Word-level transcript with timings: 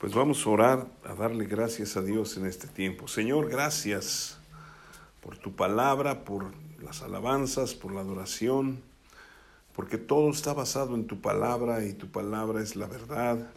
Pues 0.00 0.14
vamos 0.14 0.46
a 0.46 0.48
orar, 0.48 0.86
a 1.04 1.14
darle 1.14 1.44
gracias 1.44 1.94
a 1.98 2.00
Dios 2.00 2.38
en 2.38 2.46
este 2.46 2.66
tiempo. 2.66 3.06
Señor, 3.06 3.50
gracias 3.50 4.38
por 5.20 5.36
tu 5.36 5.54
palabra, 5.54 6.24
por 6.24 6.54
las 6.82 7.02
alabanzas, 7.02 7.74
por 7.74 7.92
la 7.92 8.00
adoración, 8.00 8.80
porque 9.76 9.98
todo 9.98 10.30
está 10.30 10.54
basado 10.54 10.94
en 10.94 11.06
tu 11.06 11.20
palabra 11.20 11.84
y 11.84 11.92
tu 11.92 12.10
palabra 12.10 12.62
es 12.62 12.76
la 12.76 12.86
verdad. 12.86 13.50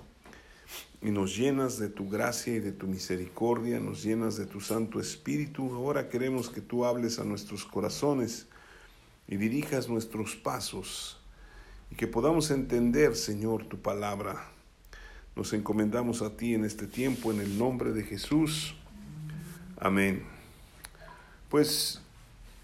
Y 1.01 1.11
nos 1.11 1.33
llenas 1.37 1.79
de 1.79 1.87
tu 1.87 2.09
gracia 2.09 2.55
y 2.55 2.59
de 2.59 2.73
tu 2.73 2.87
misericordia, 2.87 3.79
nos 3.79 4.03
llenas 4.03 4.35
de 4.35 4.45
tu 4.45 4.59
Santo 4.59 4.99
Espíritu. 4.99 5.73
Ahora 5.73 6.09
queremos 6.09 6.49
que 6.49 6.59
tú 6.59 6.83
hables 6.83 7.19
a 7.19 7.23
nuestros 7.23 7.63
corazones 7.63 8.47
y 9.29 9.37
dirijas 9.37 9.87
nuestros 9.87 10.35
pasos 10.35 11.21
y 11.89 11.95
que 11.95 12.07
podamos 12.07 12.51
entender, 12.51 13.15
Señor, 13.15 13.63
tu 13.63 13.81
palabra 13.81 14.52
nos 15.35 15.53
encomendamos 15.53 16.21
a 16.21 16.35
ti 16.35 16.53
en 16.53 16.63
este 16.63 16.85
tiempo, 16.85 17.31
en 17.31 17.39
el 17.39 17.57
nombre 17.57 17.91
de 17.91 18.03
Jesús. 18.03 18.75
Amén. 19.77 20.23
Pues 21.49 22.01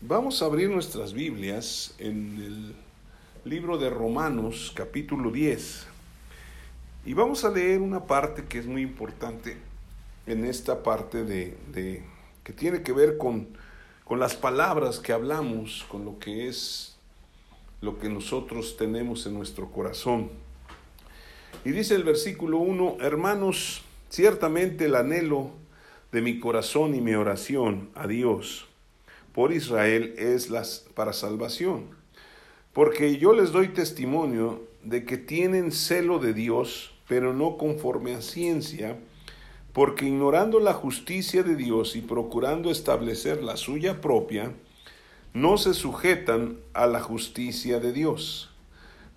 vamos 0.01 0.41
a 0.41 0.45
abrir 0.45 0.69
nuestras 0.69 1.13
Biblias 1.13 1.95
en 1.97 2.41
el 2.41 2.75
libro 3.49 3.77
de 3.77 3.89
Romanos, 3.89 4.71
capítulo 4.75 5.31
10. 5.31 5.87
Y 7.05 7.13
vamos 7.13 7.43
a 7.43 7.49
leer 7.49 7.81
una 7.81 8.05
parte 8.05 8.45
que 8.45 8.59
es 8.59 8.67
muy 8.67 8.83
importante 8.83 9.57
en 10.27 10.45
esta 10.45 10.83
parte 10.83 11.23
de, 11.23 11.57
de 11.73 12.03
que 12.43 12.53
tiene 12.53 12.83
que 12.83 12.91
ver 12.91 13.17
con, 13.17 13.47
con 14.03 14.19
las 14.19 14.35
palabras 14.35 14.99
que 14.99 15.11
hablamos, 15.11 15.85
con 15.89 16.05
lo 16.05 16.19
que 16.19 16.47
es 16.47 16.97
lo 17.81 17.97
que 17.97 18.09
nosotros 18.09 18.77
tenemos 18.77 19.25
en 19.25 19.33
nuestro 19.33 19.71
corazón. 19.71 20.29
Y 21.65 21.71
dice 21.71 21.95
el 21.95 22.03
versículo 22.03 22.59
1, 22.59 22.97
hermanos, 23.01 23.83
ciertamente 24.09 24.85
el 24.85 24.95
anhelo 24.95 25.51
de 26.11 26.21
mi 26.21 26.39
corazón 26.39 26.95
y 26.95 27.01
mi 27.01 27.13
oración 27.13 27.89
a 27.95 28.07
Dios 28.07 28.69
por 29.33 29.53
Israel 29.53 30.15
es 30.17 30.49
las, 30.49 30.85
para 30.95 31.13
salvación, 31.13 31.85
porque 32.73 33.17
yo 33.17 33.33
les 33.33 33.51
doy 33.51 33.69
testimonio 33.69 34.63
de 34.83 35.05
que 35.05 35.17
tienen 35.17 35.71
celo 35.71 36.19
de 36.19 36.33
Dios, 36.33 36.91
pero 37.07 37.33
no 37.33 37.57
conforme 37.57 38.15
a 38.15 38.21
ciencia, 38.21 38.97
porque 39.73 40.05
ignorando 40.05 40.59
la 40.59 40.73
justicia 40.73 41.43
de 41.43 41.55
Dios 41.55 41.95
y 41.95 42.01
procurando 42.01 42.71
establecer 42.71 43.43
la 43.43 43.55
suya 43.55 44.01
propia, 44.01 44.53
no 45.33 45.57
se 45.57 45.73
sujetan 45.73 46.57
a 46.73 46.87
la 46.87 46.99
justicia 46.99 47.79
de 47.79 47.93
Dios. 47.93 48.49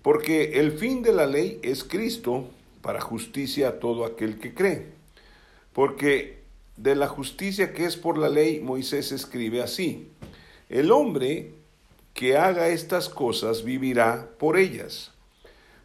Porque 0.03 0.59
el 0.59 0.73
fin 0.73 1.01
de 1.01 1.13
la 1.13 1.25
ley 1.25 1.59
es 1.63 1.83
Cristo 1.83 2.49
para 2.81 3.01
justicia 3.01 3.69
a 3.69 3.79
todo 3.79 4.05
aquel 4.05 4.37
que 4.37 4.53
cree. 4.53 4.87
Porque 5.71 6.43
de 6.75 6.95
la 6.95 7.07
justicia 7.07 7.73
que 7.73 7.85
es 7.85 7.95
por 7.95 8.17
la 8.17 8.29
ley, 8.29 8.59
Moisés 8.59 9.13
escribe 9.13 9.61
así, 9.61 10.09
el 10.69 10.91
hombre 10.91 11.53
que 12.13 12.35
haga 12.35 12.67
estas 12.67 13.07
cosas 13.07 13.63
vivirá 13.63 14.29
por 14.37 14.57
ellas. 14.57 15.11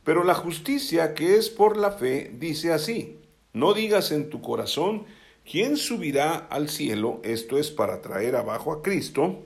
Pero 0.02 0.24
la 0.24 0.34
justicia 0.34 1.14
que 1.14 1.36
es 1.36 1.48
por 1.48 1.77
la 1.77 1.92
fe 1.92 2.33
dice 2.34 2.72
así, 2.72 3.19
no 3.52 3.72
digas 3.72 4.11
en 4.11 4.30
tu 4.30 4.41
corazón, 4.41 5.05
¿quién 5.48 5.77
subirá 5.77 6.34
al 6.36 6.69
cielo? 6.69 7.20
Esto 7.22 7.56
es 7.56 7.70
para 7.70 8.02
traer 8.02 8.34
abajo 8.34 8.72
a 8.72 8.83
Cristo 8.83 9.44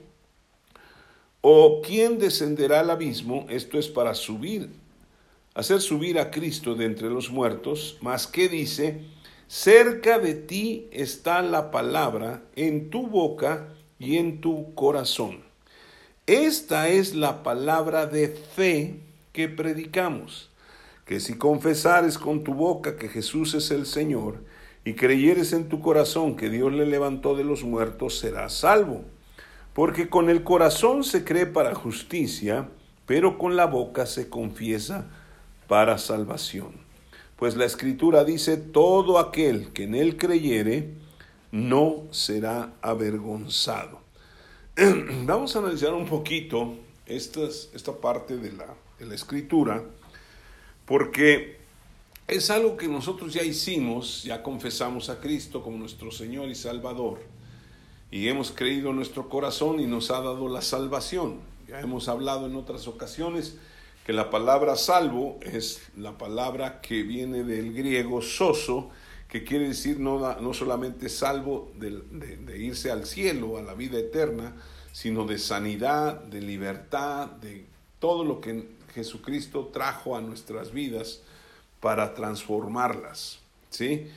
¿O 1.45 1.81
quién 1.81 2.19
descenderá 2.19 2.79
al 2.79 2.89
abismo? 2.89 3.45
Esto 3.49 3.77
es 3.77 3.89
para 3.89 4.13
subir, 4.13 4.69
hacer 5.53 5.81
subir 5.81 6.17
a 6.17 6.31
Cristo 6.31 6.73
de 6.73 6.85
entre 6.85 7.09
los 7.09 7.29
muertos. 7.29 7.97
Mas 7.99 8.27
¿qué 8.27 8.47
dice? 8.47 9.01
Cerca 9.49 10.19
de 10.19 10.35
ti 10.35 10.87
está 10.91 11.41
la 11.41 11.69
palabra, 11.69 12.43
en 12.55 12.89
tu 12.89 13.07
boca 13.07 13.67
y 13.99 14.15
en 14.15 14.39
tu 14.39 14.73
corazón. 14.73 15.43
Esta 16.27 16.87
es 16.87 17.13
la 17.13 17.43
palabra 17.43 18.05
de 18.05 18.29
fe 18.29 19.01
que 19.33 19.49
predicamos, 19.49 20.49
que 21.03 21.19
si 21.19 21.37
confesares 21.37 22.17
con 22.17 22.45
tu 22.45 22.53
boca 22.53 22.95
que 22.95 23.09
Jesús 23.09 23.53
es 23.53 23.69
el 23.71 23.85
Señor 23.85 24.37
y 24.85 24.93
creyeres 24.93 25.51
en 25.51 25.67
tu 25.67 25.81
corazón 25.81 26.37
que 26.37 26.49
Dios 26.49 26.71
le 26.71 26.85
levantó 26.85 27.35
de 27.35 27.43
los 27.43 27.65
muertos, 27.65 28.17
serás 28.17 28.53
salvo. 28.53 29.03
Porque 29.73 30.07
con 30.07 30.29
el 30.29 30.43
corazón 30.43 31.03
se 31.03 31.23
cree 31.23 31.47
para 31.47 31.73
justicia, 31.73 32.69
pero 33.05 33.37
con 33.37 33.55
la 33.55 33.65
boca 33.65 34.05
se 34.05 34.29
confiesa 34.29 35.09
para 35.67 35.97
salvación. 35.97 36.73
Pues 37.37 37.55
la 37.55 37.65
escritura 37.65 38.23
dice, 38.23 38.57
todo 38.57 39.17
aquel 39.17 39.73
que 39.73 39.83
en 39.83 39.95
él 39.95 40.17
creyere, 40.17 40.93
no 41.51 42.03
será 42.11 42.73
avergonzado. 42.81 43.99
Vamos 45.25 45.55
a 45.55 45.59
analizar 45.59 45.93
un 45.93 46.05
poquito 46.05 46.75
esta, 47.05 47.41
esta 47.41 47.93
parte 47.93 48.37
de 48.37 48.51
la, 48.51 48.67
de 48.99 49.05
la 49.05 49.15
escritura, 49.15 49.83
porque 50.85 51.57
es 52.27 52.49
algo 52.49 52.77
que 52.77 52.87
nosotros 52.87 53.33
ya 53.33 53.43
hicimos, 53.43 54.23
ya 54.23 54.41
confesamos 54.41 55.09
a 55.09 55.19
Cristo 55.19 55.61
como 55.61 55.77
nuestro 55.77 56.11
Señor 56.11 56.49
y 56.49 56.55
Salvador 56.55 57.19
y 58.13 58.27
hemos 58.27 58.51
creído 58.51 58.91
en 58.91 58.97
nuestro 58.97 59.27
corazón 59.27 59.79
y 59.79 59.87
nos 59.87 60.11
ha 60.11 60.21
dado 60.21 60.47
la 60.47 60.61
salvación. 60.61 61.39
Ya 61.67 61.79
hemos 61.79 62.07
hablado 62.07 62.45
en 62.45 62.55
otras 62.55 62.87
ocasiones 62.87 63.57
que 64.05 64.13
la 64.13 64.29
palabra 64.29 64.75
salvo 64.75 65.39
es 65.41 65.81
la 65.97 66.15
palabra 66.15 66.79
que 66.79 67.01
viene 67.01 67.43
del 67.43 67.73
griego 67.73 68.21
soso, 68.21 68.91
que 69.27 69.43
quiere 69.43 69.69
decir 69.69 69.99
no, 69.99 70.39
no 70.39 70.53
solamente 70.53 71.09
salvo 71.09 71.71
de, 71.79 71.89
de 72.11 72.59
irse 72.59 72.91
al 72.91 73.07
cielo, 73.07 73.57
a 73.57 73.63
la 73.63 73.73
vida 73.73 73.97
eterna, 73.97 74.57
sino 74.91 75.25
de 75.25 75.39
sanidad, 75.39 76.21
de 76.21 76.41
libertad, 76.41 77.29
de 77.29 77.65
todo 77.97 78.23
lo 78.23 78.41
que 78.41 78.67
Jesucristo 78.93 79.71
trajo 79.73 80.15
a 80.15 80.21
nuestras 80.21 80.71
vidas 80.71 81.21
para 81.79 82.13
transformarlas. 82.13 83.39
¿sí? 83.71 84.07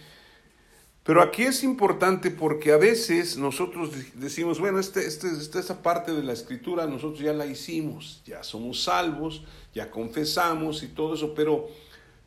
Pero 1.07 1.23
aquí 1.23 1.45
es 1.45 1.63
importante 1.63 2.33
porque 2.33 2.73
a 2.73 2.77
veces 2.77 3.37
nosotros 3.37 3.93
decimos, 4.15 4.59
bueno, 4.59 4.81
este, 4.81 5.07
este, 5.07 5.29
esta 5.29 5.81
parte 5.81 6.13
de 6.13 6.25
la 6.25 6.33
escritura 6.33 6.85
nosotros 6.89 7.21
ya 7.21 7.33
la 7.33 7.47
hicimos, 7.47 8.23
ya 8.27 8.43
somos 8.43 8.83
salvos, 8.83 9.45
ya 9.73 9.89
confesamos 9.89 10.83
y 10.83 10.89
todo 10.89 11.15
eso, 11.15 11.33
pero, 11.33 11.69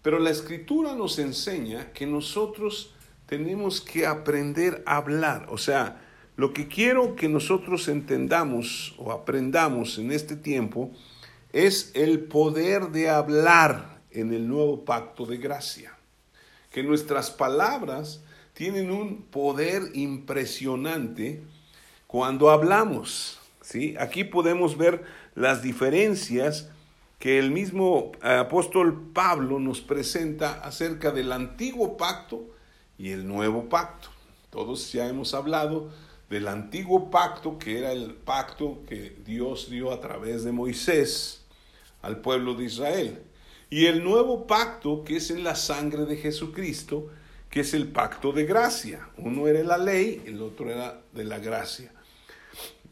pero 0.01 0.17
la 0.17 0.29
escritura 0.29 0.95
nos 0.95 1.19
enseña 1.19 1.91
que 1.91 2.05
nosotros 2.05 2.93
tenemos 3.25 3.81
que 3.81 4.07
aprender 4.07 4.81
a 4.85 4.95
hablar. 4.95 5.47
O 5.49 5.57
sea, 5.57 6.01
lo 6.37 6.53
que 6.53 6.69
quiero 6.69 7.17
que 7.17 7.27
nosotros 7.27 7.89
entendamos 7.89 8.95
o 8.97 9.11
aprendamos 9.11 9.97
en 9.97 10.13
este 10.13 10.37
tiempo 10.37 10.89
es 11.51 11.91
el 11.95 12.21
poder 12.21 12.91
de 12.91 13.09
hablar 13.09 13.99
en 14.11 14.33
el 14.33 14.47
nuevo 14.47 14.85
pacto 14.85 15.25
de 15.25 15.35
gracia. 15.35 15.97
Que 16.71 16.81
nuestras 16.81 17.29
palabras 17.29 18.21
tienen 18.59 18.91
un 18.91 19.21
poder 19.21 19.83
impresionante 19.93 21.41
cuando 22.07 22.49
hablamos. 22.49 23.39
¿sí? 23.61 23.95
Aquí 23.97 24.25
podemos 24.25 24.77
ver 24.77 25.05
las 25.33 25.61
diferencias 25.61 26.67
que 27.19 27.39
el 27.39 27.51
mismo 27.51 28.11
apóstol 28.21 29.11
Pablo 29.13 29.59
nos 29.59 29.79
presenta 29.79 30.59
acerca 30.59 31.11
del 31.11 31.31
antiguo 31.31 31.95
pacto 31.95 32.49
y 32.97 33.11
el 33.11 33.25
nuevo 33.25 33.69
pacto. 33.69 34.09
Todos 34.49 34.91
ya 34.91 35.07
hemos 35.07 35.33
hablado 35.33 35.89
del 36.29 36.49
antiguo 36.49 37.09
pacto, 37.09 37.57
que 37.57 37.77
era 37.77 37.93
el 37.93 38.13
pacto 38.13 38.83
que 38.89 39.15
Dios 39.25 39.69
dio 39.69 39.93
a 39.93 40.01
través 40.01 40.43
de 40.43 40.51
Moisés 40.51 41.45
al 42.01 42.19
pueblo 42.19 42.55
de 42.55 42.65
Israel. 42.65 43.23
Y 43.69 43.85
el 43.85 44.03
nuevo 44.03 44.47
pacto, 44.47 45.05
que 45.05 45.15
es 45.15 45.31
en 45.31 45.45
la 45.45 45.55
sangre 45.55 46.03
de 46.03 46.17
Jesucristo, 46.17 47.09
que 47.49 47.61
es 47.61 47.73
el 47.73 47.87
pacto 47.87 48.31
de 48.31 48.45
gracia. 48.45 49.09
Uno 49.17 49.47
era 49.47 49.63
la 49.63 49.77
ley, 49.77 50.21
el 50.25 50.41
otro 50.41 50.69
era 50.69 51.01
de 51.13 51.23
la 51.23 51.39
gracia. 51.39 51.91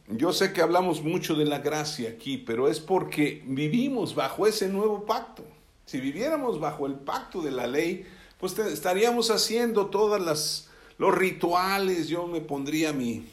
Yo 0.07 0.31
sé 0.31 0.54
que 0.54 0.62
hablamos 0.62 1.04
mucho 1.04 1.36
de 1.36 1.45
la 1.45 1.59
gracia 1.59 2.09
aquí, 2.09 2.38
pero 2.38 2.69
es 2.69 2.80
porque 2.80 3.44
vivimos 3.45 4.15
bajo 4.15 4.48
ese 4.48 4.69
nuevo 4.69 5.06
pacto. 5.06 5.44
Si 5.86 6.00
viviéramos 6.00 6.59
bajo 6.59 6.88
el 6.88 6.95
pacto 6.95 7.42
de 7.42 7.51
la 7.51 7.68
ley, 7.68 8.06
pues 8.39 8.57
estaríamos 8.57 9.31
haciendo 9.31 9.88
todas 9.88 10.21
las 10.21 10.69
los 10.98 11.13
rituales, 11.13 12.07
yo 12.07 12.25
me 12.25 12.42
pondría 12.42 12.92
mi 12.92 13.24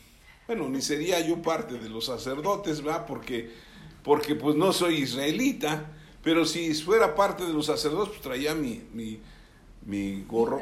bueno, 0.47 0.69
ni 0.69 0.83
sería 0.83 1.27
yo 1.27 1.41
parte 1.41 1.79
de 1.79 1.89
los 1.89 2.05
sacerdotes, 2.05 2.83
¿verdad? 2.83 3.07
Porque 3.07 3.51
porque 4.03 4.35
pues 4.35 4.55
no 4.55 4.73
soy 4.73 4.97
israelita, 4.97 5.91
pero 6.23 6.45
si 6.45 6.75
fuera 6.75 7.15
parte 7.15 7.45
de 7.45 7.55
los 7.55 7.67
sacerdotes, 7.67 8.11
pues 8.11 8.21
traía 8.21 8.55
mi, 8.55 8.83
mi, 8.93 9.19
mi 9.87 10.23
gorro, 10.25 10.61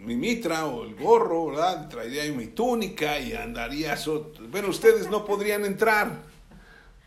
mi 0.00 0.16
mitra 0.16 0.66
o 0.66 0.84
el 0.84 0.94
gorro, 0.94 1.46
¿verdad? 1.46 1.88
Traería 1.88 2.24
mi 2.32 2.48
túnica 2.48 3.18
y 3.20 3.32
andaría. 3.32 3.96
bueno, 4.50 4.68
ustedes 4.68 5.10
no 5.10 5.24
podrían 5.24 5.64
entrar, 5.64 6.22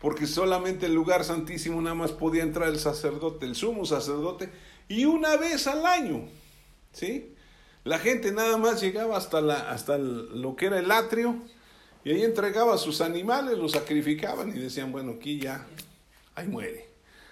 porque 0.00 0.26
solamente 0.26 0.86
el 0.86 0.94
lugar 0.94 1.24
santísimo 1.24 1.80
nada 1.80 1.94
más 1.94 2.12
podía 2.12 2.42
entrar 2.42 2.68
el 2.68 2.78
sacerdote, 2.78 3.46
el 3.46 3.54
sumo 3.54 3.84
sacerdote, 3.84 4.50
y 4.88 5.04
una 5.04 5.36
vez 5.36 5.66
al 5.66 5.84
año, 5.86 6.28
¿sí? 6.92 7.34
La 7.84 7.98
gente 7.98 8.32
nada 8.32 8.56
más 8.56 8.80
llegaba 8.80 9.16
hasta, 9.16 9.40
la, 9.40 9.70
hasta 9.70 9.98
lo 9.98 10.56
que 10.56 10.66
era 10.66 10.78
el 10.78 10.90
atrio 10.90 11.36
y 12.04 12.10
ahí 12.10 12.22
entregaba 12.22 12.76
sus 12.76 13.00
animales, 13.00 13.58
los 13.58 13.72
sacrificaban 13.72 14.50
y 14.50 14.58
decían, 14.58 14.92
bueno, 14.92 15.12
aquí 15.12 15.40
ya, 15.40 15.66
ahí 16.34 16.46
muere. 16.46 16.88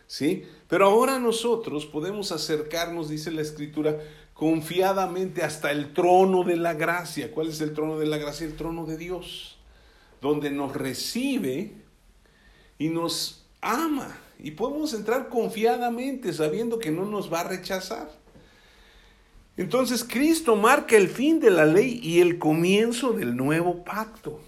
¿Sí? 0.07 0.45
Pero 0.69 0.87
ahora 0.87 1.19
nosotros 1.19 1.87
podemos 1.87 2.33
acercarnos, 2.33 3.09
dice 3.09 3.31
la 3.31 3.41
Escritura, 3.41 3.99
confiadamente 4.35 5.43
hasta 5.43 5.71
el 5.71 5.93
trono 5.93 6.45
de 6.45 6.57
la 6.57 6.75
gracia. 6.75 7.31
¿Cuál 7.33 7.49
es 7.49 7.61
el 7.61 7.75
trono 7.75 7.99
de 7.99 8.07
la 8.07 8.19
gracia? 8.19 8.47
El 8.47 8.57
trono 8.57 8.87
de 8.87 8.97
Dios, 8.97 9.59
donde 10.21 10.51
nos 10.51 10.75
recibe 10.75 11.73
y 12.79 12.89
nos 12.89 13.45
ama. 13.61 14.19
Y 14.39 14.53
podemos 14.53 14.93
entrar 14.95 15.29
confiadamente 15.29 16.33
sabiendo 16.33 16.79
que 16.79 16.91
no 16.91 17.05
nos 17.05 17.33
va 17.33 17.41
a 17.41 17.49
rechazar. 17.49 18.11
Entonces 19.57 20.05
Cristo 20.05 20.57
marca 20.57 20.97
el 20.97 21.09
fin 21.09 21.39
de 21.39 21.51
la 21.51 21.67
ley 21.67 22.01
y 22.03 22.21
el 22.21 22.39
comienzo 22.39 23.13
del 23.13 23.37
nuevo 23.37 23.85
pacto. 23.85 24.41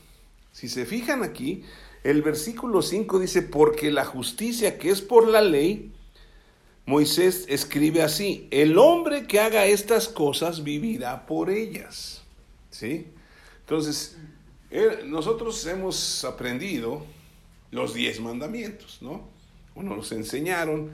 Si 0.50 0.68
se 0.68 0.86
fijan 0.86 1.22
aquí, 1.22 1.62
el 2.04 2.22
versículo 2.22 2.82
5 2.82 3.18
dice, 3.18 3.42
porque 3.42 3.90
la 3.90 4.04
justicia 4.04 4.78
que 4.78 4.90
es 4.90 5.02
por 5.02 5.28
la 5.28 5.42
ley, 5.42 5.93
Moisés 6.86 7.46
escribe 7.48 8.02
así, 8.02 8.46
el 8.50 8.78
hombre 8.78 9.26
que 9.26 9.40
haga 9.40 9.66
estas 9.66 10.08
cosas 10.08 10.62
vivirá 10.62 11.26
por 11.26 11.50
ellas. 11.50 12.22
¿Sí? 12.70 13.08
Entonces, 13.60 14.18
nosotros 15.06 15.64
hemos 15.66 16.24
aprendido 16.24 17.04
los 17.70 17.94
diez 17.94 18.20
mandamientos, 18.20 18.98
¿no? 19.00 19.22
Uno 19.74 19.96
nos 19.96 20.12
enseñaron, 20.12 20.90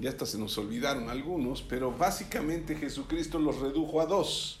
ya 0.00 0.10
hasta 0.10 0.26
se 0.26 0.38
nos 0.38 0.56
olvidaron 0.58 1.10
algunos, 1.10 1.62
pero 1.62 1.92
básicamente 1.92 2.74
Jesucristo 2.74 3.38
los 3.38 3.60
redujo 3.60 4.00
a 4.00 4.06
dos. 4.06 4.60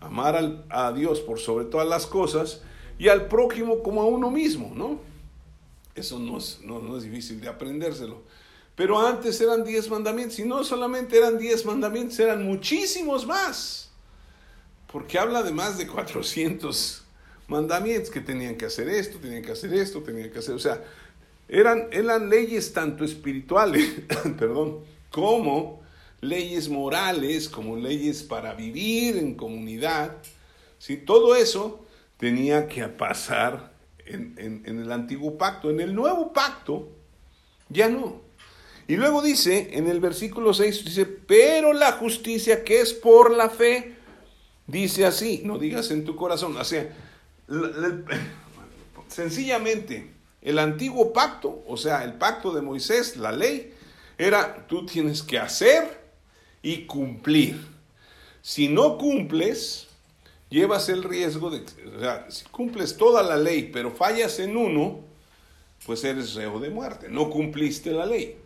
Amar 0.00 0.64
a 0.68 0.92
Dios 0.92 1.20
por 1.20 1.38
sobre 1.38 1.64
todas 1.64 1.88
las 1.88 2.06
cosas 2.06 2.62
y 2.98 3.08
al 3.08 3.26
prójimo 3.26 3.82
como 3.82 4.02
a 4.02 4.06
uno 4.06 4.30
mismo, 4.30 4.72
¿no? 4.74 5.00
Eso 5.94 6.18
no 6.18 6.38
es, 6.38 6.60
no, 6.64 6.96
es 6.96 7.04
difícil 7.04 7.40
de 7.40 7.48
aprendérselo. 7.48 8.22
Pero 8.74 9.06
antes 9.06 9.40
eran 9.40 9.64
diez 9.64 9.90
mandamientos 9.90 10.38
y 10.38 10.44
no 10.44 10.64
solamente 10.64 11.18
eran 11.18 11.38
diez 11.38 11.64
mandamientos, 11.64 12.18
eran 12.18 12.44
muchísimos 12.44 13.26
más. 13.26 13.90
Porque 14.90 15.18
habla 15.18 15.42
de 15.42 15.52
más 15.52 15.78
de 15.78 15.86
400 15.86 17.02
mandamientos 17.48 18.10
que 18.10 18.20
tenían 18.20 18.56
que 18.56 18.66
hacer 18.66 18.88
esto, 18.88 19.18
tenían 19.18 19.42
que 19.42 19.52
hacer 19.52 19.72
esto, 19.74 20.02
tenían 20.02 20.30
que 20.30 20.38
hacer, 20.38 20.54
o 20.54 20.58
sea, 20.58 20.82
eran, 21.48 21.88
eran 21.92 22.30
leyes 22.30 22.72
tanto 22.72 23.04
espirituales, 23.04 24.02
perdón, 24.38 24.78
como 25.10 25.82
leyes 26.22 26.68
morales, 26.68 27.48
como 27.48 27.76
leyes 27.76 28.22
para 28.22 28.54
vivir 28.54 29.18
en 29.18 29.34
comunidad. 29.34 30.16
Todo 31.04 31.34
eso 31.36 31.84
tenía 32.16 32.66
que 32.68 32.86
pasar 32.88 33.72
en, 34.06 34.34
en, 34.38 34.80
el 34.80 34.90
antiguo 34.90 35.36
pacto. 35.36 35.70
En 35.70 35.80
el 35.80 35.94
nuevo 35.94 36.32
pacto, 36.32 36.88
ya 37.68 37.88
no. 37.88 38.22
Y 38.88 38.96
luego 38.96 39.22
dice, 39.22 39.70
en 39.72 39.86
el 39.86 40.00
versículo 40.00 40.52
6, 40.52 40.84
dice, 40.84 41.06
pero 41.06 41.72
la 41.72 41.92
justicia 41.92 42.64
que 42.64 42.80
es 42.80 42.92
por 42.92 43.30
la 43.30 43.48
fe, 43.48 43.96
dice 44.66 45.06
así, 45.06 45.42
no 45.44 45.58
digas 45.58 45.90
en 45.90 46.04
tu 46.04 46.16
corazón, 46.16 46.56
o 46.56 46.64
sea, 46.64 46.92
sencillamente, 49.08 50.10
el 50.40 50.58
antiguo 50.58 51.12
pacto, 51.12 51.62
o 51.66 51.76
sea, 51.76 52.02
el 52.04 52.14
pacto 52.14 52.52
de 52.52 52.62
Moisés, 52.62 53.16
la 53.16 53.30
ley, 53.30 53.72
era 54.18 54.66
tú 54.66 54.84
tienes 54.84 55.22
que 55.22 55.38
hacer 55.38 56.00
y 56.62 56.84
cumplir. 56.86 57.60
Si 58.40 58.68
no 58.68 58.98
cumples, 58.98 59.88
llevas 60.50 60.88
el 60.88 61.04
riesgo 61.04 61.50
de, 61.50 61.64
o 61.96 62.00
sea, 62.00 62.30
si 62.30 62.44
cumples 62.46 62.96
toda 62.96 63.22
la 63.22 63.36
ley, 63.36 63.70
pero 63.72 63.92
fallas 63.92 64.38
en 64.40 64.56
uno, 64.56 65.00
pues 65.86 66.02
eres 66.04 66.34
reo 66.34 66.58
de 66.58 66.70
muerte, 66.70 67.08
no 67.08 67.30
cumpliste 67.30 67.92
la 67.92 68.06
ley. 68.06 68.41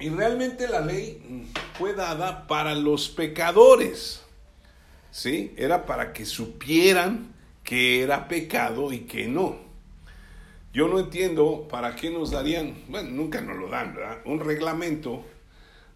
Y 0.00 0.08
realmente 0.08 0.66
la 0.66 0.80
ley 0.80 1.46
fue 1.78 1.92
dada 1.92 2.46
para 2.46 2.74
los 2.74 3.10
pecadores, 3.10 4.22
¿sí? 5.10 5.52
Era 5.58 5.84
para 5.84 6.14
que 6.14 6.24
supieran 6.24 7.34
que 7.62 8.02
era 8.02 8.26
pecado 8.26 8.92
y 8.92 9.00
que 9.00 9.28
no. 9.28 9.58
Yo 10.72 10.88
no 10.88 10.98
entiendo 10.98 11.68
para 11.68 11.96
qué 11.96 12.10
nos 12.10 12.30
darían, 12.30 12.82
bueno, 12.88 13.10
nunca 13.10 13.42
nos 13.42 13.56
lo 13.56 13.68
dan, 13.68 13.94
¿verdad? 13.94 14.18
Un 14.24 14.40
reglamento 14.40 15.24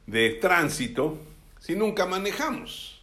de 0.06 0.30
tránsito 0.30 1.18
si 1.58 1.74
nunca 1.74 2.04
manejamos. 2.04 3.00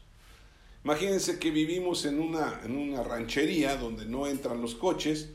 Imagínense 0.83 1.39
que 1.39 1.50
vivimos 1.50 2.06
en 2.06 2.19
una, 2.19 2.62
en 2.63 2.77
una 2.77 3.01
ranchería 3.04 3.75
donde 3.77 4.06
no 4.06 4.27
entran 4.27 4.62
los 4.62 4.75
coches, 4.75 5.30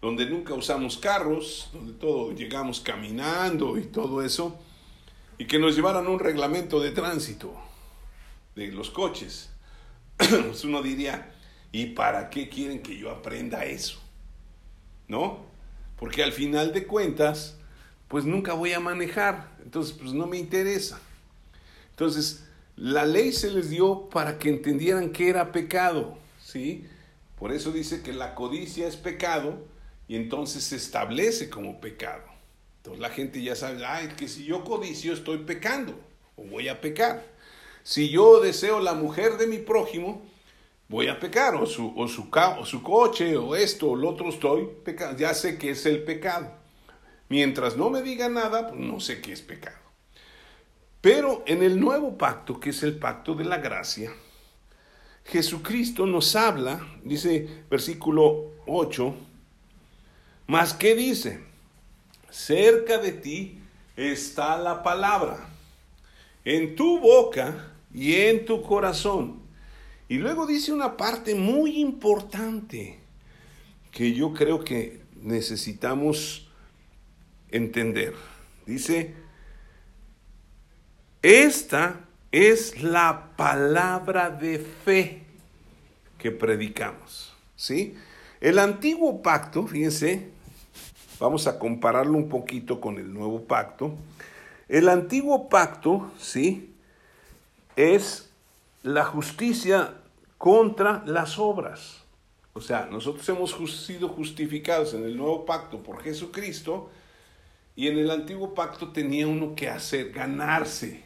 donde 0.00 0.26
nunca 0.26 0.54
usamos 0.54 0.98
carros, 0.98 1.70
donde 1.72 1.92
todo 1.92 2.32
llegamos 2.32 2.80
caminando 2.80 3.78
y 3.78 3.84
todo 3.84 4.22
eso, 4.22 4.58
y 5.38 5.46
que 5.46 5.58
nos 5.58 5.74
llevaran 5.76 6.06
un 6.06 6.18
reglamento 6.18 6.80
de 6.80 6.90
tránsito 6.90 7.54
de 8.54 8.68
los 8.68 8.90
coches. 8.90 9.50
Pues 10.18 10.64
uno 10.64 10.82
diría, 10.82 11.34
¿y 11.72 11.86
para 11.86 12.30
qué 12.30 12.48
quieren 12.48 12.82
que 12.82 12.96
yo 12.96 13.10
aprenda 13.10 13.64
eso? 13.64 14.00
¿No? 15.08 15.54
porque 15.98 16.22
al 16.22 16.32
final 16.32 16.72
de 16.72 16.86
cuentas, 16.86 17.56
pues 18.08 18.24
nunca 18.24 18.52
voy 18.52 18.72
a 18.72 18.80
manejar, 18.80 19.56
entonces 19.62 19.96
pues 19.98 20.12
no 20.12 20.26
me 20.26 20.38
interesa. 20.38 21.00
Entonces, 21.90 22.44
la 22.76 23.06
ley 23.06 23.32
se 23.32 23.50
les 23.50 23.70
dio 23.70 24.08
para 24.10 24.38
que 24.38 24.48
entendieran 24.48 25.12
que 25.12 25.28
era 25.28 25.52
pecado, 25.52 26.18
¿sí? 26.42 26.86
Por 27.38 27.52
eso 27.52 27.70
dice 27.70 28.02
que 28.02 28.12
la 28.12 28.34
codicia 28.34 28.86
es 28.88 28.96
pecado 28.96 29.64
y 30.08 30.16
entonces 30.16 30.64
se 30.64 30.76
establece 30.76 31.48
como 31.48 31.80
pecado. 31.80 32.24
Entonces 32.84 33.00
la 33.00 33.08
gente 33.08 33.42
ya 33.42 33.56
sabe, 33.56 33.82
ay, 33.86 34.08
que 34.08 34.28
si 34.28 34.44
yo 34.44 34.62
codicio 34.62 35.14
estoy 35.14 35.38
pecando 35.38 35.98
o 36.36 36.44
voy 36.44 36.68
a 36.68 36.82
pecar. 36.82 37.24
Si 37.82 38.10
yo 38.10 38.40
deseo 38.40 38.78
la 38.78 38.92
mujer 38.92 39.38
de 39.38 39.46
mi 39.46 39.56
prójimo, 39.56 40.20
voy 40.88 41.08
a 41.08 41.18
pecar, 41.18 41.54
o 41.54 41.64
su, 41.64 41.94
o 41.96 42.06
su, 42.08 42.28
su 42.64 42.82
coche, 42.82 43.38
o 43.38 43.56
esto, 43.56 43.92
o 43.92 43.96
lo 43.96 44.10
otro 44.10 44.28
estoy 44.28 44.68
pecando. 44.84 45.16
Ya 45.18 45.32
sé 45.32 45.56
que 45.56 45.70
es 45.70 45.86
el 45.86 46.02
pecado. 46.02 46.52
Mientras 47.30 47.74
no 47.78 47.88
me 47.88 48.02
diga 48.02 48.28
nada, 48.28 48.68
pues 48.68 48.78
no 48.78 49.00
sé 49.00 49.22
qué 49.22 49.32
es 49.32 49.40
pecado. 49.40 49.78
Pero 51.00 51.42
en 51.46 51.62
el 51.62 51.80
nuevo 51.80 52.18
pacto, 52.18 52.60
que 52.60 52.68
es 52.68 52.82
el 52.82 52.98
pacto 52.98 53.34
de 53.34 53.46
la 53.46 53.56
gracia, 53.56 54.12
Jesucristo 55.24 56.04
nos 56.04 56.36
habla, 56.36 56.86
dice 57.02 57.64
versículo 57.70 58.52
8, 58.66 59.14
más 60.48 60.74
que 60.74 60.94
dice, 60.94 61.53
cerca 62.34 62.98
de 62.98 63.12
ti 63.12 63.58
está 63.96 64.58
la 64.58 64.82
palabra, 64.82 65.48
en 66.44 66.74
tu 66.74 66.98
boca 66.98 67.72
y 67.92 68.14
en 68.14 68.44
tu 68.44 68.62
corazón 68.62 69.44
y 70.08 70.18
luego 70.18 70.46
dice 70.46 70.72
una 70.72 70.96
parte 70.96 71.34
muy 71.34 71.80
importante 71.80 72.98
que 73.90 74.12
yo 74.12 74.34
creo 74.34 74.62
que 74.62 75.00
necesitamos 75.22 76.48
entender. 77.50 78.14
Dice, 78.66 79.14
esta 81.22 82.00
es 82.32 82.82
la 82.82 83.34
palabra 83.36 84.30
de 84.30 84.58
fe 84.58 85.22
que 86.18 86.30
predicamos. 86.30 87.34
¿Sí? 87.56 87.94
El 88.40 88.58
antiguo 88.58 89.22
pacto, 89.22 89.66
fíjense, 89.66 90.28
vamos 91.24 91.46
a 91.46 91.58
compararlo 91.58 92.18
un 92.18 92.28
poquito 92.28 92.82
con 92.82 92.98
el 92.98 93.12
nuevo 93.12 93.44
pacto. 93.44 93.94
El 94.68 94.90
antiguo 94.90 95.48
pacto, 95.48 96.10
¿sí? 96.18 96.74
Es 97.76 98.28
la 98.82 99.06
justicia 99.06 99.94
contra 100.36 101.02
las 101.06 101.38
obras. 101.38 102.02
O 102.52 102.60
sea, 102.60 102.88
nosotros 102.90 103.26
hemos 103.30 103.52
sido 103.86 104.10
justificados 104.10 104.92
en 104.92 105.04
el 105.04 105.16
nuevo 105.16 105.46
pacto 105.46 105.82
por 105.82 106.02
Jesucristo 106.02 106.90
y 107.74 107.88
en 107.88 107.98
el 107.98 108.10
antiguo 108.10 108.54
pacto 108.54 108.92
tenía 108.92 109.26
uno 109.26 109.54
que 109.54 109.70
hacer, 109.70 110.12
ganarse 110.12 111.04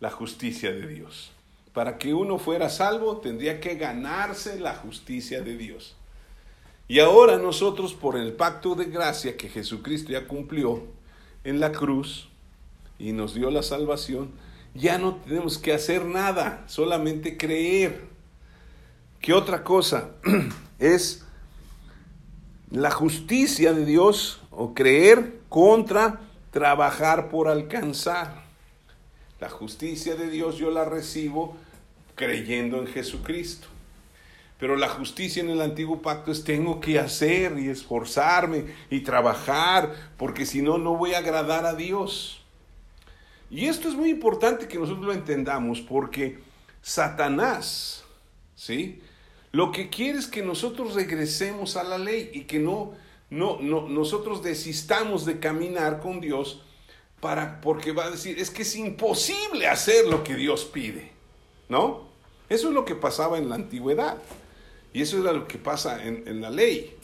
la 0.00 0.10
justicia 0.10 0.72
de 0.72 0.88
Dios. 0.88 1.30
Para 1.72 1.96
que 1.96 2.12
uno 2.12 2.38
fuera 2.38 2.68
salvo 2.68 3.18
tendría 3.18 3.60
que 3.60 3.76
ganarse 3.76 4.58
la 4.58 4.74
justicia 4.74 5.42
de 5.42 5.56
Dios. 5.56 5.96
Y 6.92 7.00
ahora 7.00 7.38
nosotros 7.38 7.94
por 7.94 8.18
el 8.18 8.34
pacto 8.34 8.74
de 8.74 8.84
gracia 8.84 9.34
que 9.38 9.48
Jesucristo 9.48 10.12
ya 10.12 10.28
cumplió 10.28 10.82
en 11.42 11.58
la 11.58 11.72
cruz 11.72 12.28
y 12.98 13.12
nos 13.12 13.32
dio 13.32 13.50
la 13.50 13.62
salvación, 13.62 14.30
ya 14.74 14.98
no 14.98 15.14
tenemos 15.14 15.56
que 15.56 15.72
hacer 15.72 16.04
nada, 16.04 16.64
solamente 16.66 17.38
creer. 17.38 18.02
¿Qué 19.22 19.32
otra 19.32 19.64
cosa? 19.64 20.10
es 20.78 21.24
la 22.70 22.90
justicia 22.90 23.72
de 23.72 23.86
Dios 23.86 24.42
o 24.50 24.74
creer 24.74 25.40
contra 25.48 26.20
trabajar 26.50 27.30
por 27.30 27.48
alcanzar. 27.48 28.44
La 29.40 29.48
justicia 29.48 30.14
de 30.14 30.28
Dios 30.28 30.58
yo 30.58 30.70
la 30.70 30.84
recibo 30.84 31.56
creyendo 32.16 32.76
en 32.76 32.86
Jesucristo. 32.86 33.71
Pero 34.62 34.76
la 34.76 34.88
justicia 34.88 35.42
en 35.42 35.50
el 35.50 35.60
antiguo 35.60 36.02
pacto 36.02 36.30
es 36.30 36.44
tengo 36.44 36.78
que 36.78 36.96
hacer 36.96 37.58
y 37.58 37.68
esforzarme 37.68 38.66
y 38.90 39.00
trabajar, 39.00 39.92
porque 40.16 40.46
si 40.46 40.62
no, 40.62 40.78
no 40.78 40.96
voy 40.96 41.14
a 41.14 41.18
agradar 41.18 41.66
a 41.66 41.74
Dios. 41.74 42.44
Y 43.50 43.66
esto 43.66 43.88
es 43.88 43.96
muy 43.96 44.08
importante 44.08 44.68
que 44.68 44.78
nosotros 44.78 45.04
lo 45.04 45.12
entendamos, 45.14 45.80
porque 45.80 46.38
Satanás, 46.80 48.04
¿sí? 48.54 49.02
Lo 49.50 49.72
que 49.72 49.90
quiere 49.90 50.20
es 50.20 50.28
que 50.28 50.42
nosotros 50.44 50.94
regresemos 50.94 51.76
a 51.76 51.82
la 51.82 51.98
ley 51.98 52.30
y 52.32 52.42
que 52.42 52.60
no, 52.60 52.92
no, 53.30 53.58
no 53.60 53.88
nosotros 53.88 54.44
desistamos 54.44 55.26
de 55.26 55.40
caminar 55.40 55.98
con 55.98 56.20
Dios 56.20 56.62
para, 57.18 57.60
porque 57.60 57.90
va 57.90 58.04
a 58.04 58.10
decir, 58.12 58.38
es 58.38 58.48
que 58.48 58.62
es 58.62 58.76
imposible 58.76 59.66
hacer 59.66 60.06
lo 60.06 60.22
que 60.22 60.36
Dios 60.36 60.64
pide, 60.66 61.10
¿no? 61.68 62.12
Eso 62.48 62.68
es 62.68 62.74
lo 62.74 62.84
que 62.84 62.94
pasaba 62.94 63.38
en 63.38 63.48
la 63.48 63.56
antigüedad. 63.56 64.18
Y 64.92 65.02
eso 65.02 65.20
era 65.20 65.32
lo 65.32 65.46
que 65.46 65.58
pasa 65.58 66.04
en, 66.04 66.40
la 66.40 66.50
ley. 66.50 66.96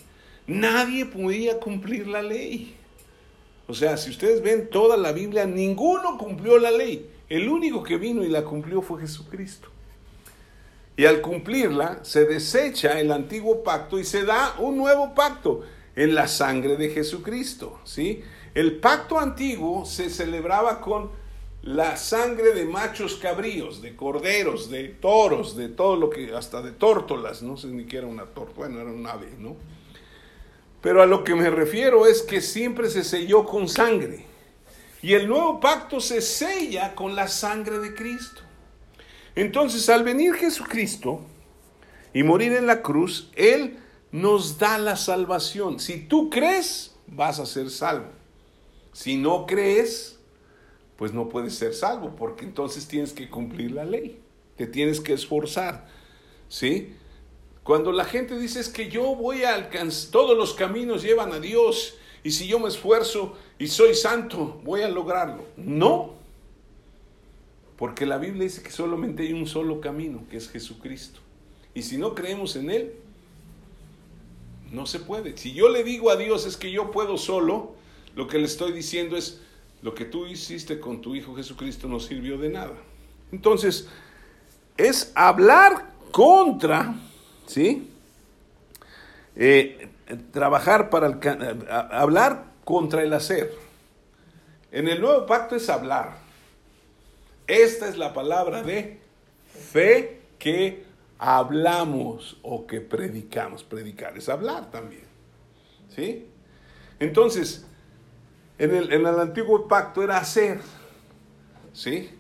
Nadie 0.47 1.07
podía 1.07 1.59
cumplir 1.59 2.07
la 2.07 2.23
ley. 2.23 2.75
O 3.67 3.75
sea, 3.75 3.97
si 3.97 4.11
ustedes 4.11 4.43
ven 4.43 4.69
toda 4.71 4.97
la 4.97 5.13
Biblia, 5.13 5.47
ninguno 5.47 6.19
cumplió 6.19 6.59
la 6.59 6.71
ley. 6.71 7.11
El 7.29 7.49
único 7.49 7.83
que 7.83 7.97
vino 7.97 8.25
y 8.25 8.29
la 8.29 8.45
cumplió 8.45 8.83
fue 8.83 9.01
Jesucristo. 9.01 9.69
Y 10.97 11.05
al 11.05 11.21
cumplirla, 11.21 12.01
se 12.03 12.25
desecha 12.25 12.99
el 12.99 13.13
antiguo 13.13 13.63
pacto 13.63 13.99
y 13.99 14.05
se 14.05 14.25
da 14.25 14.57
un 14.59 14.77
nuevo 14.77 15.15
pacto 15.15 15.63
en 15.95 16.15
la 16.15 16.29
sangre 16.29 16.77
de 16.77 16.91
Jesucristo. 16.91 17.79
¿sí? 17.85 18.23
El 18.55 18.81
pacto 18.81 19.19
antiguo 19.19 19.85
se 19.85 20.11
celebraba 20.11 20.81
con 20.81 21.11
la 21.69 21.99
sangre 21.99 22.55
de 22.55 22.65
machos 22.65 23.17
cabríos, 23.17 23.83
de 23.83 23.95
corderos, 23.95 24.71
de 24.71 24.89
toros, 24.89 25.55
de 25.55 25.69
todo 25.69 25.97
lo 25.97 26.09
que, 26.09 26.35
hasta 26.35 26.63
de 26.63 26.73
tórtolas, 26.73 27.43
no 27.43 27.59
sé 27.59 27.67
ni 27.67 27.85
qué 27.85 27.99
era 27.99 28.07
una 28.07 28.25
torta, 28.25 28.55
bueno, 28.57 28.81
era 28.81 28.91
un 28.91 29.07
ave, 29.07 29.29
¿no? 29.39 29.55
Pero 30.81 31.03
a 31.03 31.07
lo 31.07 31.25
que 31.25 31.35
me 31.35 31.51
refiero 31.51 32.07
es 32.07 32.23
que 32.23 32.41
siempre 32.41 32.89
se 32.89 33.05
selló 33.05 33.45
con 33.45 33.69
sangre. 33.69 34.25
Y 35.03 35.13
el 35.13 35.29
nuevo 35.29 35.61
pacto 35.61 36.01
se 36.01 36.23
sella 36.23 36.95
con 36.95 37.15
la 37.15 37.29
sangre 37.29 37.81
de 37.81 37.95
Cristo. 37.95 38.41
Entonces, 39.35 39.91
al 39.91 40.05
venir 40.05 40.37
Jesucristo 40.37 41.21
y 42.15 42.23
morir 42.23 42.55
en 42.55 42.67
la 42.67 42.81
cruz, 42.81 43.31
Él 43.37 43.79
nos 44.11 44.57
da 44.57 44.79
la 44.79 44.97
salvación. 44.97 45.81
Si 45.81 46.01
tú 46.01 46.31
crees, 46.31 46.97
vas 47.07 47.39
a 47.41 47.45
ser 47.45 47.69
salvo. 47.69 48.09
Si 48.95 49.19
no 49.19 49.45
crees, 49.45 50.18
pues 50.99 51.15
no 51.15 51.29
puedes 51.29 51.55
ser 51.55 51.75
salvo, 51.75 52.17
porque 52.17 52.45
entonces 52.45 52.89
tienes 52.89 53.13
que 53.13 53.31
cumplir 53.31 53.71
la 53.71 53.85
ley, 53.85 54.19
te 54.57 54.67
tienes 54.67 55.01
que 55.01 55.13
esforzar, 55.13 55.87
¿sí? 56.49 56.93
Cuando 57.63 57.93
la 57.93 58.05
gente 58.05 58.37
dice 58.37 58.59
es 58.59 58.69
que 58.69 58.91
yo 58.91 59.15
voy 59.15 59.45
a 59.45 59.55
alcanzar, 59.55 60.11
todos 60.11 60.37
los 60.37 60.55
caminos 60.55 61.05
llevan 61.05 61.33
a 61.33 61.39
Dios, 61.39 61.95
y 62.25 62.33
si 62.33 62.49
yo 62.49 62.59
me 62.59 62.69
esfuerzo 62.69 63.37
y 63.61 63.69
soy 63.69 63.95
santo, 63.95 64.61
voy 64.65 64.83
a 64.83 64.89
lograrlo. 64.89 65.45
No, 65.57 66.15
porque 67.77 68.05
la 68.05 68.19
Biblia 68.19 68.43
dice 68.43 68.61
que 68.65 68.73
solamente 68.73 69.23
hay 69.23 69.33
un 69.33 69.47
solo 69.47 69.81
camino, 69.81 70.25
que 70.29 70.37
es 70.37 70.51
Jesucristo. 70.51 71.21
Y 71.75 71.83
si 71.83 71.97
no 71.97 72.17
creemos 72.17 72.57
en 72.57 72.71
Él, 72.71 72.95
no 74.73 74.85
se 74.85 74.99
puede. 74.99 75.37
Si 75.37 75.53
yo 75.53 75.69
le 75.69 75.85
digo 75.85 76.11
a 76.11 76.17
Dios 76.17 76.45
es 76.45 76.57
que 76.57 76.73
yo 76.73 76.91
puedo 76.91 77.19
solo, 77.19 77.77
lo 78.17 78.27
que 78.27 78.39
le 78.39 78.47
estoy 78.47 78.73
diciendo 78.73 79.17
es, 79.17 79.41
lo 79.83 79.95
que 79.95 80.05
tú 80.05 80.27
hiciste 80.27 80.81
con 80.81 81.01
tu 81.01 81.15
Hijo 81.15 81.35
Jesucristo 81.35 81.89
no 81.89 82.01
sirvió 82.01 82.39
de 82.39 82.49
nada. 82.49 82.75
Entonces, 83.31 83.89
es 84.77 85.13
hablar 85.15 85.91
contra, 86.11 86.95
¿sí? 87.47 87.91
Eh, 89.37 89.89
trabajar 90.33 90.91
para 90.91 91.07
el, 91.07 91.69
hablar 91.71 92.47
contra 92.65 93.03
el 93.03 93.13
hacer. 93.13 93.53
En 94.73 94.89
el 94.89 95.01
nuevo 95.01 95.27
pacto 95.27 95.57
es 95.57 95.69
hablar. 95.69 96.17
Esta 97.47 97.89
es 97.89 97.97
la 97.97 98.13
palabra 98.13 98.63
de 98.63 99.01
fe 99.73 100.21
que 100.39 100.85
hablamos 101.19 102.39
o 102.43 102.67
que 102.67 102.81
predicamos. 102.81 103.63
Predicar 103.63 104.19
es 104.19 104.29
hablar 104.29 104.71
también. 104.71 105.05
¿Sí? 105.95 106.27
Entonces, 107.01 107.68
en 108.59 108.75
el, 108.75 109.07
antiguo 109.07 109.69
pacto 109.69 110.03
era 110.03 110.19
hacer, 110.19 110.61
¿sí? 111.73 112.11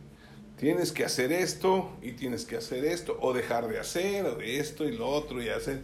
Tienes 0.57 0.92
que 0.92 1.04
hacer 1.04 1.33
esto 1.33 1.90
y 2.00 2.12
tienes 2.12 2.45
que 2.45 2.57
hacer 2.57 2.85
esto, 2.85 3.16
o 3.21 3.33
dejar 3.33 3.68
de 3.68 3.78
hacer, 3.80 4.25
o 4.25 4.37
de 4.37 4.61
esto 4.61 4.85
y 4.85 4.97
lo 4.97 5.09
otro 5.09 5.42
y 5.42 5.49
hacer. 5.49 5.83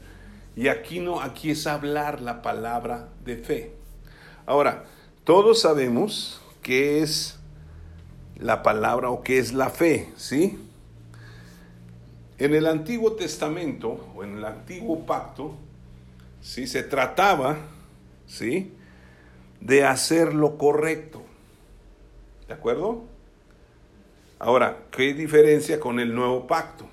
Y 0.56 0.68
aquí 0.68 1.00
no, 1.00 1.20
aquí 1.20 1.50
es 1.50 1.66
hablar 1.66 2.20
la 2.23 2.40
palabra 2.40 3.08
de 3.25 3.37
fe. 3.37 3.73
Ahora, 4.46 4.84
todos 5.25 5.61
sabemos 5.61 6.40
qué 6.62 7.02
es 7.02 7.38
la 8.37 8.62
palabra 8.62 9.11
o 9.11 9.23
qué 9.23 9.38
es 9.38 9.52
la 9.52 9.70
fe, 9.70 10.12
¿sí? 10.16 10.58
En 12.38 12.54
el 12.54 12.66
Antiguo 12.66 13.12
Testamento 13.14 14.08
o 14.14 14.23
en 14.23 14.38
el 14.38 14.44
Antiguo 14.44 15.04
Pacto, 15.04 15.56
¿sí? 16.40 16.66
Se 16.68 16.84
trataba, 16.84 17.58
¿sí? 18.26 18.73
De 19.64 19.85
hacer 19.85 20.35
lo 20.35 20.56
correcto. 20.56 21.23
¿De 22.47 22.54
acuerdo? 22.54 23.02
Ahora, 24.38 24.85
¿qué 24.90 25.14
diferencia 25.14 25.80
con 25.80 25.99
el 25.99 26.14
nuevo 26.14 26.47
pacto? 26.47 26.87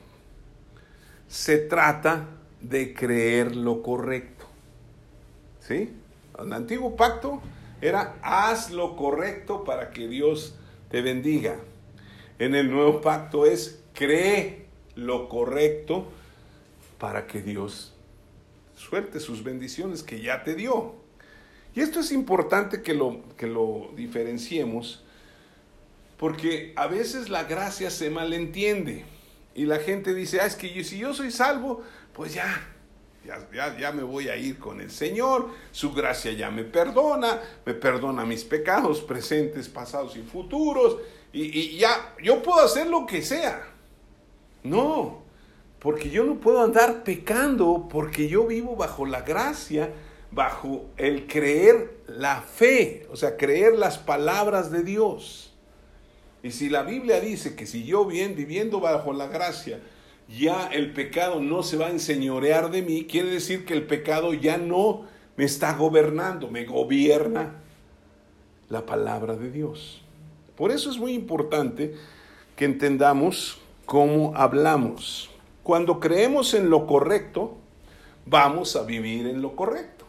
Se 1.28 1.58
trata 1.58 2.28
de 2.62 2.94
creer 2.94 3.56
lo 3.56 3.84
correcto. 3.84 4.46
¿Sí? 5.60 5.94
El 6.40 6.54
antiguo 6.54 6.96
pacto 6.96 7.42
era 7.82 8.16
haz 8.22 8.72
lo 8.72 8.96
correcto 8.96 9.64
para 9.66 9.92
que 9.92 10.08
Dios 10.08 10.56
te 10.90 11.02
bendiga. 11.02 11.58
En 12.40 12.56
el 12.56 12.72
nuevo 12.72 13.02
pacto 13.02 13.46
es 13.46 13.84
cree 13.94 14.66
lo 14.96 15.28
correcto 15.28 16.08
para 16.98 17.28
que 17.28 17.42
Dios 17.42 17.94
suelte 18.76 19.20
sus 19.20 19.44
bendiciones 19.44 20.04
que 20.04 20.22
ya 20.22 20.44
te 20.44 20.56
dio. 20.56 21.01
Y 21.74 21.82
esto 21.82 22.02
es 22.02 22.12
importante 22.12 22.82
que 22.82 22.94
lo, 22.94 23.22
que 23.38 23.48
lo 23.48 23.92
diferenciemos, 23.96 25.04
porque 26.18 26.74
a 26.76 26.88
veces 26.88 27.30
la 27.30 27.46
gracia 27.46 27.90
se 27.90 28.10
malentiende 28.10 29.06
y 29.56 29.66
la 29.66 29.80
gente 29.80 30.14
dice, 30.14 30.42
ah, 30.42 30.46
es 30.46 30.56
que 30.56 30.84
si 30.84 30.98
yo 30.98 31.14
soy 31.14 31.32
salvo, 31.32 31.82
pues 32.14 32.34
ya, 32.34 32.68
ya, 33.54 33.78
ya, 33.78 33.92
me 33.92 34.04
voy 34.04 34.28
a 34.28 34.36
ir 34.36 34.60
con 34.60 34.82
el 34.82 34.92
Señor, 34.92 35.50
su 35.72 35.94
gracia 35.94 36.34
ya 36.34 36.52
me 36.52 36.64
perdona, 36.64 37.40
me 37.66 37.74
perdona 37.74 38.26
mis 38.26 38.44
pecados 38.44 39.02
presentes, 39.02 39.70
pasados 39.70 40.16
y 40.18 40.22
futuros, 40.22 40.98
y, 41.32 41.44
y 41.58 41.78
ya, 41.78 42.16
yo 42.22 42.44
puedo 42.44 42.60
hacer 42.60 42.88
lo 42.88 43.06
que 43.06 43.22
sea. 43.22 43.68
No, 44.64 45.24
porque 45.80 46.10
yo 46.10 46.26
no 46.26 46.36
puedo 46.36 46.62
andar 46.62 47.04
pecando, 47.04 47.88
porque 47.90 48.28
yo 48.28 48.46
vivo 48.46 48.76
bajo 48.76 49.06
la 49.06 49.22
gracia 49.22 49.92
bajo 50.32 50.86
el 50.98 51.28
creer 51.28 52.02
la 52.08 52.42
fe, 52.42 53.06
o 53.12 53.16
sea, 53.16 53.38
creer 53.38 53.78
las 53.78 53.98
palabras 53.98 54.72
de 54.72 54.84
Dios. 54.84 55.54
Y 56.44 56.52
si 56.52 56.70
la 56.70 56.84
Biblia 56.84 57.20
dice 57.20 57.56
que 57.56 57.68
si 57.68 57.84
yo 57.84 58.06
bien 58.06 58.36
viviendo 58.36 58.80
bajo 58.80 59.14
la 59.14 59.28
gracia, 59.28 59.80
ya 60.28 60.68
el 60.68 60.94
pecado 60.94 61.42
no 61.42 61.62
se 61.62 61.78
va 61.78 61.88
a 61.88 61.92
enseñorear 61.92 62.72
de 62.72 62.82
mí, 62.82 63.06
quiere 63.06 63.30
decir 63.30 63.66
que 63.66 63.74
el 63.74 63.84
pecado 63.84 64.34
ya 64.34 64.58
no 64.58 65.06
me 65.36 65.44
está 65.44 65.74
gobernando, 65.76 66.50
me 66.50 66.66
gobierna 66.66 67.56
la 68.70 68.86
palabra 68.86 69.36
de 69.36 69.52
Dios. 69.52 70.02
Por 70.56 70.72
eso 70.72 70.90
es 70.90 70.98
muy 70.98 71.14
importante 71.14 71.94
que 72.56 72.66
entendamos 72.66 73.60
cómo 73.86 74.34
hablamos. 74.36 75.30
Cuando 75.64 76.00
creemos 76.00 76.54
en 76.54 76.70
lo 76.70 76.88
correcto, 76.88 77.58
vamos 78.26 78.76
a 78.76 78.84
vivir 78.84 79.28
en 79.28 79.42
lo 79.42 79.56
correcto. 79.56 80.01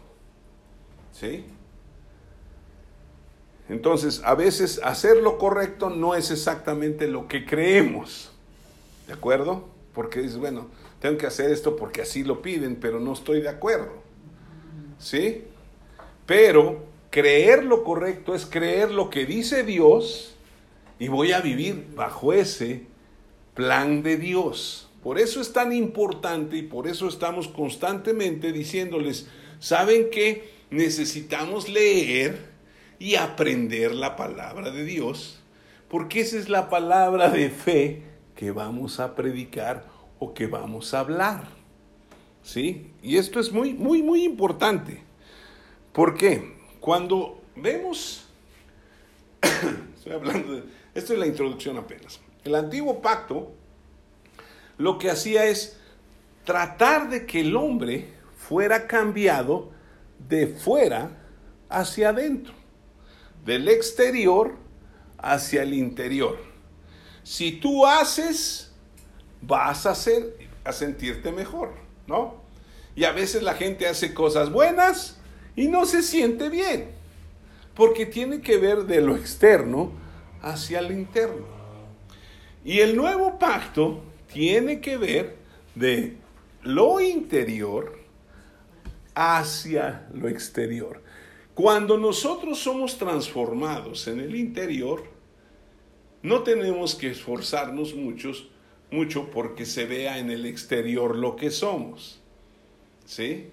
¿Sí? 1.12 1.44
Entonces, 3.68 4.22
a 4.24 4.34
veces 4.34 4.80
hacer 4.82 5.18
lo 5.18 5.38
correcto 5.38 5.88
no 5.88 6.14
es 6.14 6.30
exactamente 6.30 7.06
lo 7.08 7.28
que 7.28 7.46
creemos. 7.46 8.32
¿De 9.06 9.12
acuerdo? 9.12 9.68
Porque 9.94 10.20
dices, 10.20 10.38
bueno, 10.38 10.68
tengo 11.00 11.18
que 11.18 11.26
hacer 11.26 11.50
esto 11.50 11.76
porque 11.76 12.02
así 12.02 12.24
lo 12.24 12.42
piden, 12.42 12.76
pero 12.76 13.00
no 13.00 13.12
estoy 13.12 13.40
de 13.40 13.48
acuerdo. 13.48 13.92
¿Sí? 14.98 15.44
Pero 16.26 16.84
creer 17.10 17.64
lo 17.64 17.84
correcto 17.84 18.34
es 18.34 18.46
creer 18.46 18.90
lo 18.90 19.10
que 19.10 19.26
dice 19.26 19.64
Dios 19.64 20.34
y 20.98 21.08
voy 21.08 21.32
a 21.32 21.40
vivir 21.40 21.88
bajo 21.94 22.32
ese 22.32 22.86
plan 23.54 24.02
de 24.02 24.16
Dios. 24.16 24.88
Por 25.02 25.18
eso 25.18 25.40
es 25.40 25.52
tan 25.52 25.72
importante 25.72 26.56
y 26.56 26.62
por 26.62 26.86
eso 26.86 27.08
estamos 27.08 27.48
constantemente 27.48 28.52
diciéndoles, 28.52 29.26
¿saben 29.58 30.08
qué? 30.10 30.61
Necesitamos 30.72 31.68
leer 31.68 32.50
y 32.98 33.16
aprender 33.16 33.94
la 33.94 34.16
palabra 34.16 34.70
de 34.70 34.84
Dios, 34.84 35.40
porque 35.88 36.20
esa 36.20 36.38
es 36.38 36.48
la 36.48 36.68
palabra 36.70 37.28
de 37.28 37.50
fe 37.50 38.02
que 38.34 38.50
vamos 38.50 38.98
a 38.98 39.14
predicar 39.14 39.86
o 40.18 40.34
qué 40.34 40.46
vamos 40.46 40.94
a 40.94 41.00
hablar. 41.00 41.44
¿Sí? 42.42 42.90
Y 43.02 43.18
esto 43.18 43.38
es 43.38 43.52
muy, 43.52 43.74
muy, 43.74 44.02
muy 44.02 44.24
importante. 44.24 45.02
¿Por 45.92 46.16
qué? 46.16 46.56
Cuando 46.80 47.40
vemos, 47.54 48.26
estoy 49.96 50.12
hablando 50.12 50.54
de, 50.54 50.64
esto 50.94 51.12
es 51.12 51.18
la 51.18 51.26
introducción 51.26 51.76
apenas. 51.76 52.20
El 52.44 52.54
antiguo 52.54 53.00
pacto 53.00 53.52
lo 54.78 54.98
que 54.98 55.10
hacía 55.10 55.44
es 55.44 55.78
tratar 56.44 57.10
de 57.10 57.26
que 57.26 57.40
el 57.40 57.54
hombre 57.56 58.08
fuera 58.36 58.86
cambiado 58.86 59.71
de 60.28 60.46
fuera 60.46 61.10
hacia 61.68 62.10
adentro, 62.10 62.54
del 63.44 63.68
exterior 63.68 64.56
hacia 65.18 65.62
el 65.62 65.74
interior. 65.74 66.38
Si 67.22 67.52
tú 67.52 67.86
haces, 67.86 68.72
vas 69.40 69.86
a, 69.86 69.94
a 70.64 70.72
sentirte 70.72 71.32
mejor, 71.32 71.74
¿no? 72.06 72.42
Y 72.94 73.04
a 73.04 73.12
veces 73.12 73.42
la 73.42 73.54
gente 73.54 73.86
hace 73.86 74.12
cosas 74.12 74.50
buenas 74.50 75.18
y 75.56 75.68
no 75.68 75.86
se 75.86 76.02
siente 76.02 76.48
bien, 76.48 76.90
porque 77.74 78.06
tiene 78.06 78.40
que 78.40 78.58
ver 78.58 78.84
de 78.84 79.00
lo 79.00 79.16
externo 79.16 79.92
hacia 80.42 80.80
el 80.80 80.92
interno. 80.92 81.46
Y 82.64 82.80
el 82.80 82.96
nuevo 82.96 83.38
pacto 83.38 84.02
tiene 84.32 84.80
que 84.80 84.96
ver 84.96 85.36
de 85.74 86.16
lo 86.62 87.00
interior 87.00 88.01
hacia 89.14 90.08
lo 90.12 90.28
exterior. 90.28 91.02
Cuando 91.54 91.98
nosotros 91.98 92.58
somos 92.58 92.96
transformados 92.96 94.08
en 94.08 94.20
el 94.20 94.34
interior, 94.34 95.04
no 96.22 96.42
tenemos 96.42 96.94
que 96.94 97.10
esforzarnos 97.10 97.94
muchos, 97.94 98.48
mucho 98.90 99.30
porque 99.30 99.66
se 99.66 99.84
vea 99.84 100.18
en 100.18 100.30
el 100.30 100.46
exterior 100.46 101.16
lo 101.16 101.36
que 101.36 101.50
somos. 101.50 102.20
¿Sí? 103.04 103.48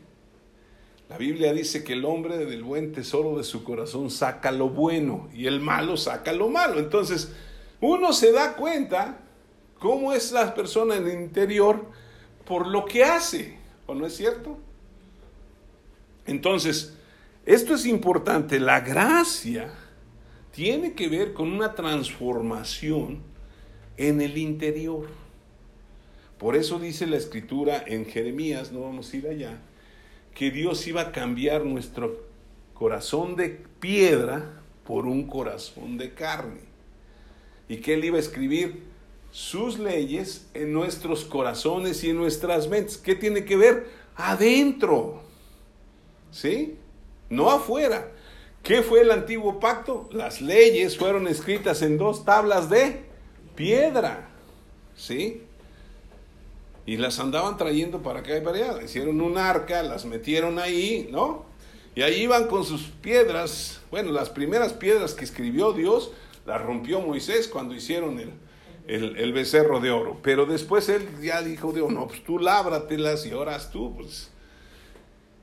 La 1.10 1.18
Biblia 1.18 1.52
dice 1.54 1.84
que 1.84 1.94
el 1.94 2.06
hombre 2.06 2.38
del 2.38 2.64
buen 2.64 2.92
tesoro 2.92 3.38
de 3.38 3.44
su 3.44 3.64
corazón 3.64 4.12
saca 4.12 4.52
lo 4.52 4.70
bueno 4.70 5.28
y 5.34 5.48
el 5.48 5.60
malo 5.60 5.98
saca 5.98 6.32
lo 6.32 6.50
malo. 6.50 6.80
Entonces, 6.80 7.34
uno 7.82 8.14
se 8.14 8.32
da 8.32 8.56
cuenta 8.56 9.20
cómo 9.80 10.14
es 10.14 10.32
la 10.32 10.54
persona 10.54 10.96
en 10.96 11.08
el 11.08 11.20
interior 11.20 11.88
por 12.46 12.68
lo 12.68 12.86
que 12.86 13.04
hace, 13.04 13.58
¿o 13.88 13.96
no 13.96 14.06
es 14.06 14.16
cierto? 14.16 14.58
Entonces, 16.30 16.96
esto 17.48 17.74
es 17.74 17.88
importante, 17.88 18.60
la 18.60 18.82
gracia 18.82 19.74
tiene 20.52 20.94
que 20.94 21.08
ver 21.08 21.34
con 21.34 21.52
una 21.52 21.74
transformación 21.74 23.24
en 23.98 24.22
el 24.22 24.38
interior. 24.38 25.08
Por 26.38 26.56
eso 26.56 26.78
dice 26.78 27.08
la 27.08 27.18
escritura 27.18 27.84
en 27.86 28.06
Jeremías, 28.06 28.72
no 28.72 28.82
vamos 28.82 29.12
a 29.12 29.18
ir 29.18 29.28
allá, 29.28 29.60
que 30.36 30.52
Dios 30.52 30.86
iba 30.86 31.02
a 31.02 31.12
cambiar 31.12 31.66
nuestro 31.66 32.28
corazón 32.76 33.36
de 33.36 33.50
piedra 33.80 34.62
por 34.86 35.08
un 35.08 35.26
corazón 35.26 35.98
de 35.98 36.14
carne. 36.14 36.62
Y 37.68 37.78
que 37.78 37.96
Él 37.96 38.06
iba 38.06 38.18
a 38.18 38.22
escribir 38.22 38.84
sus 39.32 39.80
leyes 39.80 40.48
en 40.54 40.74
nuestros 40.74 41.26
corazones 41.26 42.04
y 42.04 42.12
en 42.12 42.18
nuestras 42.18 42.70
mentes. 42.70 42.98
¿Qué 42.98 43.16
tiene 43.16 43.46
que 43.46 43.58
ver? 43.58 43.88
Adentro. 44.16 45.29
¿Sí? 46.32 46.78
No 47.30 47.50
afuera. 47.50 48.12
¿Qué 48.64 48.82
fue 48.82 49.02
el 49.02 49.12
antiguo 49.12 49.60
pacto? 49.60 50.10
Las 50.12 50.42
leyes 50.42 50.98
fueron 50.98 51.28
escritas 51.28 51.82
en 51.82 51.98
dos 51.98 52.26
tablas 52.26 52.70
de 52.70 53.04
piedra. 53.56 54.30
¿Sí? 54.96 55.44
Y 56.86 56.98
las 56.98 57.20
andaban 57.20 57.58
trayendo 57.58 58.02
para 58.02 58.20
acá 58.20 58.38
y 58.38 58.42
para 58.42 58.58
allá. 58.58 58.84
Hicieron 58.84 59.22
un 59.22 59.38
arca, 59.38 59.84
las 59.84 60.06
metieron 60.06 60.60
ahí, 60.60 61.08
¿no? 61.12 61.46
Y 61.96 62.02
ahí 62.02 62.24
iban 62.24 62.48
con 62.48 62.66
sus 62.66 62.84
piedras. 62.84 63.82
Bueno, 63.92 64.12
las 64.12 64.30
primeras 64.30 64.74
piedras 64.74 65.14
que 65.14 65.24
escribió 65.24 65.74
Dios 65.74 66.12
las 66.46 66.62
rompió 66.62 67.00
Moisés 67.02 67.48
cuando 67.48 67.76
hicieron 67.76 68.20
el, 68.20 69.18
el, 69.18 69.34
becerro 69.34 69.80
de 69.80 69.92
oro. 69.92 70.18
Pero 70.24 70.46
después 70.46 70.90
él 70.90 71.08
ya 71.22 71.42
dijo, 71.42 71.72
Dios, 71.72 71.92
no, 71.92 72.08
pues 72.08 72.24
tú 72.24 72.40
lábratelas 72.40 73.26
y 73.26 73.34
oras 73.34 73.72
tú, 73.72 73.96
pues. 73.96 74.32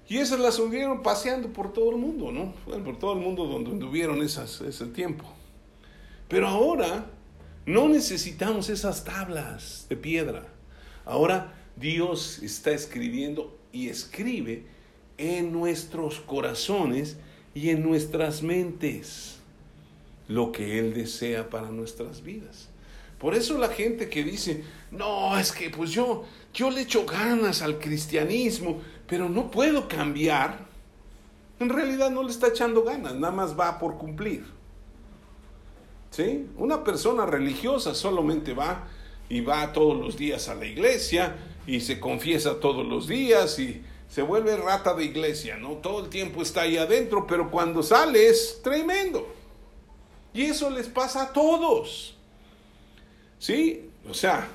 Y 0.08 0.18
esas 0.18 0.38
las 0.38 0.54
subieron 0.54 1.02
paseando 1.02 1.52
por 1.52 1.72
todo 1.72 1.90
el 1.90 1.96
mundo, 1.96 2.30
¿no? 2.30 2.54
por 2.84 2.98
todo 2.98 3.14
el 3.14 3.18
mundo 3.18 3.44
donde 3.46 3.70
anduvieron 3.70 4.22
ese 4.22 4.86
tiempo. 4.86 5.24
Pero 6.28 6.48
ahora 6.48 7.06
no 7.64 7.88
necesitamos 7.88 8.68
esas 8.68 9.04
tablas 9.04 9.86
de 9.88 9.96
piedra. 9.96 10.46
Ahora 11.04 11.54
Dios 11.74 12.40
está 12.42 12.70
escribiendo 12.70 13.58
y 13.72 13.88
escribe 13.88 14.64
en 15.18 15.52
nuestros 15.52 16.20
corazones 16.20 17.16
y 17.54 17.70
en 17.70 17.82
nuestras 17.82 18.42
mentes 18.42 19.38
lo 20.28 20.52
que 20.52 20.78
Él 20.78 20.94
desea 20.94 21.50
para 21.50 21.70
nuestras 21.70 22.22
vidas. 22.22 22.68
Por 23.18 23.34
eso 23.34 23.56
la 23.56 23.68
gente 23.68 24.10
que 24.10 24.22
dice, 24.22 24.62
no, 24.90 25.38
es 25.38 25.50
que 25.52 25.70
pues 25.70 25.90
yo, 25.90 26.24
yo 26.52 26.70
le 26.70 26.82
echo 26.82 27.06
ganas 27.06 27.62
al 27.62 27.78
cristianismo, 27.78 28.82
pero 29.06 29.28
no 29.28 29.50
puedo 29.50 29.88
cambiar, 29.88 30.66
en 31.60 31.68
realidad 31.68 32.10
no 32.10 32.22
le 32.22 32.30
está 32.30 32.48
echando 32.48 32.82
ganas, 32.82 33.14
nada 33.14 33.32
más 33.32 33.58
va 33.58 33.78
por 33.78 33.96
cumplir. 33.96 34.44
¿Sí? 36.10 36.46
Una 36.56 36.82
persona 36.82 37.26
religiosa 37.26 37.94
solamente 37.94 38.54
va 38.54 38.88
y 39.28 39.40
va 39.40 39.72
todos 39.72 39.98
los 39.98 40.16
días 40.16 40.48
a 40.48 40.54
la 40.54 40.64
iglesia 40.64 41.36
y 41.66 41.80
se 41.80 42.00
confiesa 42.00 42.60
todos 42.60 42.86
los 42.86 43.06
días 43.06 43.58
y 43.58 43.82
se 44.08 44.22
vuelve 44.22 44.56
rata 44.56 44.94
de 44.94 45.04
iglesia, 45.04 45.56
¿no? 45.56 45.72
Todo 45.72 46.04
el 46.04 46.10
tiempo 46.10 46.42
está 46.42 46.62
ahí 46.62 46.76
adentro, 46.76 47.26
pero 47.26 47.50
cuando 47.50 47.82
sale 47.82 48.28
es 48.28 48.60
tremendo. 48.62 49.26
Y 50.32 50.44
eso 50.44 50.70
les 50.70 50.86
pasa 50.86 51.24
a 51.24 51.32
todos. 51.32 52.16
¿Sí? 53.38 53.90
O 54.08 54.14
sea, 54.14 54.48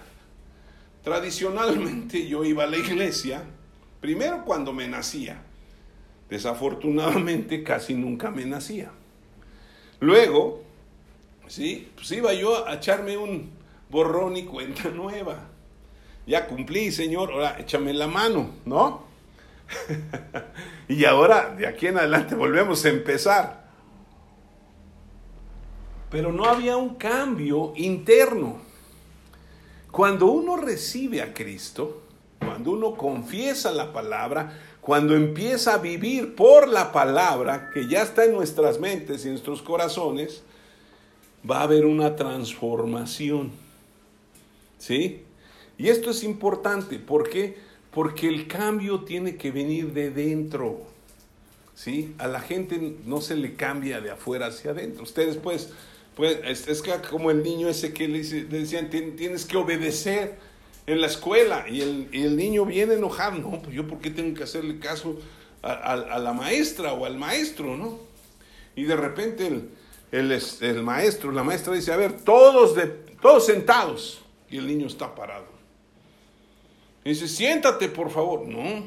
tradicionalmente 1.03 2.27
yo 2.27 2.43
iba 2.45 2.63
a 2.63 2.67
la 2.67 2.77
iglesia, 2.77 3.43
primero 4.01 4.43
cuando 4.43 4.73
me 4.73 4.87
nacía. 4.87 5.41
Desafortunadamente 6.29 7.63
casi 7.63 7.93
nunca 7.93 8.31
me 8.31 8.45
nacía. 8.45 8.91
Luego, 10.01 10.63
¿sí? 11.47 11.89
Pues 11.95 12.11
iba 12.11 12.33
yo 12.33 12.67
a 12.67 12.73
echarme 12.75 13.15
un 13.15 13.51
borrón 13.89 14.35
y 14.35 14.43
cuenta 14.43 14.89
nueva. 14.89 15.47
Ya 16.25 16.47
cumplí, 16.47 16.91
Señor, 16.91 17.31
ahora 17.31 17.57
échame 17.59 17.93
la 17.93 18.07
mano, 18.07 18.51
¿no? 18.65 19.03
y 20.87 21.05
ahora, 21.05 21.55
de 21.55 21.67
aquí 21.67 21.87
en 21.87 21.97
adelante, 21.97 22.35
volvemos 22.35 22.83
a 22.85 22.89
empezar. 22.89 23.61
Pero 26.09 26.31
no 26.31 26.45
había 26.45 26.77
un 26.77 26.95
cambio 26.95 27.73
interno. 27.75 28.61
Cuando 29.91 30.27
uno 30.27 30.57
recibe 30.57 31.21
a 31.21 31.33
Cristo, 31.33 32.03
cuando 32.43 32.71
uno 32.71 32.95
confiesa 32.95 33.71
la 33.71 33.93
palabra, 33.93 34.59
cuando 34.81 35.15
empieza 35.15 35.75
a 35.75 35.77
vivir 35.77 36.35
por 36.35 36.67
la 36.67 36.91
palabra 36.91 37.69
que 37.73 37.87
ya 37.87 38.01
está 38.01 38.25
en 38.25 38.33
nuestras 38.33 38.79
mentes 38.79 39.23
y 39.23 39.27
en 39.27 39.33
nuestros 39.33 39.61
corazones, 39.61 40.43
va 41.49 41.59
a 41.59 41.63
haber 41.63 41.85
una 41.85 42.15
transformación. 42.15 43.51
¿Sí? 44.77 45.23
Y 45.77 45.89
esto 45.89 46.09
es 46.11 46.23
importante, 46.23 46.97
¿por 46.97 47.29
qué? 47.29 47.57
Porque 47.91 48.27
el 48.27 48.47
cambio 48.47 49.01
tiene 49.01 49.35
que 49.35 49.51
venir 49.51 49.93
de 49.93 50.09
dentro. 50.09 50.81
¿Sí? 51.75 52.13
A 52.17 52.27
la 52.27 52.41
gente 52.41 52.97
no 53.05 53.21
se 53.21 53.35
le 53.35 53.55
cambia 53.55 54.01
de 54.01 54.11
afuera 54.11 54.47
hacia 54.47 54.71
adentro. 54.71 55.03
Ustedes 55.03 55.37
pues 55.37 55.71
pues 56.15 56.67
es, 56.67 56.83
como 57.09 57.31
el 57.31 57.41
niño 57.41 57.69
ese 57.69 57.93
que 57.93 58.07
le, 58.07 58.21
decían, 58.21 58.89
tienes 58.89 59.45
que 59.45 59.57
obedecer 59.57 60.37
en 60.87 61.01
la 61.01 61.07
escuela 61.07 61.65
y 61.69 61.81
el, 61.81 62.35
niño 62.35 62.65
viene 62.65 62.95
enojado, 62.95 63.37
no, 63.37 63.61
pues 63.61 63.75
yo 63.75 63.87
por 63.87 63.99
qué 63.99 64.09
tengo 64.09 64.35
que 64.35 64.43
hacerle 64.43 64.79
caso 64.79 65.19
a, 65.61 65.95
la 65.95 66.33
maestra 66.33 66.93
o 66.93 67.05
al 67.05 67.17
maestro, 67.17 67.77
¿no? 67.77 67.99
Y 68.75 68.83
de 68.83 68.95
repente 68.95 69.47
el, 70.11 70.31
el, 70.61 70.83
maestro, 70.83 71.31
la 71.31 71.43
maestra 71.43 71.73
dice, 71.73 71.93
a 71.93 71.97
ver, 71.97 72.21
todos, 72.21 72.75
de, 72.75 72.87
todos 73.21 73.45
sentados 73.45 74.21
y 74.49 74.57
el 74.57 74.67
niño 74.67 74.87
está 74.87 75.13
parado. 75.13 75.45
Y 77.03 77.09
dice, 77.09 77.27
siéntate 77.27 77.89
por 77.89 78.09
favor, 78.09 78.47
no. 78.47 78.85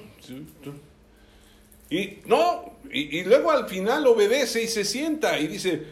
Y 1.91 2.19
no, 2.27 2.73
y, 2.91 3.19
y 3.19 3.25
luego 3.25 3.51
al 3.51 3.69
final 3.69 4.07
obedece 4.07 4.63
y 4.63 4.69
se 4.69 4.85
sienta 4.85 5.39
y 5.39 5.47
dice, 5.47 5.83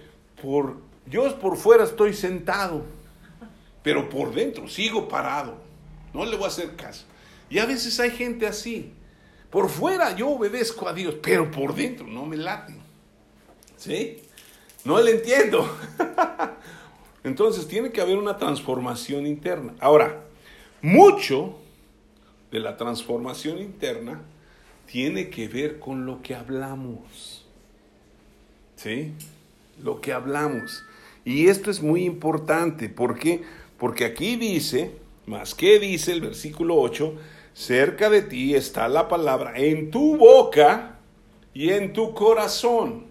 por 0.41 0.77
yo 1.07 1.39
por 1.39 1.57
fuera 1.57 1.85
estoy 1.85 2.15
sentado, 2.15 2.85
pero 3.83 4.09
por 4.09 4.35
dentro 4.35 4.69
sigo 4.69 5.09
parado. 5.09 5.72
No 6.13 6.25
le 6.25 6.37
voy 6.37 6.45
a 6.45 6.49
hacer 6.49 6.77
caso. 6.77 7.05
Y 7.49 7.59
a 7.59 7.67
veces 7.67 7.99
hay 8.01 8.11
gente 8.11 8.47
así. 8.47 8.93
Por 9.51 9.69
fuera 9.69 10.17
yo 10.17 10.31
obedezco 10.31 10.89
a 10.89 10.95
Dios, 10.95 11.17
pero 11.23 11.51
por 11.51 11.75
dentro 11.75 12.07
no 12.07 12.25
me 12.25 12.37
late. 12.37 12.75
¿Sí? 13.77 14.23
No 14.85 15.01
le 15.01 15.13
entiendo. 15.13 15.69
Entonces 17.25 17.69
tiene 17.69 17.93
que 17.93 18.01
haber 18.01 18.17
una 18.17 18.37
transformación 18.37 19.27
interna. 19.27 19.75
Ahora, 19.81 20.25
mucho 20.81 21.59
de 22.51 22.61
la 22.61 22.77
transformación 22.77 23.59
interna 23.59 24.23
tiene 24.87 25.31
que 25.31 25.49
ver 25.49 25.79
con 25.79 26.07
lo 26.07 26.23
que 26.23 26.35
hablamos. 26.35 27.47
¿Sí? 28.77 29.13
Lo 29.83 30.01
que 30.01 30.13
hablamos. 30.13 30.83
Y 31.25 31.49
esto 31.49 31.71
es 31.71 31.83
muy 31.83 32.05
importante. 32.05 32.89
¿Por 32.89 33.19
qué? 33.19 33.43
Porque 33.79 34.05
aquí 34.05 34.37
dice, 34.37 34.93
más 35.27 35.55
que 35.55 35.79
dice 35.79 36.13
el 36.13 36.21
versículo 36.21 36.77
8, 36.77 37.15
cerca 37.55 38.11
de 38.11 38.23
ti 38.23 38.55
está 38.55 38.89
la 38.89 39.09
palabra 39.09 39.53
en 39.57 39.91
tu 39.91 40.17
boca 40.17 40.99
y 41.55 41.71
en 41.71 41.93
tu 41.93 42.15
corazón. 42.15 43.07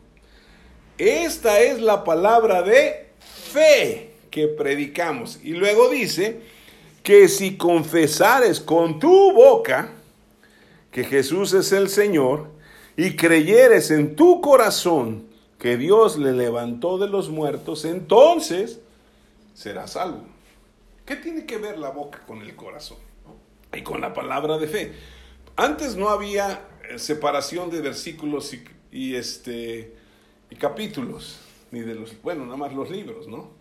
Esta 0.97 1.62
es 1.62 1.82
la 1.82 2.04
palabra 2.04 2.62
de 2.62 3.08
fe 3.52 4.12
que 4.30 4.47
predicamos. 4.47 5.39
Y 5.43 5.52
luego 5.52 5.89
dice 5.89 6.41
que 7.04 7.28
si 7.28 7.58
confesares 7.58 8.60
con 8.60 9.00
tu 9.00 9.32
boca 9.34 9.89
que 10.91 11.04
Jesús 11.04 11.54
es 11.54 11.71
el 11.71 11.89
Señor 11.89 12.50
y 12.97 13.15
creyeres 13.15 13.91
en 13.91 14.15
tu 14.15 14.41
corazón 14.41 15.26
que 15.58 15.78
Dios 15.78 16.17
le 16.17 16.34
levantó 16.34 16.97
de 16.97 17.08
los 17.08 17.30
muertos, 17.30 17.86
entonces 17.86 18.80
serás 19.54 19.91
salvo. 19.91 20.31
¿Qué 21.06 21.16
tiene 21.16 21.46
que 21.46 21.58
ver 21.58 21.78
la 21.78 21.90
boca 21.90 22.24
con 22.26 22.42
el 22.42 22.56
corazón? 22.56 22.98
Y 23.74 23.82
con 23.82 24.02
la 24.02 24.14
palabra 24.14 24.58
de 24.58 24.68
fe. 24.68 24.94
Antes 25.56 25.96
no 25.96 26.10
había 26.10 26.68
eh, 26.90 27.00
separación 27.00 27.70
de 27.70 27.82
versículos 27.82 28.54
y, 28.92 29.16
este, 29.16 29.96
y 30.50 30.56
capítulos, 30.56 31.40
ni 31.72 31.82
de 31.82 31.96
los, 31.96 32.22
bueno, 32.22 32.46
nada 32.46 32.58
más 32.58 32.74
los 32.74 32.90
libros, 32.90 33.28
¿no? 33.28 33.52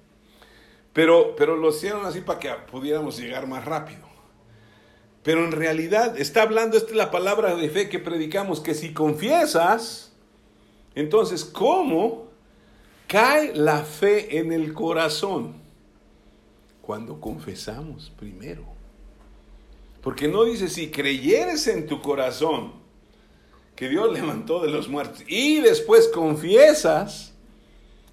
Pero, 0.92 1.35
pero 1.37 1.57
lo 1.57 1.70
hicieron 1.70 2.05
así 2.05 2.20
para 2.20 2.38
que 2.38 2.50
pudiéramos 2.70 3.18
llegar 3.18 3.46
más 3.46 3.64
rápido. 3.64 4.09
Pero 5.22 5.44
en 5.44 5.53
realidad 5.53 6.18
está 6.18 6.42
hablando, 6.42 6.76
esta 6.76 6.90
es 6.90 6.96
la 6.96 7.11
palabra 7.11 7.55
de 7.55 7.68
fe 7.68 7.88
que 7.88 7.98
predicamos, 7.98 8.61
que 8.61 8.74
si 8.74 8.92
confiesas, 8.92 10.12
entonces, 10.94 11.44
¿cómo 11.44 12.29
cae 13.07 13.55
la 13.55 13.85
fe 13.85 14.38
en 14.38 14.53
el 14.53 14.72
corazón? 14.72 15.60
Cuando 16.90 17.20
confesamos 17.20 18.11
primero. 18.18 18.64
Porque 20.03 20.26
no 20.26 20.42
dice, 20.42 20.68
si 20.68 20.90
creyeres 20.90 21.68
en 21.68 21.87
tu 21.87 22.03
corazón 22.03 22.72
que 23.76 23.88
Dios 23.88 24.12
levantó 24.20 24.61
de 24.61 24.72
los 24.72 24.88
muertos 24.88 25.22
y 25.29 25.61
después 25.61 26.09
confiesas, 26.09 27.33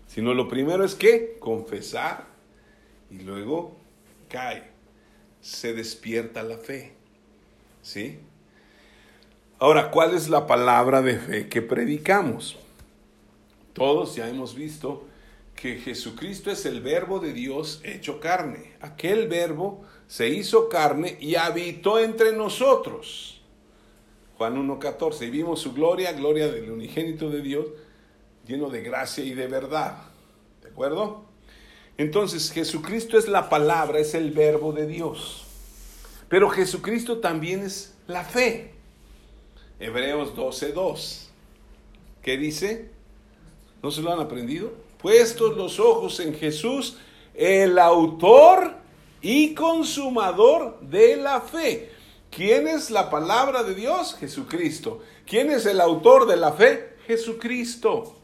sino 0.06 0.36
lo 0.36 0.48
primero 0.48 0.86
es 0.86 0.94
que 0.94 1.40
confesar 1.40 2.28
y 3.10 3.22
luego 3.22 3.76
cae, 4.30 4.70
se 5.42 5.74
despierta 5.74 6.44
la 6.44 6.60
fe. 6.60 6.94
¿Sí? 7.82 8.20
Ahora, 9.58 9.90
¿cuál 9.90 10.14
es 10.14 10.30
la 10.30 10.46
palabra 10.46 11.02
de 11.02 11.18
fe 11.18 11.50
que 11.50 11.64
predicamos? 11.64 12.60
Todos 13.74 14.14
ya 14.14 14.30
hemos 14.30 14.54
visto 14.54 15.07
que 15.58 15.80
Jesucristo 15.80 16.52
es 16.52 16.66
el 16.68 16.82
verbo 16.82 17.20
de 17.20 17.34
Dios 17.34 17.82
hecho 17.84 18.20
carne. 18.20 18.76
Aquel 18.80 19.28
verbo 19.28 19.84
se 20.08 20.30
hizo 20.30 20.70
carne 20.70 21.18
y 21.20 21.36
habitó 21.36 22.00
entre 22.00 22.32
nosotros. 22.32 23.42
Juan 24.38 24.56
1.14. 24.56 25.28
Y 25.28 25.30
vimos 25.32 25.60
su 25.60 25.74
gloria, 25.74 26.14
gloria 26.14 26.48
del 26.48 26.70
unigénito 26.70 27.32
de 27.32 27.42
Dios, 27.42 27.66
lleno 28.46 28.70
de 28.70 28.84
gracia 28.84 29.24
y 29.24 29.34
de 29.34 29.48
verdad. 29.48 29.98
¿De 30.62 30.70
acuerdo? 30.70 31.26
Entonces 31.98 32.52
Jesucristo 32.52 33.18
es 33.18 33.28
la 33.28 33.50
palabra, 33.50 33.98
es 33.98 34.14
el 34.14 34.30
verbo 34.30 34.74
de 34.74 34.86
Dios. 34.86 35.44
Pero 36.30 36.50
Jesucristo 36.52 37.18
también 37.18 37.64
es 37.64 37.96
la 38.06 38.24
fe. 38.24 38.74
Hebreos 39.80 40.36
12.2. 40.36 41.30
¿Qué 42.22 42.38
dice? 42.38 42.92
¿No 43.82 43.90
se 43.90 44.04
lo 44.04 44.14
han 44.14 44.20
aprendido? 44.20 44.87
Puestos 45.02 45.56
los 45.56 45.80
ojos 45.80 46.20
en 46.20 46.34
Jesús, 46.34 46.98
el 47.34 47.78
autor 47.78 48.76
y 49.22 49.54
consumador 49.54 50.80
de 50.82 51.18
la 51.18 51.42
fe. 51.42 51.92
¿Quién 52.32 52.68
es 52.68 52.90
la 52.92 53.10
palabra 53.10 53.64
de 53.64 53.76
Dios? 53.76 54.16
Jesucristo. 54.20 55.02
¿Quién 55.26 55.52
es 55.52 55.66
el 55.66 55.80
autor 55.82 56.28
de 56.28 56.38
la 56.38 56.52
fe? 56.54 56.98
Jesucristo. 57.06 58.16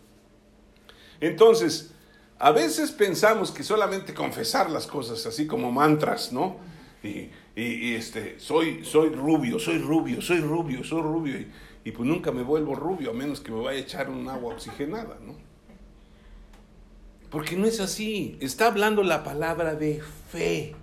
Entonces, 1.20 1.92
a 2.40 2.52
veces 2.52 2.92
pensamos 2.92 3.52
que 3.52 3.64
solamente 3.64 4.14
confesar 4.14 4.70
las 4.70 4.88
cosas 4.88 5.26
así 5.26 5.48
como 5.48 5.72
mantras, 5.72 6.34
¿no? 6.34 6.58
Y, 7.04 7.30
este, 7.96 8.40
soy, 8.40 8.84
soy 8.84 9.10
rubio, 9.10 9.60
soy 9.60 9.78
rubio, 9.78 10.22
soy 10.22 10.40
rubio, 10.40 10.84
soy 10.84 11.02
rubio. 11.02 11.40
Y, 11.40 11.52
y 11.86 11.92
pues 11.92 12.08
nunca 12.08 12.32
me 12.32 12.44
vuelvo 12.44 12.76
rubio 12.76 13.12
a 13.12 13.14
menos 13.14 13.42
que 13.42 13.52
me 13.52 13.62
vaya 13.62 13.78
a 13.78 13.82
echar 13.82 14.10
un 14.10 14.28
agua 14.28 14.54
oxigenada, 14.54 15.18
¿no? 15.22 15.53
Porque 17.34 17.56
no 17.56 17.65
es 17.65 17.80
así. 17.80 18.38
Está 18.41 18.67
hablando 18.67 19.02
la 19.02 19.24
palabra 19.24 19.74
de 19.74 20.04
fe, 20.30 20.76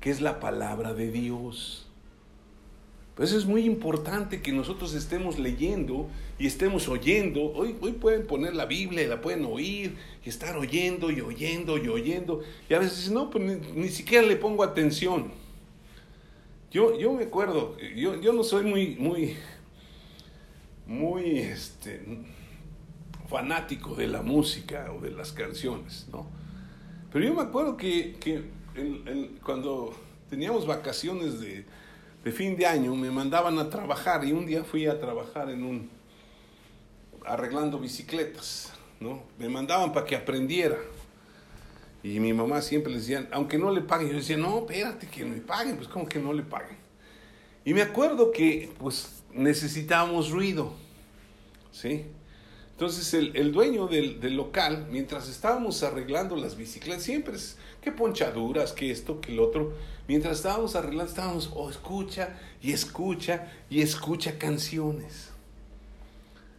que 0.00 0.10
es 0.10 0.20
la 0.20 0.40
palabra 0.40 0.92
de 0.92 1.12
Dios. 1.12 1.86
Pues 3.14 3.32
es 3.32 3.46
muy 3.46 3.64
importante 3.64 4.42
que 4.42 4.50
nosotros 4.50 4.92
estemos 4.92 5.38
leyendo 5.38 6.08
y 6.36 6.48
estemos 6.48 6.88
oyendo. 6.88 7.52
Hoy, 7.52 7.76
hoy 7.80 7.92
pueden 7.92 8.26
poner 8.26 8.56
la 8.56 8.66
Biblia 8.66 9.04
y 9.04 9.06
la 9.06 9.20
pueden 9.20 9.44
oír 9.44 9.94
y 10.24 10.28
estar 10.28 10.56
oyendo 10.56 11.12
y 11.12 11.20
oyendo 11.20 11.78
y 11.78 11.86
oyendo. 11.86 12.40
Y 12.68 12.74
a 12.74 12.80
veces 12.80 13.12
no, 13.12 13.30
pues 13.30 13.60
ni, 13.72 13.88
siquiera 13.88 14.26
le 14.26 14.34
pongo 14.34 14.64
atención. 14.64 15.30
Yo, 16.72 16.98
yo 16.98 17.12
me 17.12 17.22
acuerdo, 17.22 17.76
yo, 17.94 18.20
yo 18.20 18.32
no 18.32 18.42
soy 18.42 18.64
muy, 18.64 18.96
muy, 18.96 19.36
muy 20.88 21.38
este, 21.38 22.00
fanático 23.32 23.94
de 23.94 24.06
la 24.06 24.22
música 24.22 24.92
o 24.92 25.00
de 25.00 25.10
las 25.10 25.32
canciones, 25.32 26.06
¿no? 26.12 26.26
Pero 27.10 27.24
yo 27.24 27.34
me 27.34 27.42
acuerdo 27.42 27.76
que, 27.76 28.16
que 28.20 28.44
cuando 29.42 29.94
teníamos 30.30 30.66
vacaciones 30.66 31.40
de, 31.40 31.64
de, 32.24 32.32
fin 32.32 32.56
de 32.56 32.66
año, 32.66 32.94
me 32.94 33.10
mandaban 33.10 33.58
a 33.58 33.68
trabajar 33.68 34.24
y 34.24 34.32
un 34.32 34.46
día 34.46 34.64
fui 34.64 34.86
a 34.86 35.00
trabajar 35.00 35.50
en 35.50 35.64
un, 35.64 35.90
arreglando 37.26 37.78
bicicletas, 37.78 38.72
¿no? 39.00 39.22
Me 39.38 39.48
mandaban 39.48 39.92
para 39.92 40.06
que 40.06 40.14
aprendiera. 40.14 40.76
Y 42.02 42.18
mi 42.20 42.32
mamá 42.32 42.60
siempre 42.62 42.92
le 42.92 42.98
decía, 42.98 43.28
aunque 43.32 43.58
no 43.58 43.70
le 43.70 43.80
paguen, 43.80 44.08
yo 44.08 44.16
decía, 44.16 44.36
no, 44.36 44.58
espérate, 44.58 45.06
que 45.06 45.24
me 45.24 45.40
paguen, 45.40 45.76
pues 45.76 45.88
como 45.88 46.06
que 46.06 46.18
no 46.18 46.32
le 46.32 46.42
paguen. 46.42 46.76
Y 47.64 47.74
me 47.74 47.82
acuerdo 47.82 48.32
que, 48.32 48.72
pues, 48.78 49.22
necesitábamos 49.32 50.30
ruido, 50.30 50.72
¿sí? 51.70 52.06
Entonces 52.82 53.14
el, 53.14 53.52
dueño 53.52 53.86
del, 53.86 54.18
local, 54.34 54.88
mientras 54.90 55.28
estábamos 55.28 55.84
arreglando 55.84 56.34
las 56.34 56.56
bicicletas, 56.56 57.04
siempre 57.04 57.36
es 57.36 57.56
que 57.80 57.92
ponchaduras, 57.92 58.72
que 58.72 58.90
esto, 58.90 59.20
que 59.20 59.30
el 59.30 59.38
otro, 59.38 59.72
mientras 60.08 60.38
estábamos 60.38 60.74
arreglando, 60.74 61.08
estábamos, 61.08 61.52
oh, 61.54 61.70
escucha 61.70 62.36
y 62.60 62.72
escucha 62.72 63.52
y 63.70 63.82
escucha 63.82 64.36
canciones. 64.36 65.28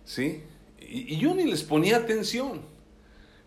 ¿Sí? 0.06 0.44
Y, 0.80 1.14
y 1.14 1.18
yo 1.18 1.36
ni 1.36 1.44
les 1.44 1.62
ponía 1.62 1.98
atención. 1.98 2.62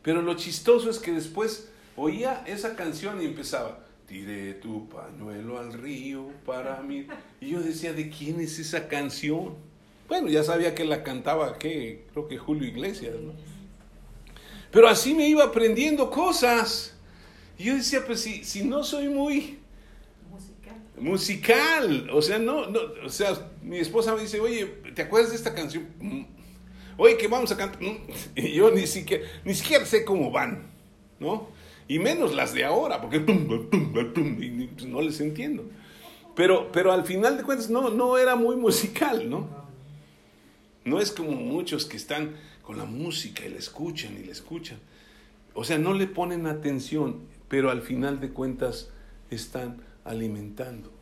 Pero 0.03 0.21
lo 0.21 0.35
chistoso 0.35 0.91
es 0.91 0.99
que 0.99 1.13
después 1.13 1.71
oía 1.97 2.45
esa 2.47 2.77
canción 2.77 3.23
y 3.23 3.25
empezaba, 3.25 3.87
tiré 4.07 4.53
tu 4.53 4.87
pañuelo 4.91 5.59
al 5.59 5.73
río 5.73 6.29
para 6.45 6.83
mí. 6.83 7.07
Y 7.41 7.53
yo 7.53 7.63
decía, 7.63 7.95
¿de 7.95 8.11
quién 8.11 8.39
es 8.39 8.59
esa 8.59 8.87
canción? 8.87 9.55
Bueno, 10.09 10.29
ya 10.29 10.45
sabía 10.45 10.75
que 10.75 10.85
la 10.85 11.03
cantaba, 11.03 11.59
¿qué? 11.59 12.05
creo 12.13 12.29
que 12.29 12.39
Julio 12.39 12.69
Iglesias, 12.69 13.15
¿no? 13.21 13.33
Pero 14.71 14.89
así 14.89 15.15
me 15.15 15.29
iba 15.29 15.45
aprendiendo 15.45 16.11
cosas. 16.11 16.95
Y 17.59 17.65
yo 17.65 17.75
decía, 17.75 18.05
pues 18.07 18.21
si, 18.21 18.45
si 18.45 18.63
no 18.63 18.85
soy 18.85 19.09
muy 19.09 19.59
musical. 20.31 20.77
musical, 20.99 22.11
o 22.13 22.21
sea, 22.21 22.39
no, 22.39 22.67
no, 22.67 22.81
o 23.05 23.09
sea, 23.09 23.51
mi 23.63 23.79
esposa 23.79 24.15
me 24.15 24.21
dice, 24.21 24.39
oye, 24.39 24.67
¿te 24.95 25.03
acuerdas 25.03 25.31
de 25.31 25.37
esta 25.37 25.55
canción? 25.55 25.89
Mm. 25.99 26.25
Oye, 26.99 27.17
que 27.17 27.27
vamos 27.27 27.51
a 27.53 27.57
cantar. 27.57 27.81
Mm. 27.83 27.97
Y 28.37 28.53
yo 28.53 28.71
ni 28.71 28.87
siquiera, 28.87 29.25
ni 29.45 29.55
siquiera 29.55 29.85
sé 29.87 30.05
cómo 30.05 30.31
van, 30.31 30.67
¿no? 31.19 31.49
Y 31.89 31.99
menos 31.99 32.35
las 32.35 32.53
de 32.53 32.65
ahora, 32.65 33.01
porque 33.01 33.21
no 34.87 35.01
les 35.01 35.21
entiendo. 35.21 35.65
Pero, 36.35 36.71
pero 36.71 36.93
al 36.93 37.05
final 37.05 37.39
de 37.39 37.45
cuentas 37.45 37.71
no, 37.71 37.91
no 37.91 38.19
era 38.19 38.37
muy 38.37 38.57
musical, 38.57 39.31
¿no? 39.31 39.66
No 40.87 41.01
es 41.01 41.11
como 41.11 41.33
muchos 41.33 41.85
que 41.85 41.97
están 41.97 42.37
con 42.63 42.79
la 42.79 42.85
música 42.85 43.45
y 43.45 43.51
la 43.51 43.59
escuchan 43.59 44.17
y 44.17 44.25
la 44.25 44.31
escuchan. 44.31 44.79
O 45.53 45.65
sea, 45.65 45.79
no 45.79 45.95
le 45.95 46.07
ponen 46.07 46.47
atención, 46.47 47.23
pero 47.49 47.71
al 47.71 47.83
final 47.83 48.21
de 48.21 48.31
cuentas 48.31 48.91
están 49.29 49.83
alimentando. 50.05 50.93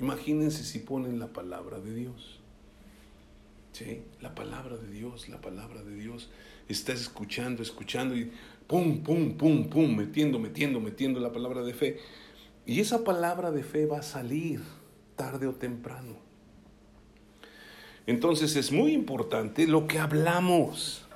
Imagínense 0.00 0.62
si 0.62 0.78
ponen 0.78 1.18
la 1.18 1.32
palabra 1.32 1.80
de 1.80 1.94
Dios. 1.94 2.40
¿Sí? 3.72 4.02
La 4.20 4.36
palabra 4.36 4.76
de 4.76 4.88
Dios, 4.88 5.28
la 5.28 5.40
palabra 5.40 5.82
de 5.82 5.96
Dios. 5.96 6.30
Estás 6.68 7.00
escuchando, 7.00 7.60
escuchando 7.60 8.16
y 8.16 8.30
pum, 8.68 9.02
pum, 9.02 9.36
pum, 9.36 9.68
pum, 9.68 9.96
metiendo, 9.96 10.38
metiendo, 10.38 10.78
metiendo 10.80 11.18
la 11.18 11.32
palabra 11.32 11.62
de 11.62 11.74
fe. 11.74 11.98
Y 12.66 12.78
esa 12.78 13.02
palabra 13.02 13.50
de 13.50 13.64
fe 13.64 13.86
va 13.86 13.98
a 13.98 14.02
salir 14.02 14.60
tarde 15.16 15.48
o 15.48 15.54
temprano. 15.54 16.23
Entonces 18.06 18.56
es 18.56 18.70
muy 18.70 18.92
importante 18.92 19.66
lo 19.66 19.86
que 19.86 19.98
hablamos. 19.98 21.06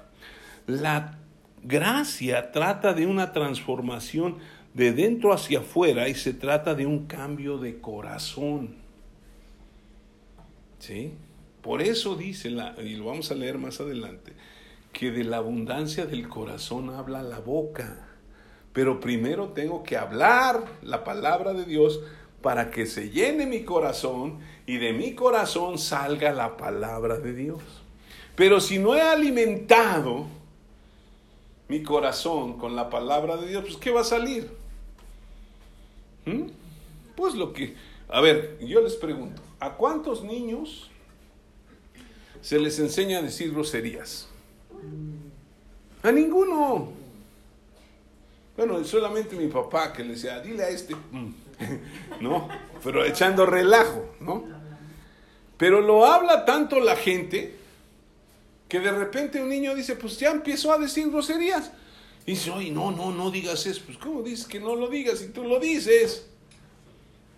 La 0.67 1.19
gracia 1.63 2.53
trata 2.53 2.95
de 2.95 3.07
una 3.07 3.33
transformación 3.33 4.39
de 4.75 4.93
dentro 4.93 5.33
hacia 5.33 5.61
afuera 5.61 6.09
y 6.09 6.15
se 6.15 6.33
trata 6.33 6.75
de 6.75 6.87
un 6.87 7.07
cambio 7.07 7.59
de 7.59 7.81
corazón. 7.81 8.77
¿Sí? 10.79 11.13
Por 11.63 11.83
eso 11.83 12.15
dice, 12.15 12.51
la, 12.51 12.75
y 12.83 12.95
lo 12.95 13.07
vamos 13.07 13.31
a 13.31 13.35
leer 13.35 13.59
más 13.59 13.81
adelante, 13.81 14.33
que 14.93 15.11
de 15.11 15.25
la 15.25 15.39
abundancia 15.39 16.07
del 16.07 16.29
corazón 16.29 16.91
habla 16.91 17.23
la 17.23 17.41
boca. 17.41 18.09
Pero 18.73 19.01
primero 19.01 19.49
tengo 19.49 19.83
que 19.83 19.97
hablar 19.97 20.65
la 20.83 21.03
palabra 21.03 21.53
de 21.53 21.65
Dios 21.65 22.01
para 22.43 22.71
que 22.71 22.87
se 22.87 23.11
llene 23.11 23.47
mi 23.47 23.65
corazón 23.65 24.39
y 24.67 24.79
de 24.79 24.93
mi 24.93 25.15
corazón 25.15 25.79
salga 25.79 26.33
la 26.33 26.57
palabra 26.57 27.19
de 27.19 27.35
Dios. 27.35 27.63
Pero 28.37 28.61
si 28.61 28.79
no 28.79 28.95
he 28.95 29.01
alimentado 29.01 30.27
mi 31.69 31.83
corazón 31.83 32.59
con 32.59 32.77
la 32.77 32.89
palabra 32.89 33.37
de 33.37 33.49
Dios, 33.49 33.65
pues 33.65 33.77
¿qué 33.77 33.91
va 33.91 34.03
a 34.03 34.05
salir? 34.05 34.51
¿Mm? 36.25 36.45
Pues 37.17 37.35
lo 37.35 37.53
que... 37.53 37.75
A 38.09 38.21
ver, 38.21 38.59
yo 38.61 38.81
les 38.81 38.95
pregunto, 38.95 39.43
¿a 39.61 39.75
cuántos 39.75 40.23
niños 40.23 40.91
se 42.41 42.59
les 42.59 42.79
enseña 42.79 43.19
a 43.19 43.23
decir 43.23 43.53
groserías? 43.53 44.29
A 46.03 46.13
ninguno. 46.13 46.93
Bueno, 48.57 48.83
solamente 48.85 49.37
mi 49.37 49.49
papá 49.49 49.93
que 49.93 50.03
le 50.03 50.15
decía, 50.15 50.41
dile 50.41 50.65
a 50.65 50.69
este, 50.69 50.95
mm", 50.95 51.48
¿no? 52.21 52.49
Pero 52.83 53.05
echando 53.05 53.47
relajo, 53.47 54.15
¿no? 54.21 54.45
Pero 55.57 55.81
lo 55.81 56.07
habla 56.07 56.45
tanto 56.45 56.79
la 56.81 56.97
gente 56.97 57.55
que 58.69 58.81
de 58.81 58.93
repente 58.93 59.43
un 59.43 59.49
niño 59.49 59.75
dice, 59.75 59.97
pues 59.97 60.19
ya 60.19 60.31
empiezo 60.31 60.73
a 60.73 60.79
decir 60.79 61.11
groserías. 61.11 61.73
Y 62.27 62.33
dice, 62.33 62.51
no, 62.71 62.91
no, 62.91 63.11
no 63.11 63.31
digas 63.31 63.67
eso. 63.67 63.83
Pues 63.87 63.99
¿cómo 63.99 64.23
dices 64.23 64.47
que 64.47 64.61
no 64.61 64.77
lo 64.77 64.89
digas 64.89 65.19
si 65.19 65.29
tú 65.29 65.45
lo 65.45 65.59
dices? 65.59 66.29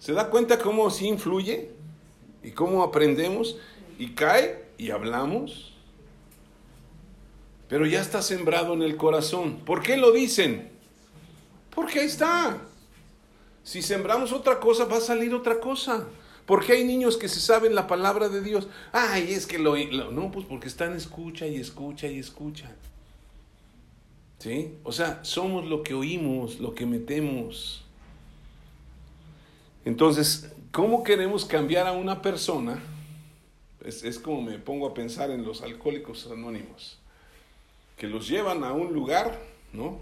¿Se 0.00 0.12
da 0.12 0.28
cuenta 0.28 0.58
cómo 0.58 0.90
sí 0.90 1.06
influye? 1.06 1.70
¿Y 2.42 2.50
cómo 2.50 2.82
aprendemos? 2.82 3.56
Y 3.98 4.10
cae 4.10 4.64
y 4.76 4.90
hablamos. 4.90 5.74
Pero 7.68 7.86
ya 7.86 8.00
está 8.00 8.20
sembrado 8.20 8.74
en 8.74 8.82
el 8.82 8.96
corazón. 8.96 9.60
¿Por 9.64 9.82
qué 9.82 9.96
lo 9.96 10.10
dicen? 10.10 10.68
Porque 11.72 12.00
ahí 12.00 12.06
está. 12.06 12.58
Si 13.70 13.82
sembramos 13.82 14.32
otra 14.32 14.58
cosa, 14.58 14.84
va 14.86 14.96
a 14.96 15.00
salir 15.00 15.32
otra 15.32 15.60
cosa. 15.60 16.08
Porque 16.44 16.72
hay 16.72 16.82
niños 16.82 17.16
que 17.16 17.28
se 17.28 17.38
saben 17.38 17.76
la 17.76 17.86
palabra 17.86 18.28
de 18.28 18.42
Dios. 18.42 18.66
Ay, 18.90 19.32
es 19.32 19.46
que 19.46 19.60
lo, 19.60 19.76
No, 20.10 20.32
pues 20.32 20.44
porque 20.44 20.66
están 20.66 20.96
escucha 20.96 21.46
y 21.46 21.54
escucha 21.54 22.08
y 22.08 22.18
escucha. 22.18 22.68
¿Sí? 24.40 24.74
O 24.82 24.90
sea, 24.90 25.22
somos 25.22 25.66
lo 25.66 25.84
que 25.84 25.94
oímos, 25.94 26.58
lo 26.58 26.74
que 26.74 26.84
metemos. 26.84 27.84
Entonces, 29.84 30.50
¿cómo 30.72 31.04
queremos 31.04 31.44
cambiar 31.44 31.86
a 31.86 31.92
una 31.92 32.22
persona? 32.22 32.82
Es, 33.84 34.02
es 34.02 34.18
como 34.18 34.42
me 34.42 34.58
pongo 34.58 34.88
a 34.88 34.94
pensar 34.94 35.30
en 35.30 35.44
los 35.44 35.62
alcohólicos 35.62 36.28
anónimos, 36.28 36.98
que 37.96 38.08
los 38.08 38.26
llevan 38.26 38.64
a 38.64 38.72
un 38.72 38.92
lugar, 38.92 39.40
¿no? 39.72 40.00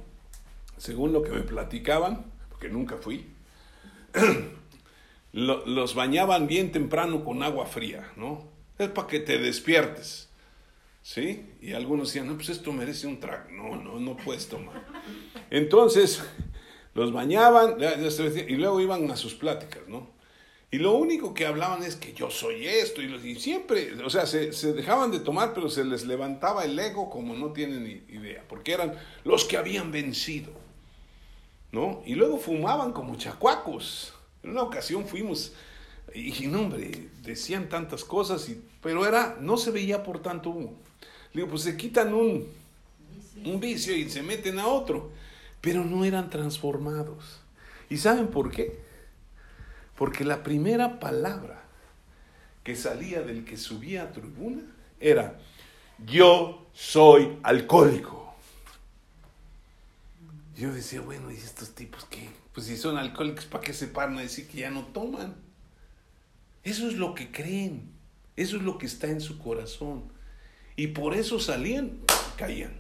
Según 0.79 1.13
lo 1.13 1.23
que 1.23 1.33
me 1.33 1.43
platicaban, 1.43 2.25
porque 2.49 2.71
nunca 2.71 2.97
fui, 2.97 3.27
los 5.33 5.95
bañaban 5.95 6.47
bien 6.47 6.73
temprano 6.73 7.25
con 7.25 7.43
agua 7.43 7.67
fría, 7.67 8.13
¿no? 8.17 8.49
Es 8.79 8.89
para 8.89 9.09
que 9.09 9.21
te 9.21 9.39
despiertes, 9.39 10.29
¿sí? 11.03 11.47
Y 11.61 11.73
algunos 11.73 12.09
decían, 12.09 12.29
no, 12.29 12.35
pues 12.35 12.49
esto 12.49 12.73
merece 12.73 13.07
un 13.07 13.21
trago. 13.21 13.51
No, 13.51 13.77
no, 13.77 13.99
no 13.99 14.17
puedes 14.17 14.49
tomar. 14.49 14.87
Entonces, 15.51 16.23
los 16.95 17.13
bañaban 17.13 17.77
y 17.81 18.55
luego 18.57 18.81
iban 18.81 19.11
a 19.11 19.17
sus 19.17 19.35
pláticas, 19.35 19.83
¿no? 19.89 20.17
Y 20.71 20.79
lo 20.79 20.93
único 20.93 21.33
que 21.33 21.47
hablaban 21.47 21.83
es 21.83 21.97
que 21.97 22.13
yo 22.13 22.31
soy 22.31 22.67
esto, 22.67 23.01
y, 23.01 23.37
siempre, 23.37 23.95
o 24.05 24.11
sea, 24.11 24.27
se, 24.27 24.53
se, 24.53 24.75
dejaban 24.75 25.11
de 25.11 25.21
tomar, 25.21 25.55
pero 25.55 25.71
se 25.71 25.83
les 25.83 26.05
levantaba 26.05 26.63
el 26.65 26.79
ego 26.79 27.09
como 27.09 27.35
no 27.35 27.53
tienen 27.55 28.05
idea, 28.11 28.45
porque 28.47 28.73
eran 28.73 28.93
los 29.25 29.47
que 29.47 29.57
habían 29.57 29.91
vencido, 29.91 30.53
¿no? 31.73 32.03
Y 32.07 32.15
luego 32.15 32.39
fumaban 32.39 32.93
como 32.93 33.17
chacuacos, 33.17 34.15
en 34.43 34.51
una 34.51 34.63
ocasión 34.63 35.07
fuimos 35.07 35.53
y, 36.15 36.47
no, 36.47 36.61
hombre, 36.61 37.09
decían 37.23 37.69
tantas 37.69 38.05
cosas, 38.05 38.49
y, 38.49 38.63
pero 38.83 39.07
era, 39.07 39.37
no 39.41 39.57
se 39.57 39.71
veía 39.71 40.03
por 40.03 40.21
tanto 40.21 40.51
humo. 40.51 40.75
Le 41.33 41.43
digo, 41.43 41.49
pues 41.49 41.63
se 41.63 41.77
quitan 41.77 42.15
un, 42.15 42.49
un 43.45 43.61
vicio 43.61 43.95
y 43.95 44.09
se 44.09 44.23
meten 44.23 44.59
a 44.59 44.67
otro, 44.67 45.11
pero 45.61 45.85
no 45.85 46.05
eran 46.05 46.31
transformados. 46.31 47.41
¿Y 47.91 47.99
saben 47.99 48.29
por 48.29 48.51
qué? 48.51 48.81
Porque 49.97 50.25
la 50.25 50.43
primera 50.43 50.99
palabra 50.99 51.65
que 52.65 52.77
salía 52.77 53.23
del 53.23 53.45
que 53.45 53.57
subía 53.57 54.05
a 54.05 54.13
tribuna 54.13 54.63
era, 55.01 55.39
yo 56.07 56.67
soy 56.73 57.39
alcohólico. 57.43 58.28
Yo 60.59 60.73
decía, 60.73 61.01
bueno, 61.01 61.31
¿y 61.31 61.37
estos 61.37 61.73
tipos 61.77 62.05
qué? 62.07 62.29
Pues 62.53 62.67
si 62.67 62.77
son 62.77 62.99
alcohólicos, 62.99 63.45
¿para 63.45 63.63
qué 63.63 63.73
se 63.73 63.87
paran 63.87 64.19
a 64.19 64.23
decir 64.23 64.49
que 64.49 64.59
ya 64.59 64.71
no 64.71 64.87
toman? 64.87 65.37
Eso 66.65 66.89
es 66.89 66.95
lo 66.95 67.15
que 67.15 67.31
creen, 67.31 67.93
eso 68.35 68.57
es 68.57 68.63
lo 68.63 68.77
que 68.77 68.87
está 68.87 69.07
en 69.07 69.21
su 69.21 69.39
corazón. 69.39 70.13
Y 70.75 70.89
por 70.89 71.15
eso 71.15 71.39
salían, 71.39 72.01
caían. 72.37 72.73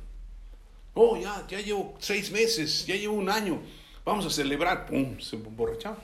Oh, 0.92 1.16
ya, 1.16 1.46
ya 1.46 1.60
llevo 1.60 1.94
seis 2.00 2.32
meses, 2.32 2.84
ya 2.84 2.96
llevo 2.96 3.14
un 3.14 3.30
año, 3.30 3.62
vamos 4.04 4.26
a 4.26 4.30
celebrar, 4.30 4.84
pum, 4.86 5.20
se 5.20 5.36
emborrachaban. 5.36 6.02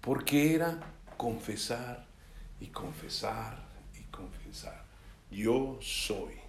Porque 0.00 0.56
era 0.56 0.76
confesar 1.16 2.04
y 2.60 2.66
confesar 2.66 3.62
y 3.96 4.02
confesar. 4.10 4.84
Yo 5.30 5.78
soy. 5.80 6.39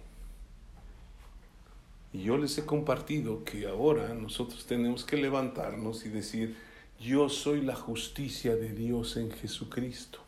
Y 2.12 2.24
yo 2.24 2.36
les 2.36 2.58
he 2.58 2.66
compartido 2.66 3.44
que 3.44 3.66
ahora 3.66 4.12
nosotros 4.14 4.66
tenemos 4.66 5.04
que 5.04 5.16
levantarnos 5.16 6.04
y 6.04 6.10
decir, 6.10 6.56
yo 7.00 7.28
soy 7.28 7.62
la 7.62 7.74
justicia 7.74 8.54
de 8.54 8.72
Dios 8.74 9.16
en 9.16 9.30
Jesucristo. 9.30 10.20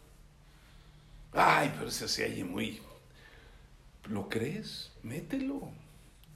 Ay, 1.32 1.72
pero 1.78 1.90
se 1.90 2.04
hace 2.06 2.44
muy... 2.44 2.80
¿Lo 4.08 4.28
crees? 4.28 4.92
Mételo. 5.02 5.68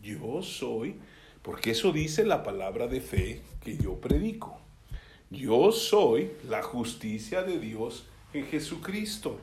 Yo 0.02 0.42
soy, 0.42 0.96
porque 1.42 1.70
eso 1.72 1.92
dice 1.92 2.24
la 2.24 2.42
palabra 2.42 2.86
de 2.86 3.00
fe 3.00 3.42
que 3.62 3.76
yo 3.76 4.00
predico. 4.00 4.58
Yo 5.30 5.72
soy 5.72 6.30
la 6.48 6.62
justicia 6.62 7.42
de 7.42 7.58
Dios 7.58 8.04
en 8.32 8.46
Jesucristo. 8.46 9.38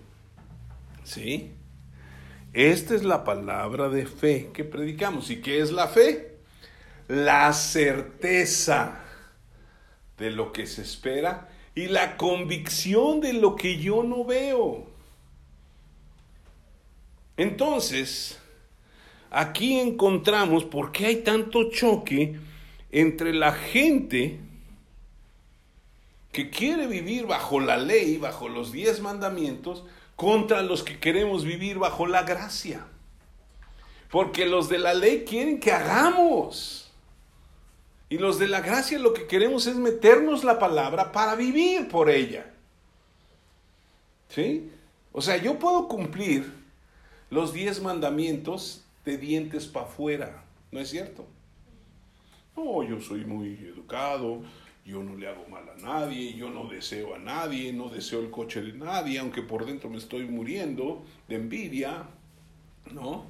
¿Sí? 1.04 1.52
Esta 2.56 2.96
es 2.96 3.04
la 3.04 3.26
palabra 3.26 3.90
de 3.90 4.06
fe 4.06 4.50
que 4.54 4.64
predicamos. 4.64 5.30
¿Y 5.30 5.42
qué 5.42 5.60
es 5.60 5.74
la 5.74 5.90
fe? 5.90 6.38
La 7.10 7.52
certeza 7.52 9.04
de 10.18 10.32
lo 10.32 10.54
que 10.54 10.66
se 10.66 10.82
espera 10.82 11.50
y 11.76 11.88
la 11.88 12.16
convicción 12.16 13.20
de 13.20 13.34
lo 13.34 13.58
que 13.58 13.78
yo 13.78 14.04
no 14.04 14.24
veo. 14.24 14.88
Entonces, 17.36 18.40
aquí 19.32 19.78
encontramos 19.78 20.64
por 20.64 20.94
qué 20.94 21.08
hay 21.08 21.16
tanto 21.18 21.70
choque 21.70 22.40
entre 22.90 23.34
la 23.34 23.52
gente 23.52 24.40
que 26.32 26.50
quiere 26.50 26.88
vivir 26.88 27.26
bajo 27.26 27.60
la 27.60 27.76
ley, 27.76 28.18
bajo 28.18 28.48
los 28.48 28.72
diez 28.72 29.02
mandamientos, 29.02 29.84
contra 30.16 30.62
los 30.62 30.84
que 30.84 31.00
queremos 31.00 31.44
vivir 31.44 31.78
bajo 31.78 32.08
la 32.08 32.24
gracia. 32.24 32.86
Porque 34.10 34.46
los 34.46 34.70
de 34.70 34.80
la 34.80 34.94
ley 34.94 35.26
quieren 35.28 35.60
que 35.60 35.72
hagamos. 35.72 36.92
Y 38.10 38.18
los 38.18 38.40
de 38.40 38.48
la 38.48 38.62
gracia 38.62 39.00
lo 39.00 39.14
que 39.14 39.28
queremos 39.28 39.68
es 39.68 39.76
meternos 39.76 40.44
la 40.44 40.60
palabra 40.60 41.12
para 41.12 41.36
vivir 41.36 41.88
por 41.88 42.10
ella. 42.10 42.52
¿Sí? 44.30 44.72
O 45.12 45.22
sea, 45.22 45.38
yo 45.38 45.58
puedo 45.60 45.88
cumplir 45.88 46.52
los 47.30 47.54
diez 47.54 47.82
mandamientos 47.82 48.84
de 49.04 49.18
dientes 49.18 49.66
para 49.66 49.86
afuera. 49.86 50.44
¿No 50.72 50.80
es 50.80 50.90
cierto? 50.90 51.26
No, 52.56 52.84
yo 52.84 53.02
soy 53.02 53.26
muy 53.26 53.56
educado, 53.66 54.44
yo 54.86 55.02
no 55.02 55.16
le 55.16 55.28
hago 55.28 55.48
mal 55.50 55.64
a 55.68 55.82
nadie, 55.82 56.36
yo 56.36 56.52
no 56.52 56.68
deseo 56.68 57.16
a 57.16 57.20
nadie, 57.20 57.74
no 57.74 57.90
deseo 57.90 58.20
el 58.20 58.30
coche 58.30 58.62
de 58.62 58.74
nadie, 58.74 59.18
aunque 59.18 59.42
por 59.42 59.66
dentro 59.66 59.90
me 59.90 59.98
estoy 59.98 60.26
muriendo 60.26 61.04
de 61.28 61.36
envidia, 61.36 62.04
¿no? 62.92 63.26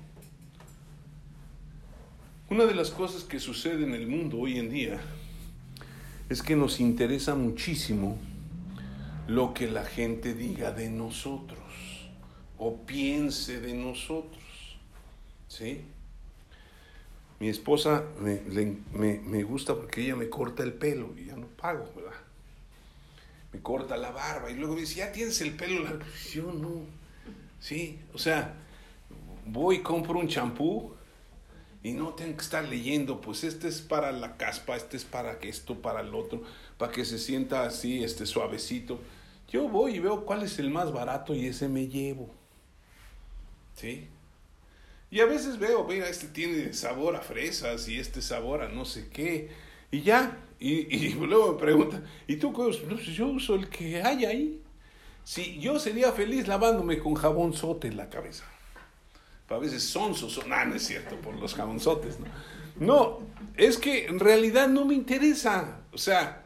Una 2.50 2.66
de 2.66 2.76
las 2.76 2.92
cosas 2.92 3.24
que 3.24 3.40
sucede 3.40 3.86
en 3.86 3.94
el 3.94 4.06
mundo 4.06 4.38
hoy 4.40 4.60
en 4.60 4.70
día 4.70 5.00
es 6.30 6.44
que 6.44 6.56
nos 6.58 6.80
interesa 6.80 7.36
muchísimo 7.36 8.18
lo 9.28 9.54
que 9.54 9.68
la 9.68 9.86
gente 9.86 10.34
diga 10.34 10.72
de 10.72 10.90
nosotros 10.90 11.64
o 12.58 12.86
piense 12.86 13.62
de 13.62 13.74
nosotros. 13.74 14.44
¿Sí? 15.48 15.82
Mi 17.46 17.52
esposa 17.52 18.04
me, 18.22 19.44
gusta 19.44 19.76
porque 19.76 20.02
ella 20.02 20.16
me 20.16 20.30
corta 20.30 20.64
el 20.64 20.74
pelo 20.74 21.14
y 21.16 21.26
ya 21.26 21.36
no 21.36 21.46
pago, 21.46 21.88
¿verdad? 21.96 22.18
Me 23.54 23.60
corta 23.60 23.98
la 23.98 24.10
barba 24.10 24.50
y 24.50 24.56
luego 24.56 24.74
me 24.74 24.82
dice, 24.82 24.96
ya 24.96 25.12
tienes 25.12 25.40
el 25.42 25.56
pelo 25.56 25.84
largo. 25.84 26.04
Yo 26.34 26.52
no. 26.52 26.72
Sí, 27.60 28.00
o 28.16 28.18
sea, 28.18 28.56
voy 29.46 29.76
y 29.76 29.82
compro 29.84 30.18
un 30.18 30.28
champú 30.28 30.96
y 31.84 31.92
no 31.92 32.16
tengo 32.16 32.36
que 32.36 32.42
estar 32.42 32.68
leyendo, 32.68 33.22
pues 33.22 33.44
este 33.44 33.68
es 33.68 33.80
para 33.80 34.12
la 34.12 34.38
caspa, 34.38 34.76
este 34.76 34.98
es 34.98 35.04
para 35.06 35.34
esto, 35.34 35.80
para 35.80 36.02
el 36.02 36.16
otro, 36.16 36.42
para 36.80 36.92
que 36.92 37.06
se 37.06 37.20
sienta 37.20 37.64
así, 37.64 38.04
este 38.04 38.26
suavecito. 38.26 39.00
Yo 39.50 39.70
voy 39.70 39.98
y 39.98 40.00
veo 40.00 40.26
cuál 40.26 40.42
es 40.42 40.58
el 40.58 40.72
más 40.72 40.92
barato 40.92 41.36
y 41.36 41.46
ese 41.46 41.70
me 41.70 41.88
llevo. 41.88 42.28
¿Sí? 43.76 44.08
Y 45.16 45.22
a 45.22 45.26
veces 45.26 45.58
veo, 45.58 45.86
mira, 45.86 46.10
este 46.10 46.28
tiene 46.28 46.74
sabor 46.74 47.16
a 47.16 47.22
fresas 47.22 47.88
y 47.88 47.98
este 47.98 48.22
sabor 48.22 48.62
a 48.62 48.68
no 48.68 48.84
sé 48.84 49.08
qué. 49.08 49.50
Y 49.90 50.02
ya, 50.02 50.40
y, 50.60 51.14
luego 51.14 51.54
me 51.54 51.58
pregunta, 51.58 52.04
¿y 52.28 52.36
tú 52.36 52.52
qué 52.52 52.60
usas? 52.60 52.84
Pues 52.84 53.06
yo 53.06 53.28
uso 53.28 53.56
el 53.56 53.70
que 53.70 54.04
hay 54.04 54.26
ahí. 54.26 54.62
Sí, 55.24 55.58
yo 55.62 55.80
sería 55.80 56.12
feliz 56.12 56.50
lavándome 56.50 57.00
con 57.00 57.14
jabón 57.14 57.54
sote 57.54 57.88
en 57.88 57.96
la 57.96 58.10
cabeza. 58.10 58.44
A 59.48 59.58
veces 59.58 59.86
son, 59.86 60.14
ah, 60.52 60.66
no 60.66 60.76
es 60.76 60.86
cierto, 60.86 61.16
por 61.22 61.36
los 61.36 61.54
jabonzotes, 61.54 62.20
¿no? 62.20 62.26
No, 62.76 63.20
es 63.56 63.78
que 63.78 64.08
en 64.08 64.20
realidad 64.20 64.68
no 64.68 64.84
me 64.84 64.96
interesa. 64.96 65.80
O 65.94 65.98
sea, 65.98 66.44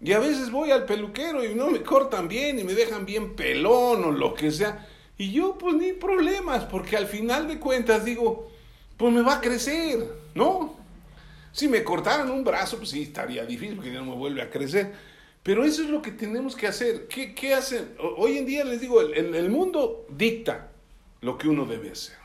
y 0.00 0.10
a 0.10 0.18
veces 0.18 0.50
voy 0.50 0.72
al 0.72 0.86
peluquero 0.86 1.44
y 1.44 1.54
no 1.54 1.70
me 1.70 1.84
cortan 1.84 2.26
bien 2.26 2.58
y 2.58 2.64
me 2.64 2.74
dejan 2.74 3.06
bien 3.06 3.36
pelón 3.36 4.02
o 4.02 4.10
lo 4.10 4.34
que 4.34 4.50
sea. 4.50 4.88
Y 5.18 5.32
yo 5.32 5.56
pues 5.58 5.76
ni 5.76 5.92
problemas, 5.92 6.64
porque 6.64 6.96
al 6.96 7.06
final 7.06 7.46
de 7.48 7.58
cuentas 7.58 8.04
digo, 8.04 8.50
pues 8.96 9.12
me 9.12 9.22
va 9.22 9.36
a 9.36 9.40
crecer, 9.40 10.08
¿no? 10.34 10.76
Si 11.52 11.68
me 11.68 11.84
cortaran 11.84 12.30
un 12.30 12.44
brazo, 12.44 12.78
pues 12.78 12.90
sí, 12.90 13.02
estaría 13.02 13.44
difícil 13.44 13.76
porque 13.76 13.92
ya 13.92 14.00
no 14.00 14.06
me 14.06 14.16
vuelve 14.16 14.42
a 14.42 14.50
crecer. 14.50 14.92
Pero 15.42 15.64
eso 15.64 15.82
es 15.82 15.90
lo 15.90 16.00
que 16.00 16.12
tenemos 16.12 16.56
que 16.56 16.66
hacer. 16.66 17.08
¿Qué, 17.08 17.34
qué 17.34 17.52
hacen? 17.54 17.94
Hoy 18.16 18.38
en 18.38 18.46
día 18.46 18.64
les 18.64 18.80
digo, 18.80 19.00
el, 19.00 19.34
el 19.34 19.50
mundo 19.50 20.06
dicta 20.08 20.70
lo 21.20 21.36
que 21.36 21.48
uno 21.48 21.66
debe 21.66 21.90
hacer. 21.90 22.16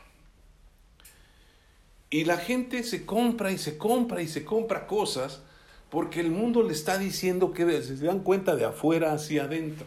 Y 2.10 2.24
la 2.24 2.38
gente 2.38 2.82
se 2.84 3.04
compra 3.04 3.50
y 3.50 3.58
se 3.58 3.76
compra 3.76 4.22
y 4.22 4.28
se 4.28 4.44
compra 4.44 4.86
cosas 4.86 5.42
porque 5.90 6.20
el 6.20 6.30
mundo 6.30 6.62
le 6.62 6.72
está 6.72 6.98
diciendo 6.98 7.52
que 7.52 7.82
se 7.82 7.96
dan 7.96 8.20
cuenta 8.20 8.56
de 8.56 8.64
afuera 8.64 9.12
hacia 9.12 9.44
adentro. 9.44 9.86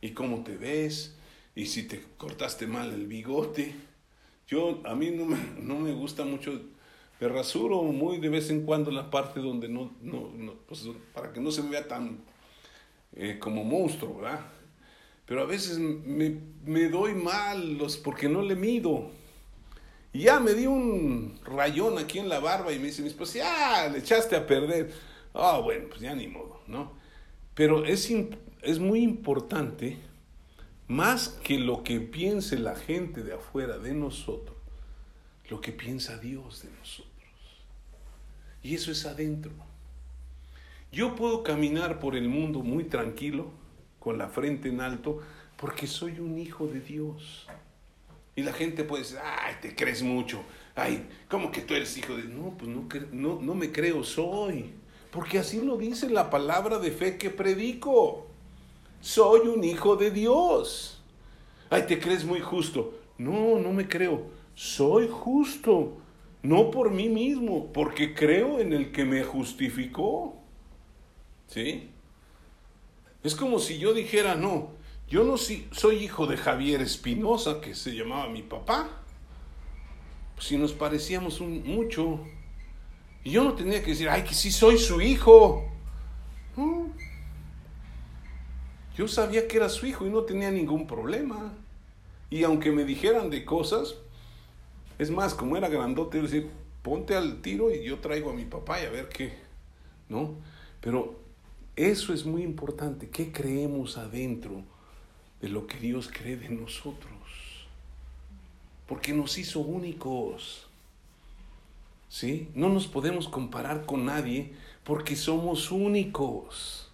Y 0.00 0.10
cómo 0.10 0.42
te 0.42 0.56
ves, 0.56 1.15
y 1.56 1.66
si 1.66 1.84
te 1.84 2.00
cortaste 2.18 2.68
mal 2.68 2.92
el 2.92 3.06
bigote. 3.06 3.74
Yo, 4.46 4.80
a 4.84 4.94
mí 4.94 5.10
no 5.10 5.24
me, 5.24 5.38
no 5.58 5.76
me 5.78 5.92
gusta 5.92 6.24
mucho, 6.24 6.52
me 7.18 7.28
rasuro 7.28 7.82
muy 7.82 8.18
de 8.18 8.28
vez 8.28 8.50
en 8.50 8.64
cuando 8.64 8.92
la 8.92 9.10
parte 9.10 9.40
donde 9.40 9.68
no, 9.68 9.90
no, 10.02 10.54
pues, 10.68 10.86
para 11.12 11.32
que 11.32 11.40
no 11.40 11.50
se 11.50 11.62
me 11.62 11.70
vea 11.70 11.88
tan 11.88 12.18
eh, 13.16 13.38
como 13.40 13.64
monstruo, 13.64 14.18
¿verdad? 14.18 14.46
Pero 15.24 15.40
a 15.40 15.46
veces 15.46 15.78
me, 15.78 16.38
me 16.64 16.88
doy 16.88 17.14
mal 17.14 17.78
los, 17.78 17.96
porque 17.96 18.28
no 18.28 18.42
le 18.42 18.54
mido. 18.54 19.10
Y 20.12 20.20
ya 20.20 20.38
me 20.38 20.52
di 20.52 20.66
un 20.66 21.40
rayón 21.44 21.98
aquí 21.98 22.18
en 22.18 22.28
la 22.28 22.38
barba 22.38 22.72
y 22.72 22.78
me 22.78 22.86
dice 22.86 23.02
pues 23.16 23.32
ya 23.32 23.88
le 23.88 23.98
echaste 23.98 24.36
a 24.36 24.46
perder. 24.46 24.92
Ah, 25.34 25.58
bueno, 25.58 25.88
pues 25.88 26.00
ya 26.00 26.14
ni 26.14 26.28
modo, 26.28 26.60
¿no? 26.66 26.92
Pero 27.54 27.84
es, 27.84 28.12
es 28.62 28.78
muy 28.78 29.00
importante 29.00 29.98
más 30.88 31.28
que 31.28 31.58
lo 31.58 31.82
que 31.82 32.00
piense 32.00 32.58
la 32.58 32.76
gente 32.76 33.22
de 33.22 33.34
afuera 33.34 33.78
de 33.78 33.94
nosotros, 33.94 34.56
lo 35.50 35.60
que 35.60 35.72
piensa 35.72 36.18
Dios 36.18 36.62
de 36.62 36.70
nosotros. 36.70 37.12
Y 38.62 38.74
eso 38.74 38.90
es 38.90 39.04
adentro. 39.06 39.52
Yo 40.92 41.14
puedo 41.14 41.42
caminar 41.42 41.98
por 41.98 42.16
el 42.16 42.28
mundo 42.28 42.60
muy 42.60 42.84
tranquilo, 42.84 43.50
con 43.98 44.18
la 44.18 44.28
frente 44.28 44.68
en 44.68 44.80
alto, 44.80 45.20
porque 45.56 45.86
soy 45.86 46.20
un 46.20 46.38
hijo 46.38 46.66
de 46.66 46.80
Dios. 46.80 47.46
Y 48.36 48.42
la 48.42 48.52
gente 48.52 48.84
puede 48.84 49.02
decir, 49.02 49.18
ay, 49.22 49.56
te 49.60 49.74
crees 49.74 50.02
mucho. 50.02 50.42
Ay, 50.74 51.08
¿cómo 51.28 51.50
que 51.50 51.62
tú 51.62 51.74
eres 51.74 51.96
hijo 51.96 52.16
de 52.16 52.24
No, 52.24 52.56
pues 52.56 52.70
no, 52.70 52.86
no, 53.12 53.40
no 53.40 53.54
me 53.54 53.72
creo, 53.72 54.04
soy. 54.04 54.74
Porque 55.10 55.38
así 55.38 55.60
lo 55.62 55.76
dice 55.76 56.10
la 56.10 56.28
palabra 56.30 56.78
de 56.78 56.90
fe 56.90 57.16
que 57.16 57.30
predico 57.30 58.25
soy 59.00 59.48
un 59.48 59.64
hijo 59.64 59.96
de 59.96 60.10
Dios. 60.10 61.02
Ay, 61.70 61.84
te 61.86 61.98
crees 61.98 62.24
muy 62.24 62.40
justo. 62.40 62.98
No, 63.18 63.58
no 63.58 63.72
me 63.72 63.88
creo. 63.88 64.26
Soy 64.54 65.08
justo. 65.10 65.98
No 66.42 66.70
por 66.70 66.90
mí 66.90 67.08
mismo, 67.08 67.72
porque 67.72 68.14
creo 68.14 68.60
en 68.60 68.72
el 68.72 68.92
que 68.92 69.04
me 69.04 69.24
justificó. 69.24 70.36
¿Sí? 71.48 71.90
Es 73.24 73.34
como 73.34 73.58
si 73.58 73.78
yo 73.78 73.92
dijera, 73.92 74.36
no, 74.36 74.70
yo 75.08 75.24
no 75.24 75.36
soy 75.36 75.96
hijo 75.96 76.26
de 76.26 76.36
Javier 76.36 76.80
Espinosa, 76.80 77.60
que 77.60 77.74
se 77.74 77.94
llamaba 77.94 78.28
mi 78.28 78.42
papá. 78.42 79.02
Si 80.38 80.56
nos 80.56 80.72
parecíamos 80.72 81.40
mucho. 81.40 82.20
Y 83.24 83.30
yo 83.32 83.42
no 83.42 83.54
tenía 83.54 83.82
que 83.82 83.90
decir, 83.90 84.08
ay, 84.08 84.22
que 84.22 84.34
sí 84.34 84.52
soy 84.52 84.78
su 84.78 85.00
hijo. 85.00 85.64
Yo 88.96 89.08
sabía 89.08 89.46
que 89.46 89.58
era 89.58 89.68
su 89.68 89.86
hijo 89.86 90.06
y 90.06 90.10
no 90.10 90.22
tenía 90.22 90.50
ningún 90.50 90.86
problema. 90.86 91.52
Y 92.30 92.44
aunque 92.44 92.72
me 92.72 92.84
dijeran 92.84 93.30
de 93.30 93.44
cosas, 93.44 93.94
es 94.98 95.10
más, 95.10 95.34
como 95.34 95.56
era 95.56 95.68
grandote, 95.68 96.16
yo 96.16 96.24
decir, 96.24 96.50
ponte 96.82 97.14
al 97.14 97.42
tiro 97.42 97.70
y 97.70 97.84
yo 97.84 97.98
traigo 97.98 98.30
a 98.30 98.34
mi 98.34 98.44
papá 98.44 98.80
y 98.80 98.86
a 98.86 98.90
ver 98.90 99.08
qué, 99.08 99.34
¿no? 100.08 100.34
Pero 100.80 101.18
eso 101.76 102.14
es 102.14 102.24
muy 102.24 102.42
importante, 102.42 103.10
¿qué 103.10 103.32
creemos 103.32 103.98
adentro 103.98 104.62
de 105.40 105.48
lo 105.50 105.66
que 105.66 105.78
Dios 105.78 106.08
cree 106.10 106.36
de 106.36 106.48
nosotros? 106.48 107.12
Porque 108.88 109.12
nos 109.12 109.36
hizo 109.36 109.60
únicos, 109.60 110.66
¿sí? 112.08 112.48
No 112.54 112.70
nos 112.70 112.86
podemos 112.86 113.28
comparar 113.28 113.84
con 113.84 114.06
nadie 114.06 114.54
porque 114.84 115.16
somos 115.16 115.70
únicos. 115.70 116.85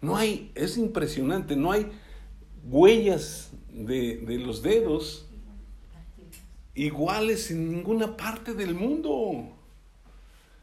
No 0.00 0.16
hay, 0.16 0.52
es 0.54 0.76
impresionante, 0.76 1.56
no 1.56 1.72
hay 1.72 1.90
huellas 2.64 3.50
de, 3.72 4.38
los 4.44 4.62
dedos 4.62 5.26
iguales 6.74 7.50
en 7.50 7.72
ninguna 7.72 8.16
parte 8.16 8.54
del 8.54 8.74
mundo. 8.74 9.56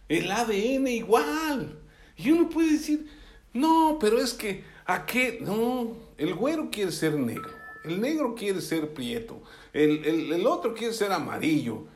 El 0.07 0.31
ADN 0.31 0.87
igual. 0.87 1.79
Y 2.15 2.31
uno 2.31 2.49
puede 2.49 2.73
decir, 2.73 3.07
no, 3.53 3.97
pero 3.99 4.19
es 4.19 4.33
que, 4.33 4.63
¿a 4.85 5.05
qué? 5.05 5.39
No, 5.41 5.97
el 6.17 6.33
güero 6.33 6.69
quiere 6.71 6.91
ser 6.91 7.15
negro, 7.15 7.51
el 7.83 7.99
negro 7.99 8.35
quiere 8.35 8.61
ser 8.61 8.93
prieto, 8.93 9.41
el, 9.73 10.05
el 10.31 10.47
otro 10.47 10.73
quiere 10.73 10.93
ser 10.93 11.11
amarillo. 11.11 11.87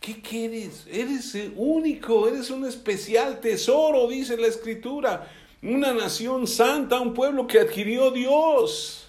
¿Qué 0.00 0.20
quieres? 0.20 0.84
Eres 0.90 1.38
único, 1.54 2.26
eres 2.26 2.50
un 2.50 2.64
especial 2.64 3.40
tesoro, 3.40 4.08
dice 4.08 4.36
la 4.36 4.48
escritura 4.48 5.30
una 5.62 5.94
nación 5.94 6.46
santa, 6.46 7.00
un 7.00 7.14
pueblo 7.14 7.46
que 7.46 7.60
adquirió 7.60 8.10
Dios. 8.10 9.06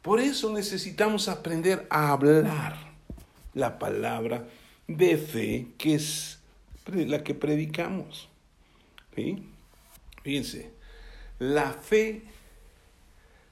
Por 0.00 0.20
eso 0.20 0.52
necesitamos 0.52 1.28
aprender 1.28 1.86
a 1.90 2.12
hablar 2.12 2.76
la 3.54 3.78
palabra 3.78 4.46
de 4.86 5.16
fe, 5.16 5.68
que 5.76 5.94
es 5.94 6.38
la 6.86 7.22
que 7.22 7.34
predicamos. 7.34 8.28
Fíjense, 10.22 10.70
la 11.38 11.72
fe 11.72 12.22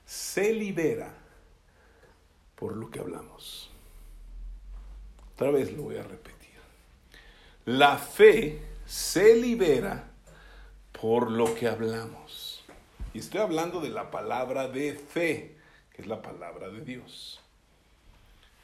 se 0.06 0.52
libera 0.52 1.14
por 2.56 2.76
lo 2.76 2.90
que 2.90 3.00
hablamos. 3.00 3.70
Otra 5.34 5.50
vez 5.50 5.72
lo 5.72 5.84
voy 5.84 5.96
a 5.96 6.02
repetir. 6.02 6.50
La 7.64 7.96
fe 7.98 8.60
se 8.86 9.36
libera 9.36 10.09
por 11.00 11.30
lo 11.30 11.54
que 11.54 11.66
hablamos. 11.66 12.62
Y 13.14 13.18
estoy 13.18 13.40
hablando 13.40 13.80
de 13.80 13.88
la 13.90 14.10
palabra 14.10 14.68
de 14.68 14.94
fe, 14.94 15.56
que 15.92 16.02
es 16.02 16.08
la 16.08 16.22
palabra 16.22 16.68
de 16.68 16.82
Dios. 16.82 17.40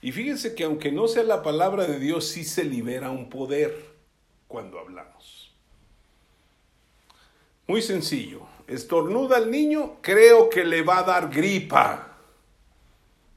Y 0.03 0.13
fíjense 0.13 0.55
que 0.55 0.65
aunque 0.65 0.93
no 0.93 1.09
sea 1.09 1.25
la 1.25 1.43
palabra 1.43 1.87
de 1.87 1.99
Dios, 1.99 2.29
sí 2.29 2.45
se 2.45 2.65
libera 2.65 3.11
un 3.11 3.29
poder 3.29 3.75
cuando 4.47 4.79
hablamos. 4.79 5.53
Muy 7.67 7.83
sencillo. 7.83 8.47
Estornuda 8.69 9.39
al 9.39 9.51
niño, 9.51 9.97
creo 10.01 10.49
que 10.49 10.65
le 10.65 10.83
va 10.83 10.99
a 10.99 11.03
dar 11.05 11.31
gripa. 11.31 12.19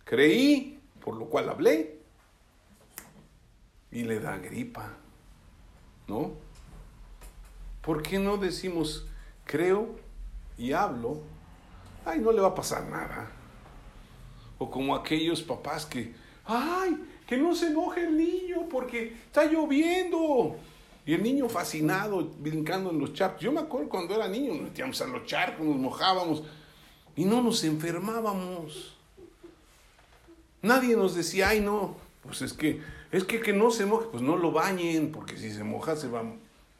Creí, 0.03 0.79
por 1.03 1.15
lo 1.15 1.25
cual 1.25 1.49
hablé, 1.49 1.99
y 3.91 4.03
le 4.03 4.19
da 4.19 4.37
gripa. 4.37 4.97
¿No? 6.07 6.48
¿Por 7.81 8.01
qué 8.01 8.19
no 8.19 8.37
decimos, 8.37 9.07
creo 9.45 9.95
y 10.57 10.73
hablo, 10.73 11.21
ay, 12.05 12.19
no 12.19 12.31
le 12.31 12.41
va 12.41 12.49
a 12.49 12.55
pasar 12.55 12.87
nada. 12.87 13.31
O 14.57 14.69
como 14.69 14.93
aquellos 14.93 15.41
papás 15.41 15.85
que, 15.85 16.13
ay, 16.45 16.97
que 17.25 17.37
no 17.37 17.55
se 17.55 17.67
enoje 17.67 18.03
el 18.03 18.17
niño 18.17 18.67
porque 18.69 19.13
está 19.25 19.45
lloviendo. 19.45 20.57
Y 21.05 21.13
el 21.13 21.23
niño 21.23 21.47
fascinado, 21.49 22.29
brincando 22.39 22.91
en 22.91 22.99
los 22.99 23.13
charcos. 23.13 23.41
Yo 23.41 23.51
me 23.51 23.61
acuerdo 23.61 23.89
cuando 23.89 24.13
era 24.13 24.27
niño, 24.27 24.53
nos 24.53 24.63
metíamos 24.63 25.01
a 25.01 25.07
los 25.07 25.25
charcos, 25.25 25.65
nos 25.65 25.77
mojábamos 25.77 26.43
y 27.15 27.25
no 27.25 27.41
nos 27.41 27.63
enfermábamos. 27.63 28.95
Nadie 30.61 30.95
nos 30.95 31.15
decía, 31.15 31.49
ay 31.49 31.61
no, 31.61 31.95
pues 32.21 32.41
es 32.41 32.53
que, 32.53 32.81
es 33.11 33.23
que 33.23 33.39
que 33.39 33.53
no 33.53 33.71
se 33.71 33.85
moje, 33.85 34.07
pues 34.11 34.21
no 34.21 34.35
lo 34.35 34.51
bañen, 34.51 35.11
porque 35.11 35.37
si 35.37 35.51
se 35.51 35.63
moja 35.63 35.95
se 35.95 36.09
va, 36.09 36.23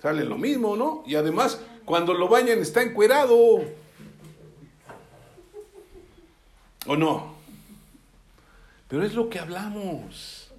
sale 0.02 0.24
lo 0.24 0.38
mismo, 0.38 0.76
¿no? 0.76 1.04
Y 1.06 1.16
además, 1.16 1.62
cuando 1.86 2.14
lo 2.14 2.28
bañan 2.28 2.60
está 2.60 2.82
encuerado. 2.82 3.64
¿O 6.86 6.96
no? 6.96 7.36
Pero 8.88 9.04
es 9.04 9.14
lo 9.14 9.30
que 9.30 9.40
hablamos. 9.40 10.50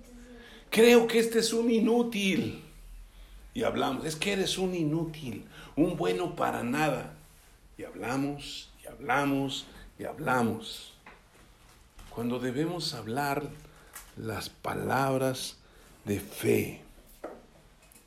Creo 0.70 1.06
que 1.06 1.18
este 1.18 1.40
es 1.40 1.52
un 1.52 1.70
inútil. 1.70 2.62
Y 3.52 3.64
hablamos, 3.64 4.04
es 4.04 4.14
que 4.14 4.32
eres 4.32 4.58
un 4.58 4.74
inútil, 4.74 5.44
un 5.74 5.96
bueno 5.96 6.36
para 6.36 6.62
nada. 6.62 7.14
Y 7.76 7.82
hablamos, 7.82 8.70
y 8.84 8.86
hablamos, 8.86 9.66
y 9.98 10.04
hablamos. 10.04 10.94
Cuando 12.10 12.38
debemos 12.38 12.94
hablar 12.94 13.42
las 14.16 14.48
palabras 14.48 15.56
de 16.04 16.20
fe. 16.20 16.82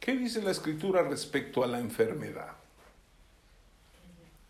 ¿Qué 0.03 0.17
dice 0.17 0.41
la 0.41 0.51
escritura 0.51 1.01
respecto 1.01 1.63
a 1.63 1.67
la 1.67 1.79
enfermedad? 1.79 2.57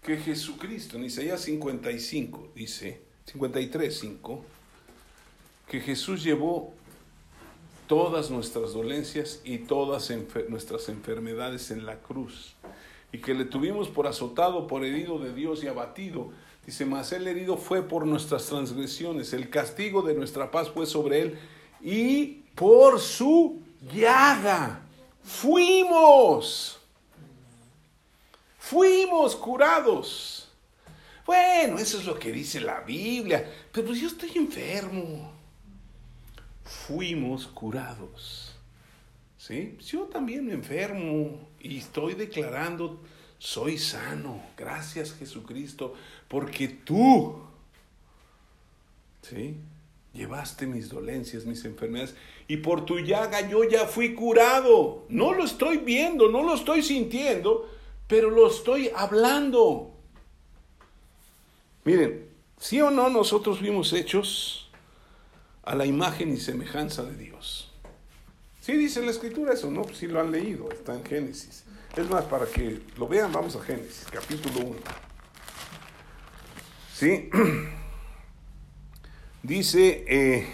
Que 0.02 0.18
Jesucristo, 0.18 0.98
en 0.98 1.04
Isaías 1.04 1.42
55, 1.42 2.54
dice, 2.56 3.04
53, 3.26 3.96
5, 3.96 4.46
que 5.70 5.80
Jesús 5.80 6.24
llevó 6.24 6.74
todas 7.86 8.32
nuestras 8.32 8.74
dolencias 8.74 9.42
y 9.44 9.60
todas 9.60 10.12
nuestras 10.50 10.90
enfermedades 10.90 11.70
en 11.70 11.86
la 11.86 12.00
cruz, 12.00 12.56
y 13.12 13.20
que 13.20 13.36
le 13.36 13.46
tuvimos 13.46 13.90
por 13.90 14.08
azotado, 14.08 14.66
por 14.66 14.84
herido 14.84 15.20
de 15.20 15.36
Dios 15.36 15.64
y 15.64 15.68
abatido. 15.68 16.32
Dice, 16.66 16.88
mas 16.88 17.12
el 17.12 17.28
herido 17.28 17.58
fue 17.58 17.84
por 17.84 18.08
nuestras 18.08 18.48
transgresiones, 18.48 19.34
el 19.34 19.52
castigo 19.52 20.02
de 20.02 20.16
nuestra 20.16 20.50
paz 20.50 20.72
fue 20.72 20.88
sobre 20.88 21.22
él, 21.22 21.38
y 21.80 22.42
por 22.56 23.00
su 23.00 23.62
llaga 23.94 24.83
fuimos, 25.24 26.80
fuimos 28.60 29.36
curados. 29.36 30.50
Bueno, 31.26 31.80
eso 31.80 32.00
es 32.00 32.06
lo 32.06 32.20
que 32.20 32.32
dice 32.32 32.60
la 32.60 32.82
Biblia, 32.82 33.50
pero 33.72 33.88
pues 33.88 34.02
yo 34.02 34.08
estoy 34.08 34.32
enfermo 34.36 35.34
fuimos 36.64 37.48
curados. 37.48 38.56
¿Sí? 39.38 39.78
Yo 39.86 40.04
también 40.04 40.46
me 40.46 40.54
enfermo 40.54 41.50
y 41.60 41.78
estoy 41.78 42.14
declarando, 42.14 43.02
soy 43.38 43.78
sano. 43.78 44.42
Gracias 44.58 45.14
Jesucristo, 45.14 45.94
porque 46.30 46.70
tú, 46.70 47.44
¿sí? 49.22 49.58
Llevaste 50.14 50.68
mis 50.68 50.90
dolencias, 50.90 51.46
mis 51.46 51.66
enfermedades, 51.66 52.16
y 52.48 52.58
por 52.58 52.86
tu 52.86 53.00
llaga 53.00 53.50
yo 53.50 53.64
ya 53.64 53.88
fui 53.88 54.14
curado. 54.14 55.06
No 55.10 55.34
lo 55.34 55.44
estoy 55.44 55.78
viendo, 55.78 56.30
no 56.30 56.44
lo 56.44 56.54
estoy 56.54 56.84
sintiendo, 56.84 57.68
pero 58.08 58.30
lo 58.30 58.48
estoy 58.48 58.92
hablando. 58.96 59.92
Miren, 61.84 62.30
sí 62.60 62.80
o 62.80 62.92
no 62.92 63.10
nosotros 63.10 63.60
vimos 63.60 63.92
hechos 63.92 64.70
a 65.64 65.74
la 65.76 65.86
imagen 65.86 66.32
y 66.32 66.38
semejanza 66.38 67.04
de 67.04 67.16
Dios. 67.16 67.72
Sí 68.62 68.74
dice 68.74 69.02
la 69.02 69.12
escritura 69.12 69.54
eso, 69.54 69.72
¿no? 69.72 69.84
Si 69.94 70.08
lo 70.08 70.22
han 70.22 70.32
leído, 70.32 70.72
está 70.72 70.94
en 70.94 71.04
Génesis. 71.04 71.66
Es 71.98 72.10
más, 72.10 72.26
para 72.26 72.46
que 72.46 72.80
lo 72.98 73.08
vean, 73.08 73.32
vamos 73.32 73.56
a 73.56 73.62
Génesis, 73.62 74.06
capítulo 74.12 74.60
1. 74.68 74.80
¿Sí? 76.94 77.30
Dice 79.44 80.06
eh, 80.08 80.48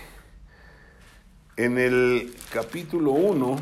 en 1.58 1.78
el 1.78 2.34
capítulo 2.52 3.12
1, 3.12 3.58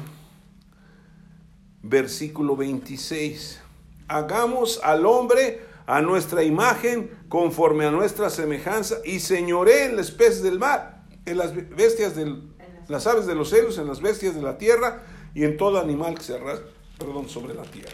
versículo 1.84 2.56
26, 2.56 3.62
hagamos 4.08 4.80
al 4.84 5.06
hombre 5.06 5.62
a 5.86 6.02
nuestra 6.02 6.44
imagen, 6.44 7.12
conforme 7.28 7.86
a 7.86 7.92
nuestra 7.92 8.30
semejanza, 8.30 8.98
y 9.04 9.20
señoré 9.20 9.86
en 9.86 9.98
las 9.98 10.12
peces 10.12 10.44
del 10.44 10.60
mar 10.60 10.98
en 11.28 11.38
las 11.38 11.54
bestias 11.54 12.16
del, 12.16 12.42
las 12.88 13.06
aves 13.06 13.28
de 13.28 13.36
los 13.36 13.50
cielos, 13.50 13.78
en 13.78 13.88
las 13.88 14.02
bestias 14.02 14.34
de 14.34 14.42
la 14.42 14.58
tierra 14.58 15.04
y 15.36 15.44
en 15.44 15.58
todo 15.58 15.80
animal 15.80 16.16
que 16.16 16.24
se 16.24 16.36
arrastra, 16.36 16.70
perdón, 16.98 17.28
sobre 17.28 17.54
la 17.54 17.64
tierra. 17.64 17.92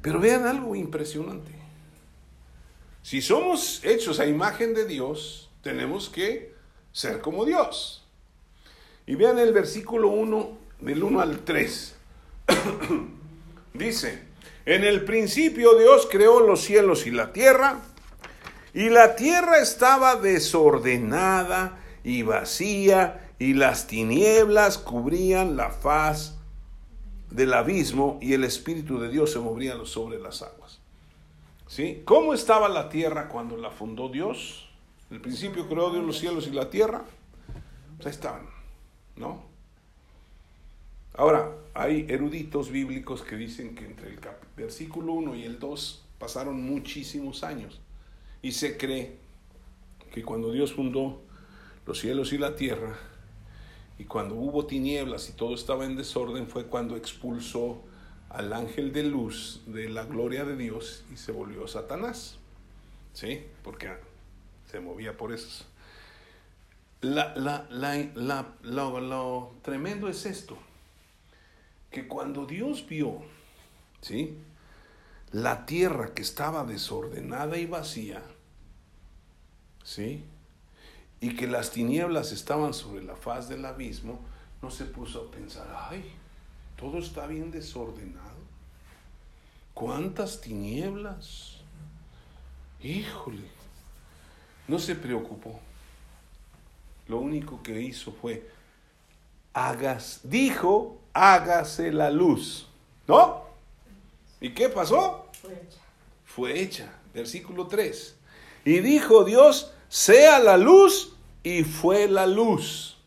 Pero 0.00 0.20
vean 0.20 0.46
algo 0.46 0.74
impresionante. 0.74 1.57
Si 3.08 3.22
somos 3.22 3.82
hechos 3.84 4.20
a 4.20 4.26
imagen 4.26 4.74
de 4.74 4.84
Dios, 4.84 5.48
tenemos 5.62 6.10
que 6.10 6.52
ser 6.92 7.22
como 7.22 7.46
Dios. 7.46 8.06
Y 9.06 9.14
vean 9.14 9.38
el 9.38 9.54
versículo 9.54 10.08
1, 10.08 10.58
del 10.80 11.02
1 11.02 11.18
al 11.22 11.38
3. 11.38 11.96
Dice, 13.72 14.24
en 14.66 14.84
el 14.84 15.06
principio 15.06 15.78
Dios 15.78 16.06
creó 16.10 16.40
los 16.40 16.60
cielos 16.60 17.06
y 17.06 17.10
la 17.10 17.32
tierra, 17.32 17.80
y 18.74 18.90
la 18.90 19.16
tierra 19.16 19.56
estaba 19.56 20.16
desordenada 20.16 21.82
y 22.04 22.24
vacía, 22.24 23.30
y 23.38 23.54
las 23.54 23.86
tinieblas 23.86 24.76
cubrían 24.76 25.56
la 25.56 25.70
faz 25.70 26.36
del 27.30 27.54
abismo, 27.54 28.18
y 28.20 28.34
el 28.34 28.44
Espíritu 28.44 29.00
de 29.00 29.08
Dios 29.08 29.32
se 29.32 29.38
movía 29.38 29.76
sobre 29.86 30.18
las 30.18 30.42
aguas. 30.42 30.57
¿Sí? 31.68 32.02
¿Cómo 32.06 32.32
estaba 32.32 32.68
la 32.68 32.88
tierra 32.88 33.28
cuando 33.28 33.56
la 33.56 33.70
fundó 33.70 34.08
Dios? 34.08 34.68
El 35.10 35.20
principio 35.20 35.68
creó 35.68 35.90
Dios 35.90 36.04
los 36.04 36.18
cielos 36.18 36.46
y 36.46 36.50
la 36.50 36.70
tierra. 36.70 37.04
Pues 37.96 38.06
ahí 38.06 38.12
estaban, 38.12 38.46
¿no? 39.16 39.42
Ahora, 41.14 41.52
hay 41.74 42.06
eruditos 42.08 42.70
bíblicos 42.70 43.22
que 43.22 43.36
dicen 43.36 43.74
que 43.74 43.84
entre 43.84 44.08
el 44.08 44.18
versículo 44.56 45.12
1 45.12 45.34
y 45.34 45.44
el 45.44 45.58
2 45.58 46.04
pasaron 46.18 46.62
muchísimos 46.62 47.44
años. 47.44 47.80
Y 48.40 48.52
se 48.52 48.78
cree 48.78 49.16
que 50.12 50.22
cuando 50.22 50.52
Dios 50.52 50.72
fundó 50.72 51.20
los 51.86 51.98
cielos 51.98 52.32
y 52.32 52.38
la 52.38 52.56
tierra, 52.56 52.96
y 53.98 54.04
cuando 54.04 54.36
hubo 54.36 54.64
tinieblas 54.64 55.28
y 55.28 55.32
todo 55.32 55.54
estaba 55.54 55.84
en 55.84 55.96
desorden, 55.96 56.46
fue 56.46 56.66
cuando 56.66 56.96
expulsó 56.96 57.82
al 58.30 58.52
ángel 58.52 58.92
de 58.92 59.04
luz 59.04 59.62
de 59.66 59.88
la 59.88 60.04
gloria 60.04 60.44
de 60.44 60.56
Dios 60.56 61.04
y 61.12 61.16
se 61.16 61.32
volvió 61.32 61.66
Satanás. 61.66 62.38
¿Sí? 63.14 63.44
Porque 63.64 63.90
se 64.70 64.80
movía 64.80 65.16
por 65.16 65.32
eso. 65.32 65.64
La, 67.00 67.34
la, 67.36 67.66
la, 67.70 68.54
lo 68.62 69.54
tremendo 69.62 70.08
es 70.08 70.26
esto, 70.26 70.58
que 71.90 72.08
cuando 72.08 72.44
Dios 72.44 72.86
vio, 72.88 73.22
¿sí? 74.00 74.36
la 75.32 75.66
tierra 75.66 76.14
que 76.14 76.22
estaba 76.22 76.64
desordenada 76.64 77.56
y 77.56 77.66
vacía, 77.66 78.22
¿sí? 79.84 80.24
Y 81.20 81.36
que 81.36 81.46
las 81.46 81.70
tinieblas 81.70 82.32
estaban 82.32 82.74
sobre 82.74 83.04
la 83.04 83.16
faz 83.16 83.48
del 83.48 83.64
abismo, 83.64 84.20
no 84.62 84.70
se 84.70 84.84
puso 84.84 85.28
a 85.28 85.30
pensar, 85.30 85.66
ay, 85.90 86.04
todo 86.78 86.98
está 86.98 87.26
bien 87.26 87.50
desordenado. 87.50 88.38
¿Cuántas 89.74 90.40
tinieblas? 90.40 91.56
Híjole, 92.80 93.48
no 94.68 94.78
se 94.78 94.94
preocupó. 94.94 95.58
Lo 97.08 97.18
único 97.18 97.62
que 97.62 97.80
hizo 97.80 98.12
fue, 98.12 98.48
hagas, 99.52 100.20
dijo, 100.22 101.00
hágase 101.12 101.90
la 101.90 102.10
luz. 102.10 102.68
¿No? 103.08 103.44
¿Y 104.40 104.50
qué 104.50 104.68
pasó? 104.68 105.26
Fue 105.40 105.54
hecha. 105.54 105.80
Fue 106.24 106.60
hecha. 106.60 106.92
Versículo 107.12 107.66
3. 107.66 108.16
Y 108.64 108.78
dijo 108.80 109.24
Dios, 109.24 109.72
sea 109.88 110.38
la 110.38 110.56
luz, 110.56 111.16
y 111.42 111.64
fue 111.64 112.06
la 112.06 112.26
luz. 112.26 112.98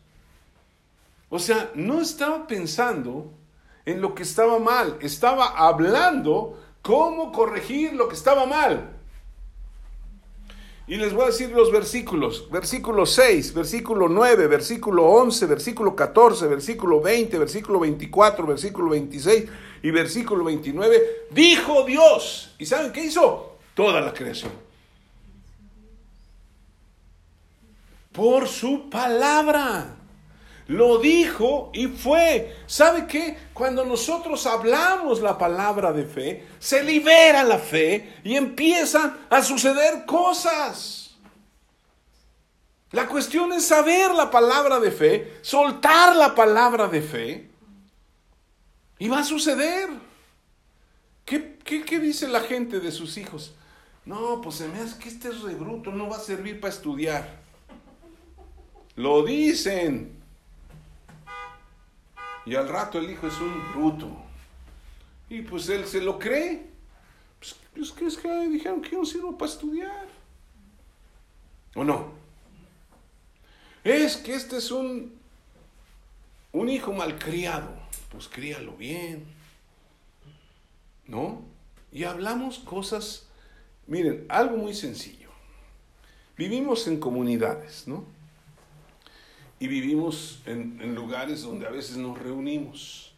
O 1.30 1.38
sea, 1.38 1.70
no 1.74 2.00
estaba 2.00 2.46
pensando 2.46 3.32
en 3.84 4.00
lo 4.00 4.14
que 4.14 4.22
estaba 4.22 4.58
mal, 4.58 4.98
estaba 5.00 5.48
hablando 5.48 6.58
cómo 6.82 7.32
corregir 7.32 7.94
lo 7.94 8.08
que 8.08 8.14
estaba 8.14 8.46
mal. 8.46 8.98
Y 10.86 10.96
les 10.96 11.14
voy 11.14 11.22
a 11.22 11.26
decir 11.26 11.50
los 11.50 11.70
versículos. 11.70 12.50
Versículo 12.50 13.06
6, 13.06 13.54
versículo 13.54 14.08
9, 14.08 14.46
versículo 14.48 15.06
11, 15.06 15.46
versículo 15.46 15.94
14, 15.94 16.46
versículo 16.48 17.00
20, 17.00 17.38
versículo 17.38 17.80
24, 17.80 18.46
versículo 18.46 18.90
26 18.90 19.44
y 19.82 19.90
versículo 19.90 20.44
29. 20.44 21.28
Dijo 21.30 21.84
Dios. 21.84 22.54
¿Y 22.58 22.66
saben 22.66 22.92
qué 22.92 23.04
hizo? 23.04 23.58
Toda 23.74 24.00
la 24.00 24.12
creación. 24.12 24.52
Por 28.12 28.48
su 28.48 28.90
palabra. 28.90 30.01
Lo 30.72 30.96
dijo 30.96 31.70
y 31.74 31.86
fue. 31.86 32.56
¿Sabe 32.66 33.06
qué? 33.06 33.36
Cuando 33.52 33.84
nosotros 33.84 34.46
hablamos 34.46 35.20
la 35.20 35.36
palabra 35.36 35.92
de 35.92 36.06
fe, 36.06 36.46
se 36.58 36.82
libera 36.82 37.44
la 37.44 37.58
fe 37.58 38.14
y 38.24 38.36
empiezan 38.36 39.18
a 39.28 39.42
suceder 39.42 40.06
cosas. 40.06 41.10
La 42.90 43.06
cuestión 43.06 43.52
es 43.52 43.66
saber 43.66 44.12
la 44.12 44.30
palabra 44.30 44.80
de 44.80 44.90
fe, 44.90 45.34
soltar 45.42 46.16
la 46.16 46.34
palabra 46.34 46.88
de 46.88 47.02
fe 47.02 47.50
y 48.98 49.08
va 49.08 49.18
a 49.18 49.24
suceder. 49.24 49.90
¿Qué, 51.26 51.58
qué, 51.64 52.00
dice 52.00 52.28
la 52.28 52.40
gente 52.40 52.80
de 52.80 52.92
sus 52.92 53.18
hijos? 53.18 53.54
No, 54.06 54.40
pues 54.40 54.56
se 54.56 54.68
me 54.68 54.78
hace 54.78 54.98
que 54.98 55.10
este 55.10 55.28
es 55.28 55.42
rebruto, 55.42 55.92
no 55.92 56.08
va 56.08 56.16
a 56.16 56.20
servir 56.20 56.60
para 56.60 56.72
estudiar. 56.72 57.42
Lo 58.96 59.22
dicen. 59.22 60.21
Y 62.44 62.54
al 62.54 62.68
rato 62.68 62.98
el 62.98 63.10
hijo 63.10 63.26
es 63.26 63.38
un 63.40 63.72
bruto. 63.72 64.10
Y 65.28 65.42
pues 65.42 65.68
él 65.68 65.86
se 65.86 66.00
lo 66.00 66.18
cree. 66.18 66.66
Pues, 67.38 67.56
pues 67.74 67.92
que 67.92 68.06
es 68.06 68.16
que 68.16 68.48
dijeron 68.48 68.82
que 68.82 68.90
yo 68.90 68.98
no 68.98 69.06
sirvo 69.06 69.38
para 69.38 69.50
estudiar. 69.50 70.06
¿O 71.74 71.84
no? 71.84 72.12
Es 73.84 74.16
que 74.16 74.34
este 74.34 74.58
es 74.58 74.70
un, 74.70 75.18
un 76.52 76.68
hijo 76.68 76.92
malcriado. 76.92 77.70
Pues 78.10 78.28
críalo 78.28 78.72
bien. 78.76 79.24
¿No? 81.06 81.42
Y 81.90 82.04
hablamos 82.04 82.58
cosas, 82.58 83.26
miren, 83.86 84.26
algo 84.28 84.56
muy 84.56 84.74
sencillo. 84.74 85.28
Vivimos 86.36 86.86
en 86.86 86.98
comunidades, 86.98 87.86
¿no? 87.86 88.04
Y 89.62 89.68
vivimos 89.68 90.40
en, 90.44 90.92
lugares 90.96 91.42
donde 91.42 91.68
a 91.68 91.70
veces 91.70 91.96
nos 91.96 92.18
reunimos. 92.18 93.14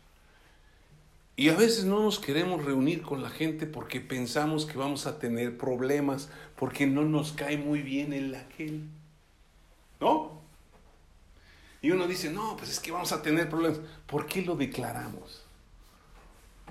Y 1.37 1.49
a 1.49 1.57
veces 1.57 1.87
no 1.87 2.03
nos 2.03 2.19
queremos 2.19 2.63
reunir 2.63 3.01
con 3.01 3.23
la 3.23 3.31
gente 3.31 3.65
porque 3.65 3.99
pensamos 3.99 4.67
que 4.67 4.77
vamos 4.77 5.07
a 5.07 5.19
tener 5.19 5.57
problemas, 5.57 6.29
porque 6.57 6.87
no 6.87 7.01
nos 7.03 7.33
cae 7.33 7.57
muy 7.57 7.81
bien 7.81 8.13
el 8.13 8.35
aquel. 8.35 8.83
¿No? 10.03 10.33
Y 11.81 11.93
uno 11.93 12.07
dice, 12.07 12.29
no, 12.31 12.59
pues 12.59 12.73
es 12.73 12.79
que 12.79 12.93
vamos 12.93 13.13
a 13.13 13.23
tener 13.23 13.49
problemas. 13.49 13.81
¿Por 14.07 14.27
qué 14.27 14.43
lo 14.43 14.55
declaramos? 14.55 15.47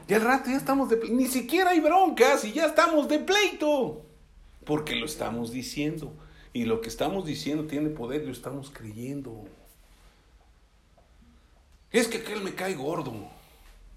Y 0.08 0.14
al 0.14 0.22
rato 0.22 0.52
ya 0.52 0.58
estamos 0.58 0.88
de 0.88 0.98
pleito. 0.98 1.16
Ni 1.16 1.26
siquiera 1.26 1.72
hay 1.72 1.80
broncas 1.80 2.46
y 2.46 2.54
ya 2.54 2.68
estamos 2.68 3.10
de 3.10 3.18
pleito. 3.18 4.04
Porque 4.66 4.96
lo 4.96 5.08
estamos 5.08 5.52
diciendo. 5.52 6.14
Y 6.54 6.66
lo 6.66 6.80
que 6.80 6.90
estamos 6.90 7.26
diciendo 7.26 7.66
tiene 7.66 7.90
poder 7.90 8.24
lo 8.24 8.32
estamos 8.32 8.70
creyendo. 8.70 9.48
Es 11.94 12.08
que 12.08 12.18
aquel 12.18 12.41
me 12.41 12.56
cae 12.56 12.74
gordo. 12.74 13.14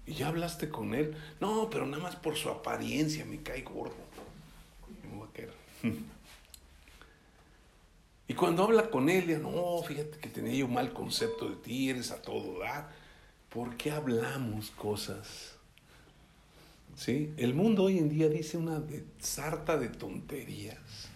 Y 0.05 0.13
ya 0.13 0.29
hablaste 0.29 0.69
con 0.69 0.93
él. 0.93 1.17
No, 1.41 1.69
pero 1.69 1.85
nada 1.85 2.01
más 2.01 2.15
por 2.15 2.37
su 2.37 2.49
apariencia 2.49 3.25
me 3.25 3.41
cae 3.41 3.63
gordo. 3.63 3.95
Y 8.29 8.33
cuando 8.33 8.63
habla 8.63 8.89
con 8.89 9.07
él, 9.07 9.25
ya 9.25 9.37
no, 9.37 9.81
fíjate 9.87 10.17
que 10.17 10.27
tenía 10.27 10.53
yo 10.53 10.65
un 10.65 10.73
mal 10.73 10.91
concepto 10.91 11.49
de 11.49 11.55
ti, 11.55 11.89
eres 11.89 12.11
a 12.11 12.21
todo 12.21 12.59
dar. 12.59 12.89
¿Por 13.49 13.77
qué 13.77 13.91
hablamos 13.91 14.69
cosas? 14.71 15.55
¿Sí? 16.97 17.33
El 17.37 17.53
mundo 17.53 17.83
hoy 17.83 17.99
en 17.99 18.09
día 18.09 18.27
dice 18.27 18.57
una 18.57 18.83
sarta 19.19 19.77
de 19.77 19.87
tonterías. 19.87 21.07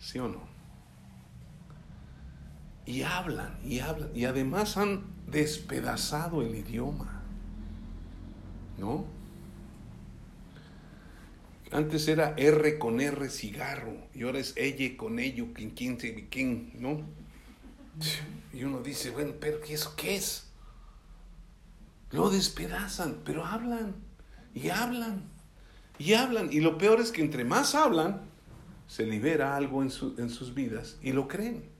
¿Sí 0.00 0.18
o 0.18 0.26
no? 0.26 0.53
Y 2.86 3.02
hablan, 3.02 3.58
y 3.64 3.80
hablan, 3.80 4.10
y 4.14 4.26
además 4.26 4.76
han 4.76 5.04
despedazado 5.26 6.42
el 6.42 6.54
idioma. 6.54 7.22
¿No? 8.78 9.04
Antes 11.74 12.06
era 12.06 12.34
R 12.36 12.78
con 12.78 13.00
R 13.00 13.28
cigarro 13.28 13.96
y 14.14 14.22
ahora 14.22 14.38
es 14.38 14.52
ella 14.56 14.96
con 14.96 15.18
ello, 15.18 15.48
quien, 15.52 15.70
quién, 15.70 15.96
quién, 16.30 16.72
¿no? 16.78 17.00
Y 18.52 18.62
uno 18.62 18.80
dice, 18.80 19.10
bueno, 19.10 19.32
pero 19.40 19.60
¿qué 19.60 19.74
¿eso 19.74 19.94
qué 19.96 20.14
es? 20.14 20.46
Lo 22.12 22.30
despedazan, 22.30 23.22
pero 23.24 23.44
hablan 23.44 23.96
y 24.54 24.68
hablan 24.68 25.24
y 25.98 26.14
hablan. 26.14 26.52
Y 26.52 26.60
lo 26.60 26.78
peor 26.78 27.00
es 27.00 27.10
que 27.10 27.22
entre 27.22 27.44
más 27.44 27.74
hablan, 27.74 28.20
se 28.86 29.04
libera 29.04 29.56
algo 29.56 29.82
en, 29.82 29.90
en 30.18 30.30
sus 30.30 30.54
vidas 30.54 30.96
y 31.02 31.10
lo 31.10 31.26
creen. 31.26 31.73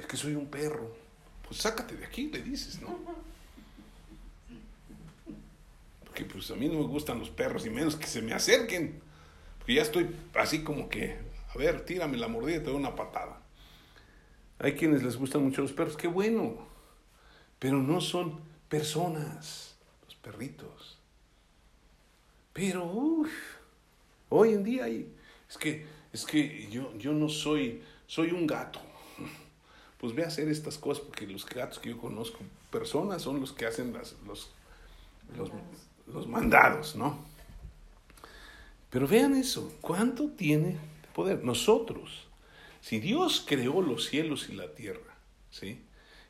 Es 0.00 0.06
que 0.06 0.16
soy 0.16 0.34
un 0.34 0.46
perro, 0.46 0.96
pues 1.46 1.60
sácate 1.60 1.94
de 1.94 2.06
aquí, 2.06 2.30
le 2.30 2.40
dices, 2.40 2.80
¿no? 2.80 2.98
Porque 6.02 6.24
pues 6.24 6.50
a 6.50 6.54
mí 6.54 6.68
no 6.68 6.78
me 6.78 6.86
gustan 6.86 7.18
los 7.18 7.28
perros 7.28 7.66
y 7.66 7.70
menos 7.70 7.96
que 7.96 8.06
se 8.06 8.22
me 8.22 8.32
acerquen. 8.32 8.98
Porque 9.58 9.74
ya 9.74 9.82
estoy 9.82 10.10
así 10.34 10.64
como 10.64 10.88
que, 10.88 11.18
a 11.54 11.58
ver, 11.58 11.84
tírame 11.84 12.16
la 12.16 12.28
mordida 12.28 12.56
y 12.56 12.60
te 12.60 12.64
doy 12.64 12.76
una 12.76 12.96
patada. 12.96 13.42
Hay 14.58 14.72
quienes 14.72 15.02
les 15.02 15.16
gustan 15.16 15.42
mucho 15.44 15.60
los 15.60 15.72
perros, 15.72 15.98
qué 15.98 16.08
bueno. 16.08 16.66
Pero 17.58 17.76
no 17.76 18.00
son 18.00 18.40
personas, 18.70 19.76
los 20.06 20.14
perritos. 20.14 20.98
Pero, 22.54 22.86
uff, 22.86 23.30
hoy 24.30 24.54
en 24.54 24.64
día 24.64 24.84
hay, 24.84 25.12
es 25.48 25.58
que, 25.58 25.86
es 26.10 26.24
que 26.24 26.68
yo, 26.70 26.96
yo 26.96 27.12
no 27.12 27.28
soy, 27.28 27.82
soy 28.06 28.30
un 28.30 28.46
gato 28.46 28.89
pues 30.00 30.14
ve 30.14 30.24
a 30.24 30.28
hacer 30.28 30.48
estas 30.48 30.78
cosas, 30.78 31.04
porque 31.04 31.26
los 31.26 31.44
gatos 31.44 31.78
que 31.78 31.90
yo 31.90 31.98
conozco, 31.98 32.38
personas, 32.70 33.20
son 33.20 33.38
los 33.38 33.52
que 33.52 33.66
hacen 33.66 33.92
las, 33.92 34.14
los, 34.26 34.50
los, 36.06 36.26
mandados, 36.26 36.96
¿no? 36.96 37.18
Pero 38.88 39.06
vean 39.06 39.34
eso, 39.34 39.72
¿cuánto 39.82 40.30
tiene 40.30 40.78
poder? 41.14 41.44
Nosotros, 41.44 42.26
si 42.80 42.98
Dios 42.98 43.44
creó 43.46 43.82
los 43.82 44.06
cielos 44.06 44.48
y 44.48 44.54
la 44.54 44.74
tierra, 44.74 45.14
¿sí? 45.50 45.82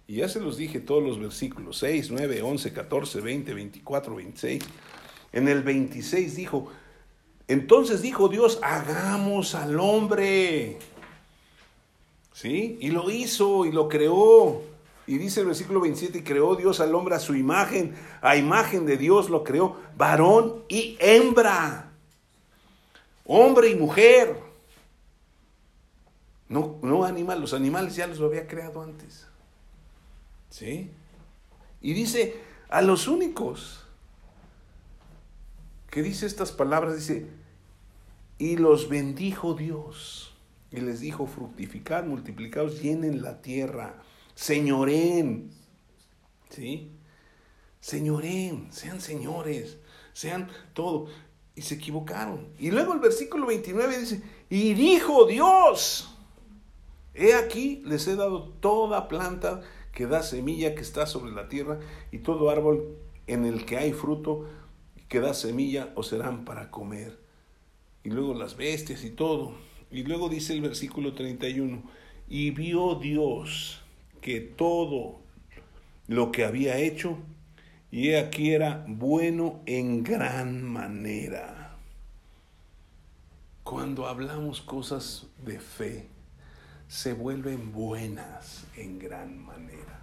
Y 0.09 0.17
ya 0.17 0.29
se 0.29 0.41
los 0.41 0.57
dije 0.57 0.81
todos 0.81 1.05
los 1.05 1.21
versículos, 1.21 1.79
6, 1.79 2.11
9, 2.11 2.43
11, 2.43 2.73
14, 2.73 3.21
20, 3.21 3.55
24, 3.55 4.17
26. 4.17 4.65
En 5.33 5.47
el 5.47 5.63
26 5.63 6.35
dijo, 6.35 6.69
entonces 7.47 8.03
dijo 8.03 8.29
Dios, 8.29 8.59
hagamos 8.63 9.55
al 9.55 9.79
hombre 9.79 10.79
¿Sí? 12.33 12.79
Y 12.81 12.91
lo 12.91 13.11
hizo 13.11 13.65
y 13.65 13.73
lo 13.73 13.89
creó. 13.89 14.63
Y 15.07 15.19
dice 15.19 15.41
el 15.41 15.47
versículo 15.47 15.81
27, 15.81 16.19
y 16.19 16.23
creó 16.23 16.55
Dios 16.55 16.81
al 16.81 16.95
hombre 16.95 17.17
a 17.17 17.19
su 17.19 17.35
imagen, 17.35 17.97
a 18.21 18.37
imagen 18.37 18.87
de 18.87 18.97
Dios 18.97 19.29
lo 19.29 19.43
creó, 19.43 19.77
varón 19.97 20.63
y 20.69 20.97
hembra, 21.01 21.91
hombre 23.25 23.71
y 23.71 23.75
mujer. 23.75 24.37
No, 26.49 26.79
no 26.83 27.05
animal, 27.05 27.41
los 27.41 27.55
animales 27.55 27.97
ya 27.97 28.07
los 28.07 28.21
había 28.21 28.47
creado 28.47 28.83
antes. 28.83 29.27
¿Sí? 30.49 30.91
Y 31.81 31.93
dice, 31.93 32.41
a 32.69 32.83
los 32.83 33.09
únicos 33.09 33.85
que 35.91 36.03
dice 36.03 36.27
estas 36.27 36.53
palabras, 36.53 36.97
dice, 36.97 37.27
y 38.39 38.57
los 38.57 38.89
bendijo 38.89 39.55
Dios. 39.55 40.30
Y 40.73 40.81
les 40.81 41.01
dijo, 41.01 41.27
fructificad, 41.27 42.05
multiplicados, 42.05 42.81
llenen 42.81 43.23
la 43.23 43.43
tierra, 43.43 43.97
señoren. 44.35 45.51
¿Sí? 46.49 46.93
Señoren, 47.81 48.73
sean 48.73 49.01
señores, 49.01 49.79
sean 50.13 50.49
todo. 50.75 51.07
Y 51.57 51.63
se 51.63 51.75
equivocaron. 51.75 52.49
Y 52.59 52.71
luego 52.71 52.93
el 52.93 53.01
versículo 53.01 53.47
29 53.47 53.99
dice, 53.99 54.23
y 54.49 54.75
dijo 54.75 55.27
Dios, 55.27 56.17
he 57.15 57.35
aquí 57.35 57.83
les 57.85 58.07
he 58.07 58.17
dado 58.17 58.49
toda 58.61 59.09
planta 59.09 59.63
que 59.93 60.07
da 60.07 60.23
semilla 60.23 60.75
que 60.75 60.83
está 60.83 61.07
sobre 61.07 61.33
la 61.33 61.49
tierra 61.49 61.81
y 62.13 62.19
todo 62.19 62.51
árbol 62.51 62.97
en 63.27 63.45
el 63.45 63.67
que 63.67 63.77
hay 63.77 63.93
fruto 63.93 64.49
que 65.09 65.21
da 65.21 65.35
semilla 65.35 65.93
o 65.97 66.03
serán 66.03 66.45
para 66.45 66.71
comer. 66.71 67.19
Y 68.05 68.11
luego 68.11 68.35
las 68.35 68.57
bestias 68.57 69.05
y 69.05 69.11
todo. 69.11 69.55
Y 69.91 70.05
luego 70.05 70.29
dice 70.29 70.53
el 70.53 70.61
versículo 70.61 71.15
31, 71.15 71.83
y 72.29 72.51
vio 72.51 72.95
Dios 72.95 73.83
que 74.21 74.41
todo 74.41 75.21
lo 76.07 76.31
que 76.31 76.45
había 76.45 76.79
hecho, 76.79 77.19
y 77.91 78.13
aquí 78.15 78.53
era 78.53 78.85
bueno 78.87 79.63
en 79.67 80.03
gran 80.05 80.63
manera. 80.63 81.57
cuando 83.65 84.09
hablamos 84.09 84.61
cosas 84.61 85.27
de 85.45 85.61
fe, 85.61 86.09
se 86.89 87.13
vuelven 87.13 87.71
buenas 87.73 88.67
en 88.77 88.99
gran 88.99 89.39
manera. 89.39 90.01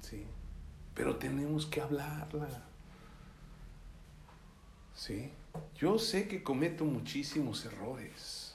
¿Sí? 0.00 0.24
Pero 0.94 1.16
tenemos 1.16 1.66
que 1.66 1.82
hablarla. 1.82 2.48
¿Sí? 4.94 5.30
Yo 5.78 5.98
sé 5.98 6.28
que 6.28 6.42
cometo 6.42 6.84
muchísimos 6.84 7.64
errores. 7.64 8.54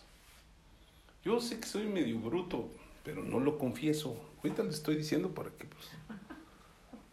Yo 1.23 1.39
sé 1.41 1.59
que 1.59 1.67
soy 1.67 1.85
medio 1.85 2.17
bruto, 2.19 2.69
pero 3.03 3.23
no 3.23 3.39
lo 3.39 3.57
confieso. 3.57 4.17
Ahorita 4.37 4.63
le 4.63 4.69
estoy 4.69 4.95
diciendo 4.95 5.29
para 5.29 5.49
que 5.51 5.65
pues, 5.65 5.89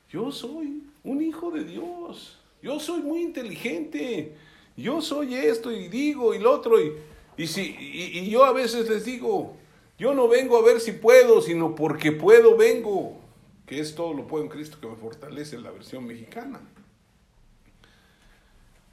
yo 0.09 0.31
soy 0.31 0.85
un 1.05 1.23
hijo 1.23 1.51
de 1.51 1.65
Dios. 1.65 2.39
Yo 2.63 2.81
soy 2.81 3.03
muy 3.03 3.21
inteligente. 3.23 4.37
Yo 4.77 5.01
soy 5.01 5.35
esto 5.35 5.73
y 5.73 5.89
digo 5.89 6.35
y 6.35 6.39
lo 6.39 6.53
otro. 6.53 6.81
Y, 6.81 6.93
y, 7.37 7.47
si, 7.47 7.77
y, 7.79 8.31
yo 8.31 8.45
a 8.45 8.53
veces 8.53 8.89
les 8.89 9.05
digo, 9.05 9.57
yo 9.99 10.15
no 10.15 10.29
vengo 10.29 10.57
a 10.57 10.63
ver 10.63 10.81
si 10.81 10.93
puedo, 10.93 11.43
sino 11.43 11.75
porque 11.75 12.13
puedo 12.13 12.57
vengo. 12.57 13.19
Que 13.67 13.81
es 13.81 13.95
todo 13.97 14.15
lo 14.15 14.27
puedo 14.29 14.45
en 14.45 14.51
Cristo 14.51 14.79
que 14.81 14.87
me 14.87 14.97
fortalece 14.97 15.59
la 15.59 15.73
versión 15.73 16.07
mexicana. 16.07 16.61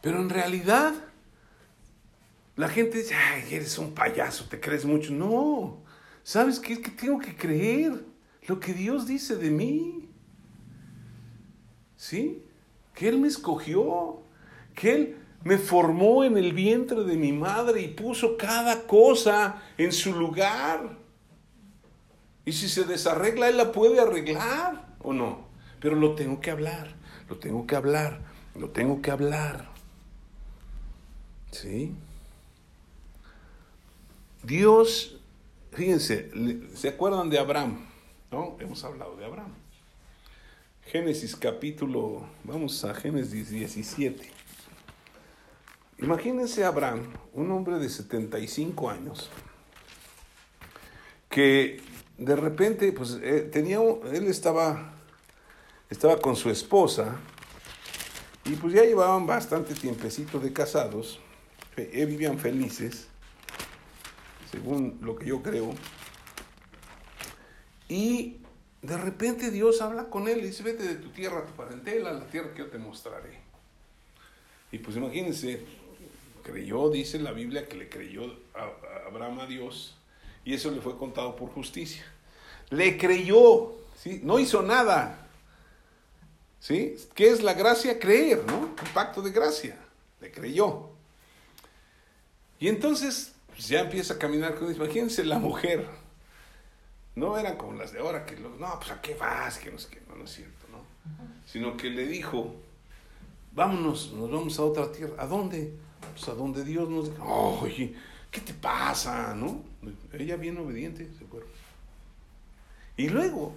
Pero 0.03 0.19
en 0.19 0.29
realidad, 0.29 0.93
la 2.57 2.67
gente 2.67 2.97
dice, 2.97 3.15
ay, 3.15 3.55
eres 3.55 3.77
un 3.77 3.93
payaso, 3.93 4.43
te 4.49 4.59
crees 4.59 4.83
mucho. 4.83 5.13
No, 5.13 5.81
¿sabes 6.23 6.59
qué? 6.59 6.73
Es 6.73 6.79
que 6.79 6.91
tengo 6.91 7.19
que 7.19 7.33
creer 7.37 8.03
lo 8.45 8.59
que 8.59 8.73
Dios 8.73 9.07
dice 9.07 9.37
de 9.37 9.49
mí. 9.49 10.09
¿Sí? 11.95 12.43
Que 12.93 13.07
Él 13.07 13.17
me 13.17 13.29
escogió, 13.29 14.19
que 14.75 14.93
Él 14.93 15.17
me 15.45 15.57
formó 15.57 16.25
en 16.25 16.37
el 16.37 16.51
vientre 16.51 17.05
de 17.05 17.15
mi 17.15 17.31
madre 17.31 17.79
y 17.79 17.87
puso 17.87 18.35
cada 18.35 18.85
cosa 18.85 19.61
en 19.77 19.93
su 19.93 20.13
lugar. 20.13 20.97
Y 22.43 22.51
si 22.51 22.67
se 22.67 22.83
desarregla, 22.83 23.47
Él 23.47 23.55
la 23.55 23.71
puede 23.71 24.01
arreglar 24.01 24.97
o 24.99 25.13
no. 25.13 25.47
Pero 25.79 25.95
lo 25.95 26.13
tengo 26.13 26.41
que 26.41 26.51
hablar, 26.51 26.93
lo 27.29 27.37
tengo 27.37 27.65
que 27.65 27.77
hablar, 27.77 28.19
lo 28.59 28.69
tengo 28.71 29.01
que 29.01 29.09
hablar. 29.09 29.72
¿Sí? 31.53 31.93
Dios, 34.41 35.19
fíjense, 35.71 36.31
¿se 36.73 36.89
acuerdan 36.89 37.29
de 37.29 37.37
Abraham? 37.37 37.85
¿No? 38.31 38.57
Hemos 38.59 38.83
hablado 38.83 39.15
de 39.15 39.25
Abraham. 39.25 39.53
Génesis 40.87 41.35
capítulo, 41.35 42.25
vamos 42.43 42.83
a 42.83 42.95
Génesis 42.95 43.51
17. 43.51 44.29
Imagínense 45.99 46.65
Abraham, 46.65 47.03
un 47.33 47.51
hombre 47.51 47.77
de 47.77 47.87
75 47.87 48.89
años, 48.89 49.29
que 51.29 51.81
de 52.17 52.35
repente, 52.35 52.91
pues 52.91 53.19
eh, 53.21 53.47
tenía, 53.51 53.79
él 54.11 54.25
estaba, 54.25 54.95
estaba 55.89 56.19
con 56.19 56.35
su 56.35 56.49
esposa 56.49 57.19
y 58.43 58.55
pues 58.55 58.73
ya 58.73 58.83
llevaban 58.83 59.27
bastante 59.27 59.75
tiempecito 59.75 60.39
de 60.39 60.51
casados, 60.51 61.19
vivían 61.75 62.39
felices, 62.39 63.07
según 64.51 64.99
lo 65.01 65.15
que 65.15 65.25
yo 65.25 65.41
creo, 65.41 65.73
y 67.89 68.37
de 68.81 68.97
repente 68.97 69.51
Dios 69.51 69.81
habla 69.81 70.09
con 70.09 70.27
él 70.27 70.39
y 70.39 70.47
dice, 70.47 70.63
vete 70.63 70.83
de 70.83 70.95
tu 70.95 71.09
tierra, 71.09 71.45
tu 71.45 71.53
parentela, 71.53 72.09
a 72.09 72.13
la 72.13 72.27
tierra 72.27 72.53
que 72.53 72.59
yo 72.59 72.67
te 72.67 72.77
mostraré. 72.77 73.39
Y 74.71 74.79
pues 74.79 74.97
imagínense, 74.97 75.63
creyó, 76.43 76.89
dice 76.89 77.19
la 77.19 77.31
Biblia, 77.31 77.67
que 77.67 77.77
le 77.77 77.89
creyó 77.89 78.23
a 78.55 79.07
Abraham 79.07 79.41
a 79.41 79.45
Dios 79.45 79.95
y 80.43 80.53
eso 80.53 80.71
le 80.71 80.81
fue 80.81 80.97
contado 80.97 81.35
por 81.35 81.49
justicia. 81.49 82.03
Le 82.69 82.97
creyó, 82.97 83.73
¿sí? 83.95 84.21
no 84.23 84.39
hizo 84.39 84.61
nada. 84.63 85.27
¿Sí? 86.59 86.95
¿Qué 87.13 87.27
es 87.27 87.43
la 87.43 87.53
gracia? 87.53 87.99
Creer, 87.99 88.43
¿no? 88.47 88.57
Un 88.57 88.75
pacto 88.93 89.21
de 89.21 89.31
gracia. 89.31 89.77
Le 90.21 90.31
creyó. 90.31 90.89
Y 92.63 92.69
entonces 92.69 93.33
pues, 93.47 93.67
ya 93.67 93.81
empieza 93.81 94.13
a 94.13 94.17
caminar 94.17 94.55
con 94.55 94.73
Imagínense 94.73 95.25
la 95.25 95.37
mujer 95.37 95.85
no 97.13 97.37
eran 97.37 97.57
como 97.57 97.73
las 97.73 97.91
de 97.91 97.99
ahora, 97.99 98.25
que 98.25 98.37
los, 98.37 98.57
no, 98.57 98.79
pues 98.79 98.89
a 98.91 99.01
qué 99.01 99.15
vas, 99.15 99.57
que 99.57 99.69
no, 99.69 99.75
que 99.75 100.01
no, 100.07 100.15
no 100.15 100.23
es 100.23 100.31
cierto, 100.31 100.65
¿no? 100.71 100.77
Sino 101.45 101.75
que 101.75 101.89
le 101.89 102.07
dijo, 102.07 102.55
vámonos, 103.51 104.13
nos 104.13 104.31
vamos 104.31 104.57
a 104.59 104.63
otra 104.63 104.89
tierra. 104.93 105.13
¿A 105.17 105.27
dónde? 105.27 105.73
Pues 106.13 106.25
a 106.29 106.35
donde 106.35 106.63
Dios 106.63 106.89
nos 106.89 107.11
dijo, 107.11 107.59
oye, 107.61 107.95
¿qué 108.31 108.39
te 108.39 108.53
pasa? 108.53 109.35
¿No? 109.35 109.61
Ella 110.13 110.37
bien 110.37 110.57
obediente, 110.57 111.09
se 111.19 111.25
acuerda. 111.25 111.49
Y 112.95 113.09
luego 113.09 113.51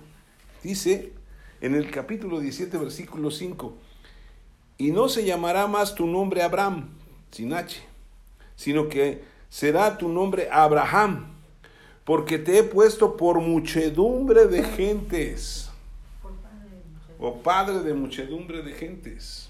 dice 0.65 1.13
en 1.61 1.77
el 1.77 1.93
capítulo 1.93 2.41
17, 2.41 2.77
versículo 2.77 3.31
5, 3.31 3.73
y 4.79 4.91
no 4.91 5.09
se 5.09 5.25
llamará 5.25 5.69
más 5.69 5.95
tu 5.95 6.09
nombre 6.09 6.43
Abraham, 6.43 6.89
sin 7.31 7.53
H, 7.53 7.87
sino 8.57 8.89
que 8.89 9.23
será 9.49 9.97
tu 9.97 10.09
nombre 10.09 10.49
Abraham 10.51 11.37
porque 12.07 12.39
te 12.39 12.59
he 12.59 12.63
puesto 12.63 13.17
por 13.17 13.41
muchedumbre 13.41 14.47
de 14.47 14.63
gentes. 14.63 15.69
O 17.19 17.43
padre 17.43 17.81
de 17.81 17.95
muchedumbre 17.95 18.63
de 18.63 18.73
gentes. 18.75 19.49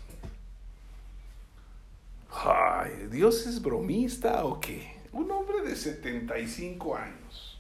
Ay, 2.31 3.09
¿Dios 3.11 3.47
es 3.47 3.61
bromista 3.61 4.45
o 4.47 4.59
qué? 4.59 4.97
Un 5.13 5.31
hombre 5.31 5.63
de 5.63 5.77
75 5.77 6.97
años, 6.97 7.59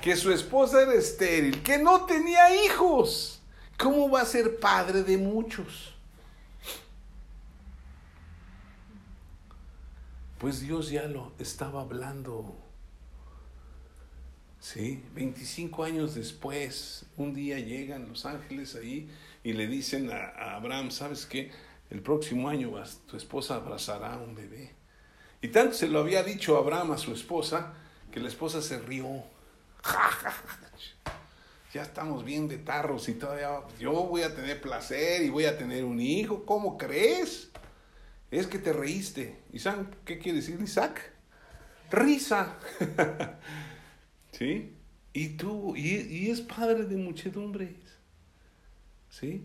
que 0.00 0.16
su 0.16 0.32
esposa 0.32 0.82
era 0.82 0.94
estéril, 0.94 1.62
que 1.62 1.76
no 1.76 2.06
tenía 2.06 2.64
hijos. 2.64 3.42
¿Cómo 3.78 4.08
va 4.08 4.22
a 4.22 4.26
ser 4.26 4.58
padre 4.58 5.02
de 5.02 5.18
muchos? 5.18 5.91
Pues 10.42 10.60
Dios 10.60 10.90
ya 10.90 11.04
lo 11.04 11.30
estaba 11.38 11.82
hablando. 11.82 12.56
Sí, 14.58 15.00
25 15.14 15.84
años 15.84 16.16
después, 16.16 17.06
un 17.16 17.32
día 17.32 17.60
llegan 17.60 18.08
los 18.08 18.26
ángeles 18.26 18.74
ahí 18.74 19.08
y 19.44 19.52
le 19.52 19.68
dicen 19.68 20.10
a, 20.10 20.56
Abraham, 20.56 20.90
¿sabes 20.90 21.26
qué? 21.26 21.52
El 21.90 22.02
próximo 22.02 22.48
año 22.48 22.72
tu 23.06 23.16
esposa 23.16 23.54
abrazará 23.54 24.14
a 24.14 24.18
un 24.18 24.34
bebé. 24.34 24.72
Y 25.40 25.46
tanto 25.46 25.74
se 25.74 25.86
lo 25.86 26.00
había 26.00 26.24
dicho 26.24 26.56
Abraham 26.56 26.90
a 26.90 26.98
su 26.98 27.12
esposa 27.12 27.74
que 28.10 28.18
la 28.18 28.26
esposa 28.26 28.62
se 28.62 28.80
rió. 28.80 29.22
ya 31.72 31.82
estamos 31.82 32.24
bien 32.24 32.48
de 32.48 32.58
tarros 32.58 33.08
y 33.08 33.14
todavía 33.14 33.60
yo 33.78 33.92
voy 33.92 34.22
a 34.22 34.34
tener 34.34 34.60
placer 34.60 35.22
y 35.22 35.28
voy 35.28 35.44
a 35.44 35.56
tener 35.56 35.84
un 35.84 36.00
hijo. 36.00 36.44
¿Cómo 36.44 36.76
crees? 36.76 37.51
Es 38.32 38.46
que 38.46 38.58
te 38.58 38.72
reíste. 38.72 39.36
¿Y 39.52 39.58
saben 39.58 39.88
qué 40.06 40.18
quiere 40.18 40.38
decir 40.38 40.58
Isaac? 40.60 41.12
Risa. 41.90 42.58
¿Sí? 44.32 44.72
Y 45.12 45.28
tú, 45.36 45.76
y, 45.76 46.30
es 46.30 46.40
padre 46.40 46.84
de 46.84 46.96
muchedumbres. 46.96 47.76
¿Sí? 49.10 49.44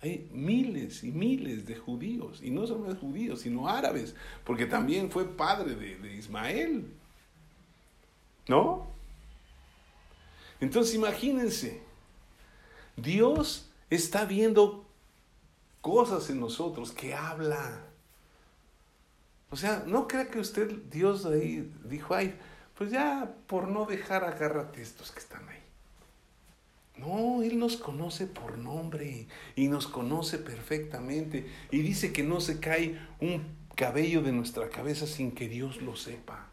Hay 0.00 0.28
miles 0.32 1.04
y 1.04 1.12
miles 1.12 1.66
de 1.66 1.76
judíos, 1.76 2.40
y 2.42 2.50
no 2.50 2.66
solo 2.66 2.92
judíos, 2.96 3.42
sino 3.42 3.68
árabes, 3.68 4.16
porque 4.44 4.66
también 4.66 5.10
fue 5.10 5.36
padre 5.36 5.76
de, 5.76 5.96
de 5.96 6.16
Ismael. 6.16 6.92
¿No? 8.48 8.90
Entonces 10.58 10.96
imagínense, 10.96 11.80
Dios 12.96 13.70
está 13.88 14.24
viendo 14.24 14.84
cosas 15.80 16.28
en 16.30 16.40
nosotros 16.40 16.90
que 16.90 17.14
habla. 17.14 17.89
O 19.50 19.56
sea, 19.56 19.82
no 19.86 20.06
crea 20.06 20.30
que 20.30 20.38
usted, 20.38 20.70
Dios 20.90 21.26
ahí 21.26 21.72
dijo, 21.84 22.14
ay, 22.14 22.34
pues 22.76 22.90
ya 22.90 23.34
por 23.46 23.68
no 23.68 23.84
dejar 23.84 24.24
agárrate 24.24 24.80
estos 24.80 25.10
que 25.10 25.18
están 25.18 25.48
ahí. 25.48 25.58
No, 26.96 27.42
Él 27.42 27.58
nos 27.58 27.76
conoce 27.76 28.26
por 28.26 28.58
nombre 28.58 29.26
y 29.56 29.68
nos 29.68 29.86
conoce 29.86 30.38
perfectamente 30.38 31.46
y 31.70 31.80
dice 31.80 32.12
que 32.12 32.22
no 32.22 32.40
se 32.40 32.60
cae 32.60 33.00
un 33.20 33.42
cabello 33.74 34.22
de 34.22 34.32
nuestra 34.32 34.68
cabeza 34.68 35.06
sin 35.06 35.32
que 35.32 35.48
Dios 35.48 35.82
lo 35.82 35.96
sepa. 35.96 36.48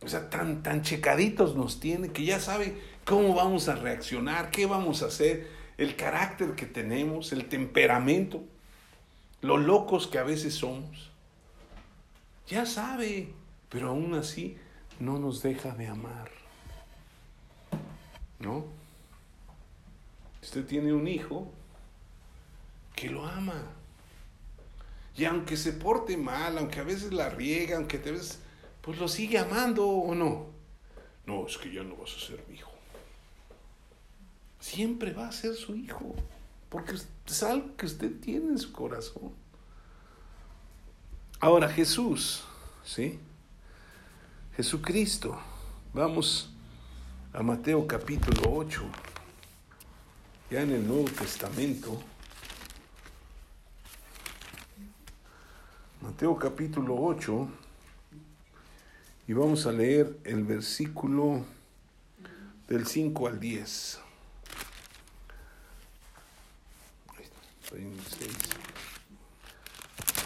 O 0.00 0.08
sea, 0.08 0.30
tan, 0.30 0.62
tan 0.62 0.82
checaditos 0.82 1.56
nos 1.56 1.80
tiene 1.80 2.10
que 2.10 2.24
ya 2.24 2.38
sabe 2.38 2.80
cómo 3.04 3.34
vamos 3.34 3.68
a 3.68 3.74
reaccionar, 3.74 4.50
qué 4.50 4.66
vamos 4.66 5.02
a 5.02 5.06
hacer, 5.06 5.48
el 5.76 5.96
carácter 5.96 6.54
que 6.54 6.66
tenemos, 6.66 7.32
el 7.32 7.48
temperamento, 7.48 8.42
lo 9.40 9.56
locos 9.56 10.06
que 10.06 10.18
a 10.18 10.24
veces 10.24 10.54
somos. 10.54 11.07
Ya 12.48 12.64
sabe, 12.64 13.28
pero 13.68 13.88
aún 13.88 14.14
así 14.14 14.56
no 14.98 15.18
nos 15.18 15.42
deja 15.42 15.72
de 15.72 15.86
amar. 15.86 16.30
¿No? 18.38 18.64
Usted 20.42 20.64
tiene 20.64 20.94
un 20.94 21.06
hijo 21.06 21.52
que 22.96 23.10
lo 23.10 23.26
ama. 23.26 23.62
Y 25.14 25.26
aunque 25.26 25.58
se 25.58 25.72
porte 25.72 26.16
mal, 26.16 26.56
aunque 26.56 26.80
a 26.80 26.84
veces 26.84 27.12
la 27.12 27.28
riega, 27.28 27.76
aunque 27.76 27.98
te 27.98 28.12
ves, 28.12 28.38
pues 28.80 28.98
lo 28.98 29.08
sigue 29.08 29.38
amando 29.38 29.86
o 29.86 30.14
no. 30.14 30.46
No, 31.26 31.46
es 31.46 31.58
que 31.58 31.70
ya 31.70 31.82
no 31.82 31.96
vas 31.96 32.16
a 32.16 32.26
ser 32.26 32.42
mi 32.48 32.54
hijo. 32.54 32.72
Siempre 34.58 35.12
va 35.12 35.28
a 35.28 35.32
ser 35.32 35.54
su 35.54 35.76
hijo, 35.76 36.14
porque 36.70 36.94
es 37.26 37.42
algo 37.42 37.76
que 37.76 37.84
usted 37.84 38.20
tiene 38.20 38.52
en 38.52 38.58
su 38.58 38.72
corazón. 38.72 39.32
Ahora 41.40 41.68
Jesús, 41.68 42.42
¿sí? 42.84 43.16
Jesucristo. 44.56 45.38
Vamos 45.94 46.50
a 47.32 47.44
Mateo 47.44 47.86
capítulo 47.86 48.42
8, 48.56 48.82
ya 50.50 50.62
en 50.62 50.72
el 50.72 50.84
Nuevo 50.84 51.04
Testamento. 51.04 52.02
Mateo 56.02 56.36
capítulo 56.36 56.96
8 56.98 57.48
y 59.28 59.32
vamos 59.32 59.64
a 59.66 59.70
leer 59.70 60.18
el 60.24 60.42
versículo 60.42 61.44
del 62.66 62.84
5 62.84 63.28
al 63.28 63.38
10. 63.38 64.00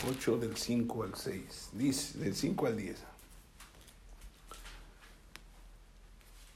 8 0.08 0.36
del 0.38 0.56
5 0.56 1.02
al 1.02 1.14
6. 1.14 1.70
Dice, 1.72 2.18
del 2.18 2.34
5 2.34 2.66
al 2.66 2.76
10. 2.76 2.96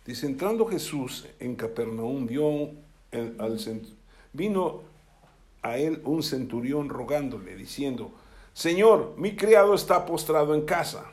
Dice, 0.05 0.27
entrando 0.27 0.67
Jesús 0.67 1.27
en 1.41 1.57
Capernaum, 1.57 2.27
vio 2.27 2.71
al, 3.13 3.61
vino 4.33 4.83
a 5.63 5.79
él 5.79 6.01
un 6.05 6.23
centurión 6.23 6.89
rogándole, 6.89 7.57
diciendo, 7.57 8.13
Señor, 8.53 9.15
mi 9.19 9.37
criado 9.37 9.75
está 9.75 10.07
postrado 10.07 10.55
en 10.55 10.63
casa, 10.63 11.05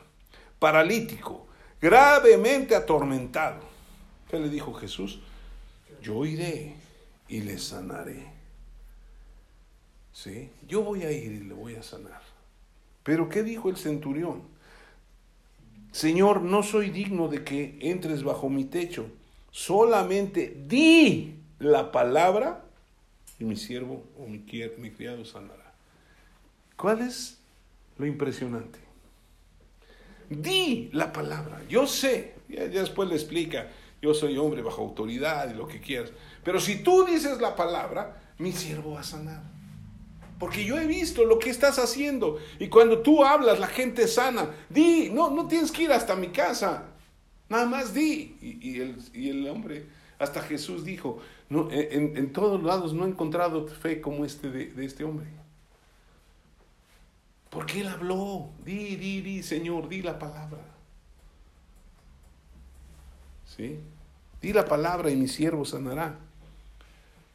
paralítico, 0.58 1.46
gravemente 1.80 2.74
atormentado. 2.74 3.60
¿Qué 4.30 4.38
le 4.38 4.48
dijo 4.48 4.72
Jesús? 4.74 5.20
Yo 6.02 6.24
iré 6.24 6.74
y 7.28 7.40
le 7.40 7.58
sanaré. 7.58 8.26
¿Sí? 10.12 10.50
Yo 10.68 10.82
voy 10.82 11.02
a 11.02 11.10
ir 11.10 11.32
y 11.32 11.40
le 11.40 11.54
voy 11.54 11.74
a 11.74 11.82
sanar. 11.82 12.23
Pero 13.04 13.28
¿qué 13.28 13.44
dijo 13.44 13.68
el 13.68 13.76
centurión? 13.76 14.42
Señor, 15.92 16.42
no 16.42 16.64
soy 16.64 16.90
digno 16.90 17.28
de 17.28 17.44
que 17.44 17.78
entres 17.80 18.24
bajo 18.24 18.50
mi 18.50 18.64
techo. 18.64 19.06
Solamente 19.52 20.64
di 20.66 21.36
la 21.60 21.92
palabra 21.92 22.64
y 23.38 23.44
mi 23.44 23.54
siervo 23.54 24.02
o 24.18 24.26
mi, 24.26 24.40
criado 24.40 25.24
sanará. 25.24 25.72
¿Cuál 26.76 27.02
es 27.02 27.38
lo 27.98 28.06
impresionante? 28.06 28.80
Di 30.28 30.90
la 30.92 31.12
palabra. 31.12 31.62
Yo 31.68 31.86
sé, 31.86 32.34
ya, 32.48 32.66
después 32.66 33.08
le 33.08 33.14
explica, 33.14 33.68
yo 34.02 34.14
soy 34.14 34.36
hombre 34.36 34.62
bajo 34.62 34.82
autoridad 34.82 35.48
y 35.48 35.54
lo 35.54 35.68
que 35.68 35.80
quieras. 35.80 36.10
Pero 36.42 36.58
si 36.58 36.82
tú 36.82 37.04
dices 37.04 37.40
la 37.40 37.54
palabra, 37.54 38.34
mi 38.38 38.50
siervo 38.50 38.94
va 38.94 39.00
a 39.00 39.04
sanar. 39.04 39.53
Porque 40.38 40.64
yo 40.64 40.78
he 40.78 40.86
visto 40.86 41.24
lo 41.24 41.38
que 41.38 41.50
estás 41.50 41.78
haciendo. 41.78 42.38
Y 42.58 42.68
cuando 42.68 43.00
tú 43.00 43.24
hablas, 43.24 43.60
la 43.60 43.68
gente 43.68 44.08
sana. 44.08 44.50
Di, 44.68 45.10
no, 45.10 45.30
no 45.30 45.46
tienes 45.46 45.70
que 45.70 45.84
ir 45.84 45.92
hasta 45.92 46.16
mi 46.16 46.28
casa. 46.28 46.86
Nada 47.48 47.66
más 47.66 47.94
di. 47.94 48.36
Y, 48.40 48.80
el, 48.80 48.96
y 49.12 49.30
el, 49.30 49.48
hombre, 49.48 49.86
hasta 50.18 50.42
Jesús 50.42 50.84
dijo, 50.84 51.20
no, 51.48 51.70
en, 51.70 52.16
en, 52.16 52.32
todos 52.32 52.62
lados 52.62 52.94
no 52.94 53.04
he 53.04 53.08
encontrado 53.08 53.68
fe 53.68 54.00
como 54.00 54.24
este 54.24 54.50
de, 54.50 54.66
de 54.66 54.84
este 54.84 55.04
hombre. 55.04 55.26
Porque 57.50 57.82
Él 57.82 57.88
habló. 57.88 58.48
Di, 58.64 58.96
di, 58.96 59.20
di, 59.20 59.42
Señor, 59.42 59.88
di 59.88 60.02
la 60.02 60.18
palabra. 60.18 60.62
¿Sí? 63.56 63.78
Di 64.42 64.52
la 64.52 64.64
palabra 64.64 65.10
y 65.10 65.16
mi 65.16 65.28
siervo 65.28 65.64
sanará. 65.64 66.18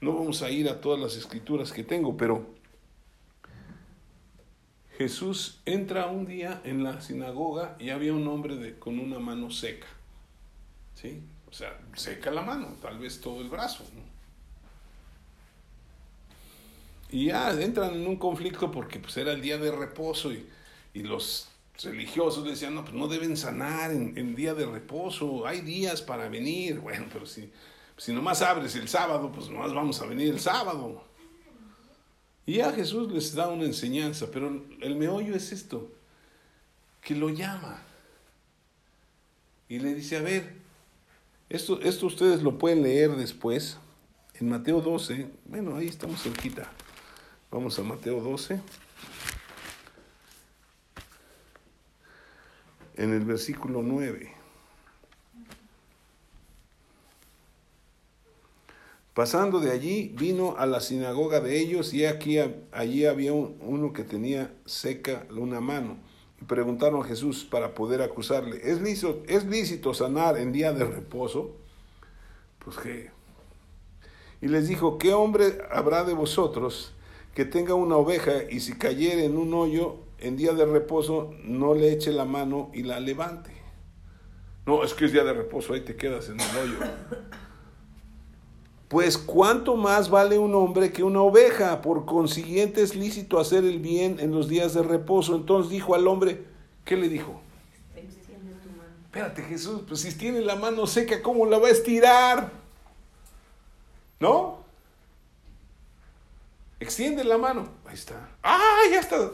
No 0.01 0.13
vamos 0.13 0.41
a 0.41 0.49
ir 0.49 0.67
a 0.69 0.81
todas 0.81 0.99
las 0.99 1.15
escrituras 1.15 1.71
que 1.71 1.83
tengo, 1.83 2.15
pero 2.17 2.58
Jesús 4.99 5.61
entra 5.65 6.07
un 6.07 6.25
día 6.25 6.59
en 6.65 6.83
la 6.83 6.99
sinagoga 6.99 7.77
y 7.79 7.89
había 7.89 8.11
un 8.11 8.27
hombre 8.27 8.57
de, 8.57 8.77
con 8.77 8.99
una 8.99 9.17
mano 9.17 9.49
seca. 9.49 9.87
¿Sí? 10.93 11.21
O 11.49 11.53
sea, 11.53 11.79
seca 11.95 12.31
la 12.31 12.41
mano, 12.41 12.75
tal 12.81 12.99
vez 12.99 13.21
todo 13.21 13.39
el 13.39 13.47
brazo. 13.47 13.85
¿no? 13.95 14.01
Y 17.11 17.27
ya 17.27 17.49
entran 17.53 17.93
en 17.93 18.05
un 18.05 18.17
conflicto 18.17 18.69
porque 18.69 18.99
pues, 18.99 19.15
era 19.15 19.31
el 19.31 19.41
día 19.41 19.57
de 19.57 19.71
reposo 19.71 20.33
y, 20.33 20.45
los 20.95 21.47
religiosos 21.81 22.43
decían, 22.43 22.75
no, 22.75 22.83
pues 22.83 22.93
no 22.93 23.07
deben 23.07 23.37
sanar 23.37 23.91
en, 23.91 24.35
día 24.35 24.53
de 24.53 24.65
reposo, 24.65 25.47
hay 25.47 25.61
días 25.61 26.01
para 26.01 26.27
venir. 26.27 26.79
Bueno, 26.79 27.05
pero 27.13 27.25
si, 27.25 27.49
si 27.95 28.11
nomás 28.11 28.41
abres 28.41 28.75
el 28.75 28.89
sábado, 28.89 29.31
pues 29.31 29.49
nomás 29.49 29.73
vamos 29.73 30.01
a 30.01 30.05
venir 30.07 30.27
el 30.27 30.41
sábado. 30.41 31.08
Y 32.49 32.53
ya 32.53 32.71
Jesús 32.71 33.11
les 33.11 33.35
da 33.35 33.47
una 33.47 33.65
enseñanza, 33.65 34.25
pero 34.31 34.65
el 34.81 34.95
meollo 34.95 35.35
es 35.35 35.51
esto, 35.51 35.87
que 36.99 37.13
lo 37.13 37.29
llama. 37.29 37.79
Y 39.67 39.77
le 39.77 39.93
dice, 39.93 40.17
a 40.17 40.23
ver, 40.23 40.55
esto, 41.47 41.79
esto 41.79 42.07
ustedes 42.07 42.41
lo 42.41 42.57
pueden 42.57 42.81
leer 42.81 43.15
después, 43.15 43.77
en 44.33 44.49
Mateo 44.49 44.81
12, 44.81 45.29
bueno, 45.45 45.75
ahí 45.75 45.89
estamos 45.89 46.23
cerquita. 46.23 46.71
Vamos 47.51 47.77
a 47.77 47.83
Mateo 47.83 48.19
12. 48.19 48.59
En 52.95 53.13
el 53.13 53.25
versículo 53.25 53.83
9. 53.83 54.38
Pasando 59.13 59.59
de 59.59 59.71
allí, 59.71 60.13
vino 60.17 60.55
a 60.57 60.65
la 60.65 60.79
sinagoga 60.79 61.39
de 61.39 61.59
ellos 61.59 61.93
y 61.93 62.05
aquí 62.05 62.37
allí 62.71 63.05
había 63.05 63.33
uno 63.33 63.93
que 63.93 64.03
tenía 64.03 64.53
seca 64.65 65.25
una 65.31 65.59
mano. 65.59 65.97
Y 66.41 66.45
preguntaron 66.45 67.01
a 67.01 67.05
Jesús 67.05 67.43
para 67.43 67.73
poder 67.73 68.01
acusarle, 68.01 68.61
¿es 68.63 68.81
lícito, 68.81 69.23
¿es 69.27 69.45
lícito 69.45 69.93
sanar 69.93 70.37
en 70.37 70.51
día 70.51 70.71
de 70.71 70.85
reposo? 70.85 71.55
Pues 72.63 72.77
qué. 72.77 73.11
Y 74.41 74.47
les 74.47 74.67
dijo, 74.69 74.97
¿qué 74.97 75.13
hombre 75.13 75.57
habrá 75.69 76.05
de 76.05 76.13
vosotros 76.13 76.93
que 77.33 77.45
tenga 77.45 77.73
una 77.73 77.97
oveja 77.97 78.43
y 78.49 78.61
si 78.61 78.77
cayere 78.77 79.25
en 79.25 79.37
un 79.37 79.53
hoyo 79.53 79.97
en 80.21 80.35
día 80.35 80.53
de 80.53 80.65
reposo, 80.65 81.33
no 81.43 81.73
le 81.73 81.91
eche 81.91 82.11
la 82.11 82.25
mano 82.25 82.71
y 82.73 82.83
la 82.83 82.99
levante. 82.99 83.51
No, 84.65 84.83
es 84.83 84.93
que 84.93 85.05
es 85.05 85.13
día 85.13 85.23
de 85.23 85.33
reposo, 85.33 85.73
ahí 85.73 85.81
te 85.81 85.95
quedas 85.95 86.29
en 86.29 86.39
el 86.39 86.57
hoyo. 86.57 86.77
Pues 88.89 89.19
cuánto 89.19 89.75
más 89.75 90.09
vale 90.09 90.39
un 90.39 90.55
hombre 90.55 90.91
que 90.91 91.03
una 91.03 91.21
oveja, 91.21 91.81
por 91.81 92.05
consiguiente 92.05 92.81
es 92.81 92.95
lícito 92.95 93.39
hacer 93.39 93.63
el 93.63 93.77
bien 93.77 94.19
en 94.19 94.31
los 94.31 94.49
días 94.49 94.73
de 94.73 94.81
reposo. 94.81 95.35
Entonces 95.35 95.71
dijo 95.71 95.93
al 95.93 96.07
hombre, 96.07 96.43
¿qué 96.85 96.97
le 96.97 97.07
dijo? 97.07 97.39
Espérate 99.05 99.43
Jesús, 99.43 99.83
pues 99.87 100.01
si 100.01 100.15
tiene 100.15 100.41
la 100.41 100.55
mano 100.55 100.87
seca, 100.87 101.21
¿cómo 101.21 101.45
la 101.45 101.59
va 101.59 101.67
a 101.67 101.71
estirar? 101.71 102.51
¿No? 104.19 104.59
Extiende 106.79 107.23
la 107.23 107.37
mano. 107.37 107.69
Ahí 107.85 107.93
está. 107.93 108.29
¡Ah, 108.41 108.81
ya 108.91 108.99
está! 109.01 109.31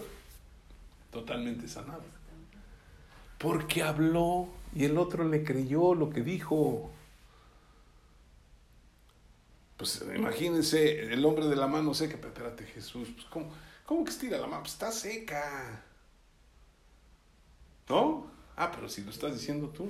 Totalmente 1.12 1.68
sanado. 1.68 2.04
Porque 3.38 3.84
habló 3.84 4.48
y 4.76 4.86
el 4.86 4.98
otro 4.98 5.24
le 5.24 5.44
creyó 5.44 5.94
lo 5.94 6.10
que 6.10 6.22
dijo. 6.22 6.90
Pues 9.78 10.04
imagínense, 10.16 11.14
el 11.14 11.26
hombre 11.26 11.48
de 11.48 11.56
la 11.56 11.68
mano 11.68 11.94
seca, 11.94 12.16
pero 12.18 12.30
espérate 12.30 12.66
Jesús, 12.66 13.10
pues, 13.14 13.26
¿cómo, 13.28 13.52
¿cómo 13.86 14.06
que 14.06 14.12
estira 14.12 14.38
la 14.38 14.48
mano? 14.48 14.64
Pues 14.64 14.74
está 14.74 14.92
seca. 14.92 15.84
¿No? 17.90 18.32
Ah, 18.56 18.72
pero 18.72 18.88
si 18.88 19.04
lo 19.04 19.12
estás 19.12 19.34
diciendo 19.34 19.70
tú. 19.70 19.90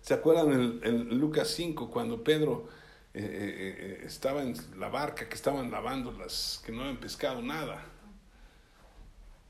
¿Se 0.00 0.14
acuerdan 0.14 0.52
en, 0.52 0.80
en 0.82 1.18
Lucas 1.18 1.48
5 1.48 1.90
cuando 1.90 2.24
Pedro 2.24 2.68
eh, 3.16 3.20
eh, 3.22 3.76
eh, 3.78 4.06
estaba 4.06 4.42
en 4.42 4.56
la 4.76 4.88
barca 4.88 5.28
que 5.28 5.36
estaban 5.36 5.70
lavando 5.70 6.10
las 6.10 6.60
que 6.66 6.72
no 6.72 6.80
habían 6.82 6.96
pescado 6.96 7.42
nada. 7.42 7.86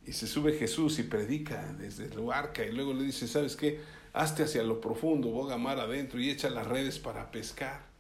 Y 0.05 0.13
se 0.13 0.27
sube 0.27 0.53
Jesús 0.53 0.99
y 0.99 1.05
predica 1.05 1.73
desde 1.79 2.15
la 2.15 2.21
barca 2.21 2.63
y 2.63 2.73
luego 2.73 2.93
le 2.93 3.05
dice, 3.05 3.27
¿sabes 3.27 3.57
qué? 3.57 3.81
Hazte 4.13 4.43
hacia 4.43 4.63
lo 4.63 4.83
profundo, 4.83 5.31
boga 5.31 5.57
mar 5.57 5.81
adentro 5.81 6.21
y 6.21 6.29
echa 6.29 6.51
las 6.51 6.67
redes 6.67 6.99
para 6.99 7.31
pescar. 7.31 7.94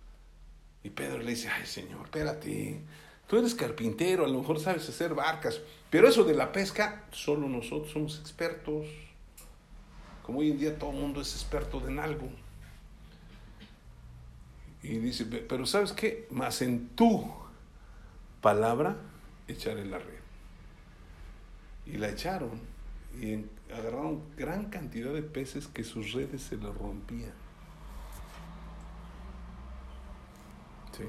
Y 0.85 0.91
Pedro 0.91 1.18
le 1.18 1.30
dice, 1.30 1.49
ay 1.49 1.66
Señor, 1.66 2.03
espérate, 2.05 2.80
tú 3.26 3.39
eres 3.39 3.55
carpintero, 3.55 4.24
a 4.24 4.28
lo 4.28 4.39
mejor 4.39 4.61
sabes 4.61 4.89
hacer 4.89 5.14
barcas, 5.14 5.61
pero 5.91 6.07
eso 6.07 6.24
de 6.24 6.35
la 6.35 6.53
pesca, 6.53 7.07
solo 7.11 7.49
nosotros 7.49 7.91
somos 7.93 8.20
expertos. 8.20 8.87
Como 10.22 10.41
hoy 10.41 10.51
en 10.51 10.59
día 10.59 10.78
todo 10.78 10.91
el 10.91 10.97
mundo 10.97 11.20
es 11.20 11.35
experto 11.35 11.87
en 11.89 11.99
algo. 11.99 12.28
Y 14.82 14.99
dice, 14.99 15.24
pero 15.24 15.64
¿sabes 15.64 15.93
qué? 15.93 16.26
Más 16.30 16.61
en 16.61 16.89
tu 16.91 17.32
palabra 18.43 18.97
echaré 19.49 19.85
la 19.87 19.99
red. 19.99 20.20
y 21.87 21.99
la 21.99 22.09
echaron 22.11 22.61
y 23.20 23.45
agarraron 23.72 24.22
gran 24.37 24.70
cantidad 24.70 25.12
de 25.12 25.22
peces 25.22 25.66
que 25.66 25.85
sus 25.85 26.12
redes 26.12 26.43
se 26.43 26.57
les 26.57 26.74
rompían. 26.74 27.44
¿Sí? 30.97 31.05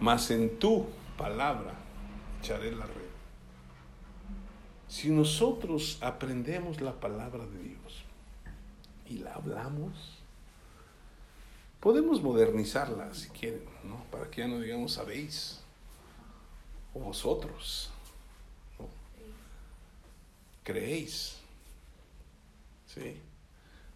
Mas 0.00 0.30
en 0.30 0.58
tu 0.58 0.86
palabra 1.16 1.74
echaré 2.40 2.72
la 2.72 2.86
red. 2.86 3.08
Si 4.88 5.10
nosotros 5.10 5.98
aprendemos 6.00 6.80
la 6.80 6.98
palabra 6.98 7.44
de 7.46 7.58
Dios 7.58 8.04
y 9.06 9.18
la 9.18 9.34
hablamos, 9.34 10.18
podemos 11.80 12.22
modernizarla 12.22 13.12
si 13.12 13.28
quieren, 13.30 13.64
¿no? 13.84 14.02
Para 14.10 14.30
que 14.30 14.40
ya 14.42 14.48
no 14.48 14.60
digamos 14.60 14.92
sabéis 14.92 15.60
o 16.94 17.00
vosotros 17.00 17.90
creéis. 20.68 21.38
¿Sí? 22.86 23.20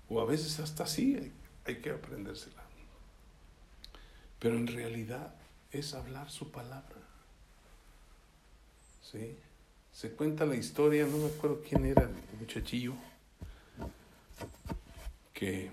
O 0.08 0.20
a 0.20 0.24
veces 0.24 0.58
hasta 0.58 0.84
así 0.84 1.16
hay, 1.16 1.32
hay 1.66 1.82
que 1.82 1.90
aprendérsela. 1.90 2.61
Pero 4.42 4.56
en 4.56 4.66
realidad 4.66 5.32
es 5.70 5.94
hablar 5.94 6.28
su 6.28 6.50
palabra. 6.50 6.96
¿Sí? 9.00 9.36
Se 9.92 10.10
cuenta 10.10 10.44
la 10.44 10.56
historia, 10.56 11.06
no 11.06 11.16
me 11.18 11.26
acuerdo 11.26 11.62
quién 11.62 11.84
era 11.84 12.02
el 12.02 12.40
muchachillo, 12.40 12.94
que 15.32 15.70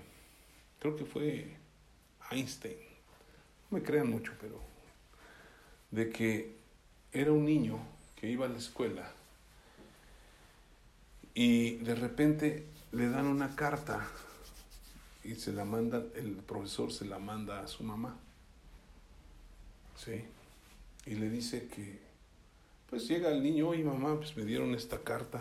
creo 0.78 0.94
que 0.94 1.04
fue 1.04 1.56
Einstein, 2.30 2.76
no 3.70 3.78
me 3.78 3.82
crean 3.82 4.08
mucho, 4.08 4.32
pero 4.40 4.60
de 5.90 6.08
que 6.10 6.54
era 7.12 7.32
un 7.32 7.44
niño 7.44 7.76
que 8.14 8.30
iba 8.30 8.46
a 8.46 8.48
la 8.48 8.58
escuela 8.58 9.10
y 11.34 11.76
de 11.78 11.96
repente 11.96 12.66
le 12.92 13.08
dan 13.08 13.26
una 13.26 13.56
carta 13.56 14.06
y 15.24 15.34
se 15.34 15.52
la 15.52 15.64
manda, 15.64 16.04
el 16.14 16.36
profesor 16.36 16.92
se 16.92 17.04
la 17.04 17.18
manda 17.18 17.64
a 17.64 17.66
su 17.66 17.82
mamá. 17.82 18.16
¿Sí? 20.02 20.24
Y 21.06 21.14
le 21.16 21.28
dice 21.28 21.68
que, 21.68 21.98
pues 22.88 23.06
llega 23.06 23.30
el 23.30 23.42
niño, 23.42 23.68
oye 23.68 23.84
mamá, 23.84 24.16
pues 24.16 24.36
me 24.36 24.44
dieron 24.44 24.74
esta 24.74 25.02
carta 25.02 25.40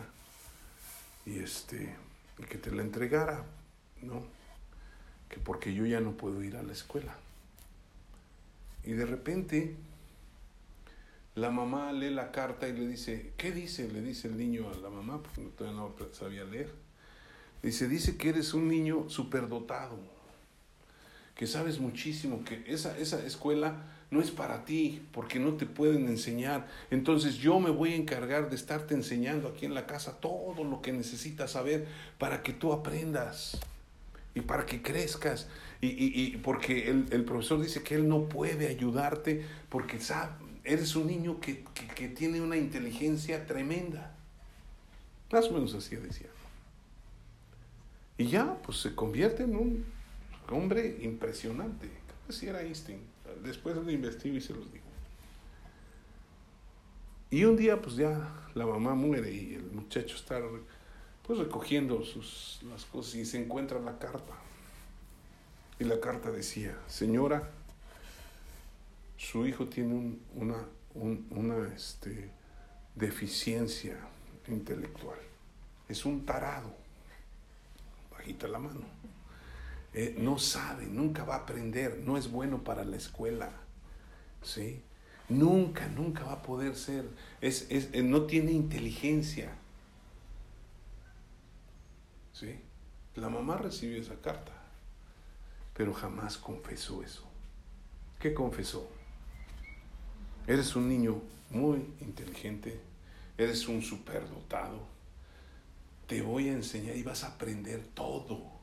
y 1.26 1.40
este, 1.40 1.96
y 2.38 2.44
que 2.44 2.58
te 2.58 2.72
la 2.72 2.82
entregara, 2.82 3.46
¿no? 4.02 4.24
Que 5.30 5.38
porque 5.38 5.74
yo 5.74 5.86
ya 5.86 6.02
no 6.02 6.12
puedo 6.18 6.44
ir 6.44 6.58
a 6.58 6.64
la 6.64 6.74
escuela. 6.74 7.16
Y 8.84 8.92
de 8.92 9.06
repente 9.06 9.76
la 11.36 11.52
mamá 11.52 11.94
lee 11.94 12.10
la 12.10 12.32
carta 12.32 12.68
y 12.68 12.74
le 12.74 12.88
dice, 12.88 13.32
¿qué 13.38 13.52
dice? 13.52 13.88
Le 13.88 14.02
dice 14.02 14.28
el 14.28 14.38
niño 14.38 14.70
a 14.70 14.78
la 14.78 14.90
mamá, 14.90 15.22
porque 15.22 15.42
todavía 15.58 15.80
no 15.80 15.96
sabía 16.12 16.44
leer. 16.44 16.74
Dice, 17.64 17.88
dice 17.88 18.18
que 18.18 18.30
eres 18.30 18.54
un 18.54 18.68
niño 18.68 19.10
superdotado, 19.10 20.00
que 21.36 21.48
sabes 21.48 21.80
muchísimo, 21.80 22.44
que 22.44 22.64
esa, 22.68 22.98
esa 22.98 23.26
escuela 23.26 23.99
no 24.12 24.22
es 24.22 24.32
para 24.32 24.66
ti, 24.66 25.02
porque 25.12 25.40
no 25.40 25.54
te 25.54 25.66
pueden 25.66 26.08
enseñar. 26.08 26.68
Entonces 26.90 27.36
yo 27.36 27.60
me 27.60 27.70
voy 27.70 27.94
a 27.94 27.96
encargar 27.96 28.50
de 28.50 28.56
estarte 28.56 28.94
enseñando 28.94 29.48
aquí 29.48 29.66
en 29.66 29.74
la 29.74 29.86
casa 29.86 30.20
todo 30.20 30.64
lo 30.64 30.82
que 30.82 30.92
necesitas 30.92 31.52
saber 31.52 31.88
para 32.18 32.42
que 32.42 32.54
tú 32.54 32.74
aprendas 32.74 33.60
y 34.34 34.42
para 34.42 34.66
que 34.66 34.82
crezcas. 34.82 35.48
Y, 35.82 35.88
y, 35.88 36.38
porque 36.38 36.90
el, 36.90 37.06
el 37.12 37.24
profesor 37.24 37.62
dice 37.62 37.84
que 37.84 37.96
él 37.96 38.08
no 38.10 38.28
puede 38.28 38.68
ayudarte 38.68 39.46
porque 39.70 40.00
sabe, 40.00 40.34
eres 40.64 40.96
un 40.96 41.08
niño 41.08 41.40
que, 41.40 41.64
tiene 42.16 42.42
una 42.42 42.58
inteligencia 42.58 43.46
tremenda. 43.46 44.16
Más 45.32 45.46
o 45.48 45.54
menos 45.54 45.74
así 45.74 45.96
decía. 45.96 46.30
Y 48.18 48.28
ya, 48.28 48.58
pues 48.64 48.80
se 48.80 48.96
convierte 48.96 49.44
en 49.44 49.56
un 49.56 49.86
hombre 50.50 50.98
impresionante. 51.02 51.90
Creo 52.28 52.40
que 52.40 52.50
era 52.50 52.62
Einstein. 52.62 53.02
Después 53.44 53.76
lo 53.76 53.90
investigo 53.90 54.36
y 54.36 54.42
se 54.42 54.54
los 54.54 54.72
digo. 54.72 54.86
Y 57.32 57.44
un 57.44 57.56
día, 57.56 57.82
pues 57.82 57.96
ya 57.96 58.50
la 58.56 58.66
mamá 58.66 58.96
muere 58.96 59.32
y 59.32 59.54
el 59.54 59.72
muchacho 59.72 60.16
está 60.16 60.42
pues 61.26 61.38
recogiendo 61.38 62.04
sus, 62.04 62.60
las 62.68 62.86
cosas 62.86 63.16
y 63.16 63.26
se 63.26 63.40
encuentra 63.42 63.80
la 63.80 64.00
carta. 64.00 64.34
Y 65.80 65.84
la 65.84 66.00
carta 66.00 66.32
decía, 66.32 66.78
señora, 66.88 67.52
su 69.18 69.46
hijo 69.46 69.68
tiene 69.68 70.18
una, 70.34 70.66
una 70.96 71.68
este, 71.76 72.32
deficiencia 72.96 73.98
intelectual. 74.48 75.20
Es 75.88 76.06
un 76.06 76.26
tarado. 76.26 76.74
Bajita 78.12 78.48
la 78.48 78.60
mano. 78.60 78.82
Eh, 79.94 80.16
no 80.18 80.38
sabe, 80.38 80.86
nunca 80.86 81.24
va 81.24 81.36
a 81.36 81.40
aprender, 81.40 82.02
no 82.06 82.18
es 82.18 82.32
bueno 82.32 82.64
para 82.64 82.84
la 82.84 82.96
escuela. 82.96 83.52
¿Sí? 84.44 84.82
Nunca, 85.30 85.88
nunca 85.88 86.24
va 86.24 86.34
a 86.34 86.42
poder 86.42 86.76
ser. 86.76 87.06
Es, 87.42 87.68
es, 87.70 87.90
eh, 87.94 88.04
no 88.04 88.24
tiene 88.24 88.52
inteligencia. 88.52 89.52
¿Sí? 92.34 92.60
La 93.16 93.30
mamá 93.30 93.58
recibió 93.58 94.02
esa 94.02 94.16
carta, 94.16 94.54
pero 95.74 95.94
jamás 95.94 96.38
confesó 96.38 97.04
eso. 97.04 97.28
¿Qué 98.20 98.34
confesó? 98.34 98.90
Eres 100.48 100.76
un 100.76 100.90
niño 100.90 101.22
muy 101.50 101.94
inteligente, 102.02 102.80
eres 103.38 103.68
un 103.68 103.82
superdotado. 103.82 104.80
Te 106.08 106.22
voy 106.22 106.50
a 106.50 106.54
enseñar 106.54 106.96
y 106.96 107.04
vas 107.04 107.24
a 107.24 107.28
aprender 107.28 107.86
todo. 107.94 108.59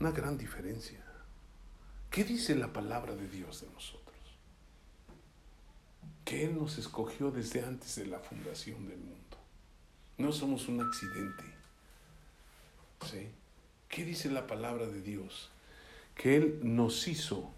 Una 0.00 0.10
gran 0.10 0.36
diferencia. 0.36 1.00
¿Qué 2.10 2.24
dice 2.24 2.54
la 2.54 2.72
palabra 2.72 3.14
de 3.14 3.28
Dios 3.28 3.60
de 3.60 3.68
nosotros? 3.68 4.14
Que 6.24 6.44
Él 6.44 6.56
nos 6.58 6.78
escogió 6.78 7.30
desde 7.30 7.64
antes 7.64 7.96
de 7.96 8.06
la 8.06 8.18
fundación 8.18 8.88
del 8.88 8.98
mundo. 8.98 9.36
No 10.18 10.32
somos 10.32 10.68
un 10.68 10.80
accidente. 10.80 11.44
¿Sí? 13.10 13.28
¿Qué 13.88 14.04
dice 14.04 14.30
la 14.30 14.46
palabra 14.46 14.86
de 14.86 15.02
Dios? 15.02 15.50
Que 16.14 16.36
Él 16.36 16.60
nos 16.62 17.06
hizo 17.08 17.52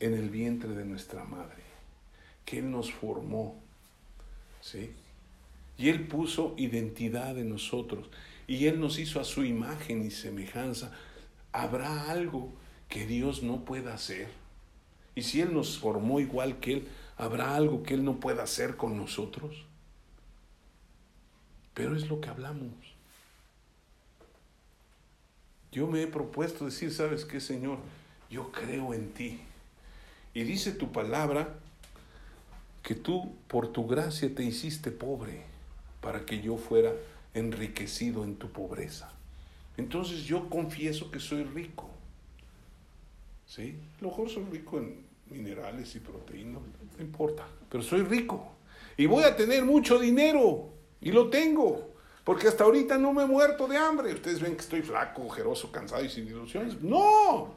en 0.00 0.14
el 0.14 0.30
vientre 0.30 0.70
de 0.74 0.84
nuestra 0.84 1.24
madre, 1.24 1.62
que 2.44 2.58
Él 2.58 2.70
nos 2.70 2.92
formó, 2.92 3.60
¿sí? 4.60 4.92
Y 5.78 5.88
Él 5.88 6.06
puso 6.06 6.54
identidad 6.56 7.38
en 7.38 7.50
nosotros, 7.50 8.08
y 8.46 8.66
Él 8.66 8.80
nos 8.80 8.98
hizo 8.98 9.20
a 9.20 9.24
su 9.24 9.44
imagen 9.44 10.04
y 10.04 10.10
semejanza. 10.10 10.92
¿Habrá 11.52 12.10
algo 12.10 12.52
que 12.88 13.06
Dios 13.06 13.42
no 13.42 13.64
pueda 13.64 13.94
hacer? 13.94 14.28
Y 15.14 15.22
si 15.22 15.40
Él 15.40 15.54
nos 15.54 15.78
formó 15.78 16.20
igual 16.20 16.60
que 16.60 16.74
Él, 16.74 16.88
¿habrá 17.16 17.56
algo 17.56 17.82
que 17.82 17.94
Él 17.94 18.04
no 18.04 18.20
pueda 18.20 18.42
hacer 18.42 18.76
con 18.76 18.96
nosotros? 18.96 19.64
Pero 21.74 21.96
es 21.96 22.08
lo 22.08 22.20
que 22.20 22.28
hablamos. 22.28 22.72
Yo 25.72 25.86
me 25.86 26.02
he 26.02 26.06
propuesto 26.06 26.64
decir, 26.64 26.92
¿sabes 26.92 27.24
qué, 27.24 27.40
Señor? 27.40 27.78
Yo 28.30 28.50
creo 28.52 28.94
en 28.94 29.12
ti. 29.12 29.40
Y 30.32 30.44
dice 30.44 30.72
tu 30.72 30.92
palabra 30.92 31.54
que 32.82 32.94
tú 32.94 33.34
por 33.48 33.72
tu 33.72 33.86
gracia 33.86 34.34
te 34.34 34.42
hiciste 34.42 34.90
pobre 34.90 35.42
para 36.00 36.24
que 36.24 36.40
yo 36.40 36.56
fuera 36.56 36.92
enriquecido 37.34 38.22
en 38.22 38.36
tu 38.36 38.50
pobreza. 38.50 39.15
Entonces 39.76 40.24
yo 40.24 40.48
confieso 40.48 41.10
que 41.10 41.20
soy 41.20 41.44
rico. 41.44 41.90
¿Sí? 43.46 43.78
A 43.98 44.02
lo 44.02 44.08
mejor 44.08 44.28
soy 44.28 44.44
rico 44.50 44.78
en 44.78 45.04
minerales 45.30 45.94
y 45.94 46.00
proteínas, 46.00 46.62
no 46.96 47.02
importa, 47.02 47.46
pero 47.68 47.82
soy 47.82 48.02
rico. 48.02 48.52
Y 48.96 49.06
voy 49.06 49.24
a 49.24 49.36
tener 49.36 49.64
mucho 49.64 49.98
dinero. 49.98 50.70
Y 51.00 51.12
lo 51.12 51.28
tengo. 51.28 51.94
Porque 52.24 52.48
hasta 52.48 52.64
ahorita 52.64 52.98
no 52.98 53.12
me 53.12 53.22
he 53.22 53.26
muerto 53.26 53.68
de 53.68 53.76
hambre. 53.76 54.12
Ustedes 54.12 54.40
ven 54.40 54.56
que 54.56 54.62
estoy 54.62 54.82
flaco, 54.82 55.26
ojeroso, 55.26 55.70
cansado 55.70 56.04
y 56.04 56.08
sin 56.08 56.26
ilusiones. 56.26 56.80
No. 56.82 57.54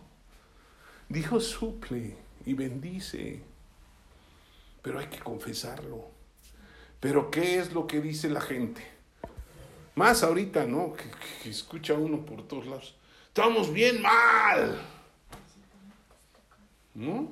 Dijo 1.07 1.39
suple 1.39 2.15
y 2.45 2.53
bendice. 2.53 3.41
Pero 4.81 4.99
hay 4.99 5.07
que 5.07 5.19
confesarlo. 5.19 6.11
Pero 6.99 7.31
¿qué 7.31 7.57
es 7.57 7.73
lo 7.73 7.87
que 7.87 8.01
dice 8.01 8.29
la 8.29 8.41
gente? 8.41 8.98
Más 9.95 10.23
ahorita, 10.23 10.65
¿no? 10.65 10.93
Que, 10.93 11.49
escucha 11.49 11.93
uno 11.93 12.25
por 12.25 12.47
todos 12.47 12.67
lados. 12.67 12.95
Estamos 13.27 13.71
bien 13.73 14.01
mal. 14.01 14.81
¿No? 16.95 17.29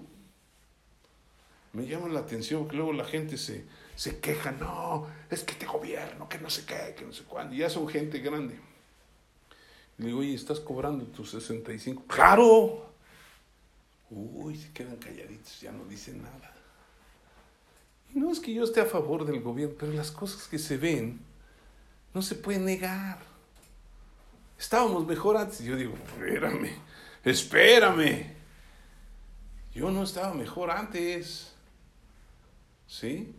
Me 1.74 1.86
llama 1.86 2.08
la 2.10 2.22
atención 2.22 2.68
que 2.68 2.76
luego 2.76 2.94
la 2.94 3.06
gente 3.06 3.38
se, 3.38 3.66
se 3.96 4.20
queja, 4.20 4.52
no, 4.52 5.08
es 5.30 5.44
que 5.44 5.54
te 5.54 5.66
gobierno, 5.66 6.28
que 6.28 6.40
no 6.40 6.50
sé 6.50 6.66
qué, 6.66 6.96
que 6.98 7.06
no 7.06 7.14
sé 7.14 7.24
cuándo. 7.24 7.54
Y 7.54 7.60
ya 7.60 7.70
son 7.70 7.88
gente 7.88 8.20
grande. 8.20 8.60
Le 9.98 10.08
digo, 10.08 10.20
oye, 10.20 10.34
¿estás 10.34 10.60
cobrando 10.60 11.06
tus 11.06 11.32
65? 11.32 12.04
Claro, 12.08 12.88
Uy, 14.10 14.56
se 14.56 14.72
quedan 14.72 14.96
calladitos, 14.98 15.60
ya 15.60 15.72
no 15.72 15.86
dicen 15.86 16.22
nada. 16.22 16.54
No 18.14 18.32
es 18.32 18.40
que 18.40 18.54
yo 18.54 18.64
esté 18.64 18.80
a 18.80 18.86
favor 18.86 19.26
del 19.26 19.42
gobierno, 19.42 19.76
pero 19.78 19.92
las 19.92 20.12
cosas 20.12 20.48
que 20.48 20.60
se 20.60 20.78
ven 20.78 21.20
no 22.18 22.24
se 22.24 22.34
pueden 22.34 22.66
negar. 22.66 23.20
Estábamos 24.58 25.06
mejor 25.06 25.38
antes. 25.38 25.60
Yo 25.60 25.76
digo, 25.76 25.94
espérame, 25.94 26.72
espérame. 27.24 28.34
Yo 29.72 29.92
no 29.92 30.02
estaba 30.02 30.34
mejor 30.34 30.72
antes. 30.72 31.54
¿Sí? 32.88 33.36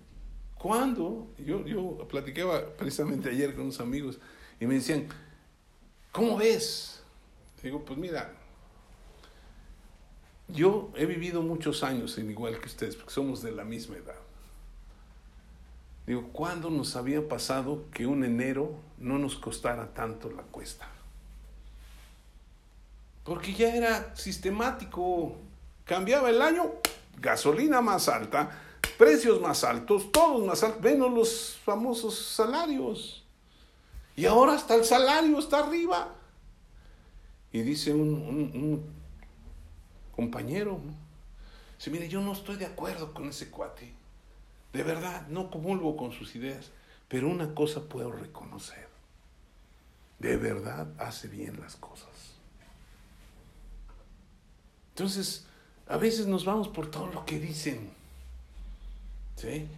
¿Cuándo? 0.54 1.26
Yo, 1.38 1.66
yo 1.66 2.06
platicaba 2.06 2.76
precisamente 2.76 3.30
ayer 3.30 3.52
con 3.56 3.64
unos 3.64 3.80
amigos 3.80 4.20
y 4.60 4.66
me 4.66 4.74
decían, 4.74 5.08
¿cómo 6.12 6.36
ves? 6.36 7.02
Digo, 7.60 7.84
pues 7.84 7.98
mira, 7.98 8.32
yo 10.46 10.92
he 10.94 11.04
vivido 11.04 11.42
muchos 11.42 11.82
años 11.82 12.16
en 12.18 12.30
igual 12.30 12.60
que 12.60 12.66
ustedes, 12.66 12.94
porque 12.94 13.12
somos 13.12 13.42
de 13.42 13.50
la 13.50 13.64
misma 13.64 13.96
edad. 13.96 14.20
Digo, 16.08 16.30
¿cuándo 16.32 16.70
nos 16.70 16.96
había 16.96 17.28
pasado 17.28 17.84
que 17.92 18.06
un 18.06 18.24
enero 18.24 18.80
no 18.96 19.18
nos 19.18 19.36
costara 19.36 19.92
tanto 19.92 20.30
la 20.30 20.42
cuesta? 20.42 20.88
Porque 23.24 23.52
ya 23.52 23.76
era 23.76 24.16
sistemático. 24.16 25.36
Cambiaba 25.84 26.30
el 26.30 26.40
año, 26.40 26.72
gasolina 27.20 27.82
más 27.82 28.08
alta, 28.08 28.58
precios 28.96 29.38
más 29.42 29.64
altos, 29.64 30.10
todos 30.10 30.46
más 30.46 30.62
altos. 30.62 30.80
Ven 30.80 30.98
los 30.98 31.58
famosos 31.62 32.18
salarios. 32.18 33.26
Y 34.16 34.24
ahora 34.24 34.54
hasta 34.54 34.76
el 34.76 34.86
salario 34.86 35.38
está 35.38 35.58
arriba. 35.58 36.14
Y 37.52 37.60
dice 37.60 37.92
un, 37.92 38.82
compañero, 40.16 40.80
dice, 41.76 41.90
mire, 41.90 42.08
yo 42.08 42.22
no 42.22 42.32
estoy 42.32 42.56
de 42.56 42.64
acuerdo 42.64 43.12
con 43.12 43.28
ese 43.28 43.50
cuate. 43.50 43.97
De 44.72 44.82
verdad, 44.82 45.26
no 45.28 45.50
comulgo 45.50 45.96
con 45.96 46.12
sus 46.12 46.34
ideas. 46.36 46.70
Pero 47.08 47.28
una 47.28 47.54
cosa 47.54 47.88
puedo 47.88 48.12
reconocer. 48.12 48.88
De 50.18 50.36
verdad 50.36 50.88
hace 50.98 51.28
bien 51.28 51.60
las 51.60 51.76
cosas. 51.76 52.34
Entonces, 54.90 55.46
a 55.86 55.96
veces 55.96 56.26
nos 56.26 56.44
vamos 56.44 56.68
por 56.68 56.90
todo 56.90 57.06
lo 57.06 57.24
que 57.24 57.38
dicen. 57.38 57.90
¿Sí? 59.36 59.68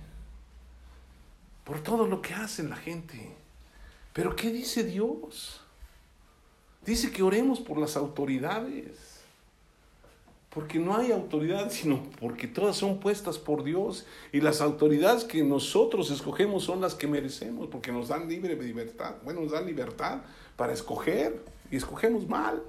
Por 1.64 1.82
todo 1.82 2.06
lo 2.06 2.20
que 2.20 2.34
hacen 2.34 2.70
la 2.70 2.76
gente. 2.76 3.36
Pero 4.12 4.34
¿qué 4.34 4.50
dice 4.50 4.82
Dios? 4.82 5.60
Dice 6.84 7.12
que 7.12 7.22
oremos 7.22 7.60
por 7.60 7.78
las 7.78 7.96
autoridades. 7.96 9.09
Porque 10.50 10.78
no 10.78 10.96
hay 10.96 11.12
autoridad, 11.12 11.70
sino 11.70 12.02
porque 12.20 12.46
todas 12.46 12.76
son 12.76 12.98
puestas 13.00 13.38
por 13.38 13.64
Dios. 13.64 14.06
Y 14.32 14.40
las 14.40 14.60
autoridades 14.60 15.24
que 15.24 15.42
nosotros 15.42 16.10
escogemos 16.10 16.64
son 16.64 16.80
las 16.80 16.94
que 16.94 17.06
merecemos, 17.06 17.68
porque 17.68 17.92
nos 17.92 18.08
dan 18.08 18.28
libre 18.28 18.56
libertad. 18.56 19.16
Bueno, 19.24 19.40
nos 19.40 19.52
dan 19.52 19.66
libertad 19.66 20.22
para 20.56 20.72
escoger 20.72 21.42
y 21.70 21.76
escogemos 21.76 22.28
mal. 22.28 22.62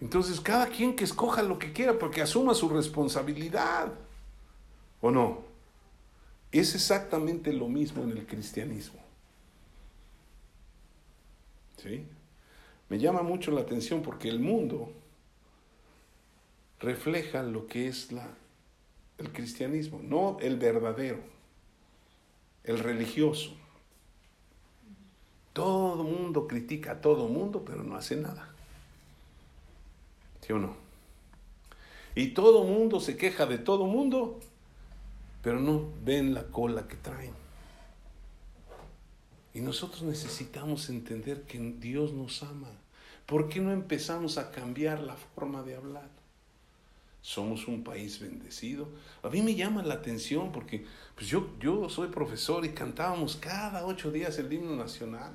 Entonces, 0.00 0.40
cada 0.40 0.66
quien 0.66 0.96
que 0.96 1.04
escoja 1.04 1.42
lo 1.42 1.58
que 1.58 1.72
quiera, 1.72 1.98
porque 1.98 2.20
asuma 2.20 2.52
su 2.52 2.68
responsabilidad. 2.68 3.92
¿O 5.00 5.10
no? 5.10 5.42
Es 6.52 6.74
exactamente 6.74 7.52
lo 7.52 7.68
mismo 7.68 8.02
en 8.02 8.10
el 8.10 8.26
cristianismo. 8.26 9.00
¿Sí? 11.82 12.06
Me 12.88 12.98
llama 12.98 13.22
mucho 13.22 13.50
la 13.50 13.62
atención 13.62 14.02
porque 14.02 14.28
el 14.28 14.40
mundo 14.40 14.92
refleja 16.80 17.42
lo 17.42 17.66
que 17.66 17.88
es 17.88 18.12
la, 18.12 18.28
el 19.18 19.32
cristianismo, 19.32 20.00
no 20.02 20.38
el 20.40 20.58
verdadero, 20.58 21.18
el 22.62 22.78
religioso. 22.78 23.52
Todo 25.52 26.02
mundo 26.04 26.46
critica 26.46 26.92
a 26.92 27.00
todo 27.00 27.28
mundo, 27.28 27.64
pero 27.64 27.82
no 27.84 27.96
hace 27.96 28.16
nada. 28.16 28.52
¿Sí 30.40 30.52
o 30.52 30.58
no? 30.58 30.76
Y 32.14 32.28
todo 32.28 32.64
mundo 32.64 33.00
se 33.00 33.16
queja 33.16 33.46
de 33.46 33.58
todo 33.58 33.86
mundo, 33.86 34.40
pero 35.42 35.60
no 35.60 35.88
ven 36.04 36.34
la 36.34 36.44
cola 36.44 36.86
que 36.86 36.96
traen. 36.96 37.43
Y 39.54 39.60
nosotros 39.60 40.02
necesitamos 40.02 40.90
entender 40.90 41.42
que 41.42 41.58
Dios 41.58 42.12
nos 42.12 42.42
ama. 42.42 42.68
¿Por 43.24 43.48
qué 43.48 43.60
no 43.60 43.72
empezamos 43.72 44.36
a 44.36 44.50
cambiar 44.50 45.00
la 45.00 45.14
forma 45.14 45.62
de 45.62 45.76
hablar? 45.76 46.10
Somos 47.22 47.68
un 47.68 47.84
país 47.84 48.20
bendecido. 48.20 48.88
A 49.22 49.30
mí 49.30 49.40
me 49.40 49.54
llama 49.54 49.82
la 49.82 49.94
atención 49.94 50.52
porque 50.52 50.84
pues 51.14 51.28
yo, 51.28 51.48
yo 51.60 51.88
soy 51.88 52.08
profesor 52.08 52.66
y 52.66 52.70
cantábamos 52.70 53.36
cada 53.36 53.86
ocho 53.86 54.10
días 54.10 54.38
el 54.38 54.52
himno 54.52 54.76
nacional. 54.76 55.32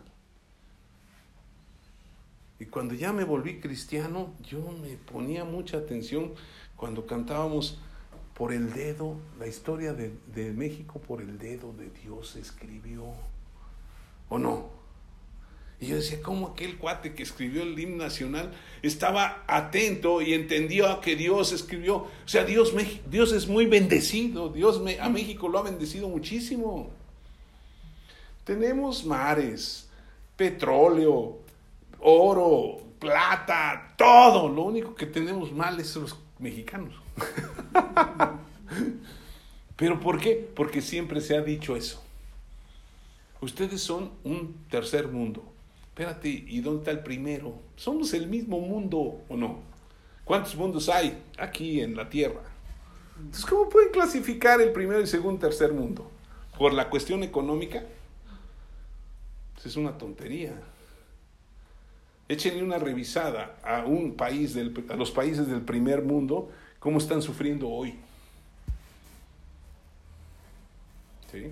Y 2.60 2.66
cuando 2.66 2.94
ya 2.94 3.14
me 3.14 3.24
volví 3.24 3.62
cristiano, 3.62 4.34
yo 4.44 4.60
me 4.84 4.98
ponía 4.98 5.46
mucha 5.46 5.78
atención 5.78 6.34
cuando 6.76 7.08
cantábamos 7.08 7.80
por 8.34 8.52
el 8.52 8.74
dedo, 8.74 9.18
la 9.40 9.48
historia 9.48 9.94
de, 9.94 10.14
de 10.34 10.52
México 10.52 11.00
por 11.00 11.22
el 11.22 11.40
dedo 11.40 11.74
de 11.74 11.90
Dios 11.90 12.36
escribió. 12.36 13.14
¿O 14.30 14.40
no? 14.40 14.70
Y 15.82 15.88
yo 15.88 15.96
decía, 15.96 16.22
¿cómo 16.22 16.48
aquel 16.48 16.78
cuate 16.78 17.14
que 17.14 17.24
escribió 17.24 17.64
el 17.64 17.80
himno 17.80 18.04
nacional 18.04 18.52
estaba 18.82 19.44
atento 19.48 20.22
y 20.22 20.34
entendió 20.34 21.00
que 21.00 21.16
Dios 21.16 21.54
escribió? 21.54 21.96
O 21.98 22.10
sea, 22.26 22.44
Dios, 22.44 22.74
Dios 23.10 23.32
es 23.32 23.48
muy 23.48 23.66
bendecido, 23.66 24.50
Dios 24.50 24.82
a 25.00 25.10
México 25.10 25.48
lo 25.48 25.60
ha 25.60 25.64
bendecido 25.64 26.10
muchísimo. 26.10 26.90
Tenemos 28.44 29.06
mares, 29.06 29.90
petróleo, 30.36 31.40
oro, 32.00 32.82
plata, 33.00 33.94
todo. 33.98 34.50
Lo 34.50 34.64
único 34.64 34.96
que 34.96 35.06
tenemos 35.06 35.54
mal 35.54 35.80
es 35.80 35.96
los 35.96 36.18
mexicanos. 36.40 36.94
¿Pero 39.78 40.00
por 40.02 40.20
qué? 40.20 40.50
Porque 40.56 40.82
siempre 40.82 41.22
se 41.22 41.38
ha 41.38 41.42
dicho 41.42 41.78
eso. 41.78 42.04
Ustedes 43.42 43.82
son 43.82 44.12
un 44.24 44.66
tercer 44.70 45.08
mundo. 45.08 45.44
Espérate, 45.90 46.30
¿y 46.30 46.62
dónde 46.62 46.80
está 46.80 46.92
el 46.92 47.00
primero? 47.00 47.60
Somos 47.76 48.14
el 48.14 48.28
mismo 48.28 48.60
mundo, 48.60 49.22
¿o 49.28 49.36
no? 49.36 49.60
¿Cuántos 50.26 50.56
mundos 50.56 50.90
hay 50.90 51.24
aquí 51.38 51.82
en 51.82 51.96
la 51.96 52.10
Tierra? 52.10 52.42
Entonces, 53.18 53.46
¿cómo 53.46 53.68
pueden 53.68 53.92
clasificar 53.92 54.62
el 54.62 54.72
primero, 54.72 55.00
el 55.00 55.08
segundo, 55.08 55.40
tercer 55.40 55.74
mundo? 55.74 56.10
¿Por 56.58 56.74
la 56.74 56.90
cuestión 56.90 57.24
económica? 57.24 57.84
Pues 59.54 59.66
es 59.66 59.76
una 59.76 59.98
tontería. 59.98 60.54
Échenle 62.28 62.64
una 62.64 62.78
revisada 62.78 63.58
a 63.64 63.86
un 63.86 64.16
país 64.16 64.54
del, 64.54 64.86
a 64.90 64.96
los 64.96 65.12
países 65.12 65.48
del 65.48 65.62
primer 65.62 66.04
mundo, 66.04 66.50
cómo 66.80 67.00
están 67.00 67.22
sufriendo 67.22 67.68
hoy. 67.68 67.96
¿Sí? 71.32 71.52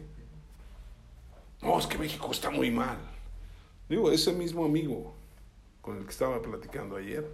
No, 1.62 1.80
es 1.80 1.88
que 1.88 1.98
México 1.98 2.32
está 2.32 2.50
muy 2.50 2.72
mal. 2.72 2.98
Digo, 3.90 4.12
ese 4.12 4.34
mismo 4.34 4.66
amigo 4.66 5.16
con 5.82 5.98
el 5.98 6.04
que 6.04 6.12
estaba 6.12 6.42
platicando 6.42 6.98
ayer, 6.98 7.26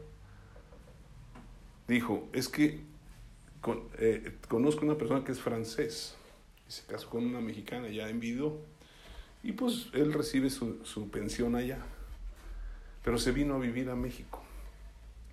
dijo, 1.88 2.30
es 2.34 2.48
que 2.48 2.82
eh, 3.98 4.38
conozco 4.48 4.86
una 4.86 4.98
persona 4.98 5.24
que 5.24 5.32
es 5.32 5.40
francés, 5.40 6.16
y 6.68 6.72
se 6.72 6.86
casó 6.86 7.10
con 7.10 7.26
una 7.26 7.42
mexicana 7.42 7.90
ya 7.90 8.10
en 8.10 8.20
Vido, 8.20 8.60
y 9.42 9.54
pues 9.54 9.88
él 9.94 10.14
recibe 10.14 10.50
su, 10.50 10.86
su 10.86 11.10
pensión 11.10 11.56
allá, 11.56 11.80
pero 13.04 13.18
se 13.18 13.32
vino 13.32 13.56
a 13.56 13.60
vivir 13.60 13.90
a 13.90 13.96
México. 13.96 14.42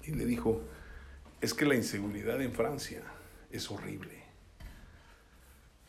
Y 0.05 0.13
le 0.13 0.25
dijo, 0.25 0.63
es 1.41 1.53
que 1.53 1.67
la 1.67 1.75
inseguridad 1.75 2.41
en 2.41 2.53
Francia 2.53 3.03
es 3.51 3.71
horrible. 3.71 4.25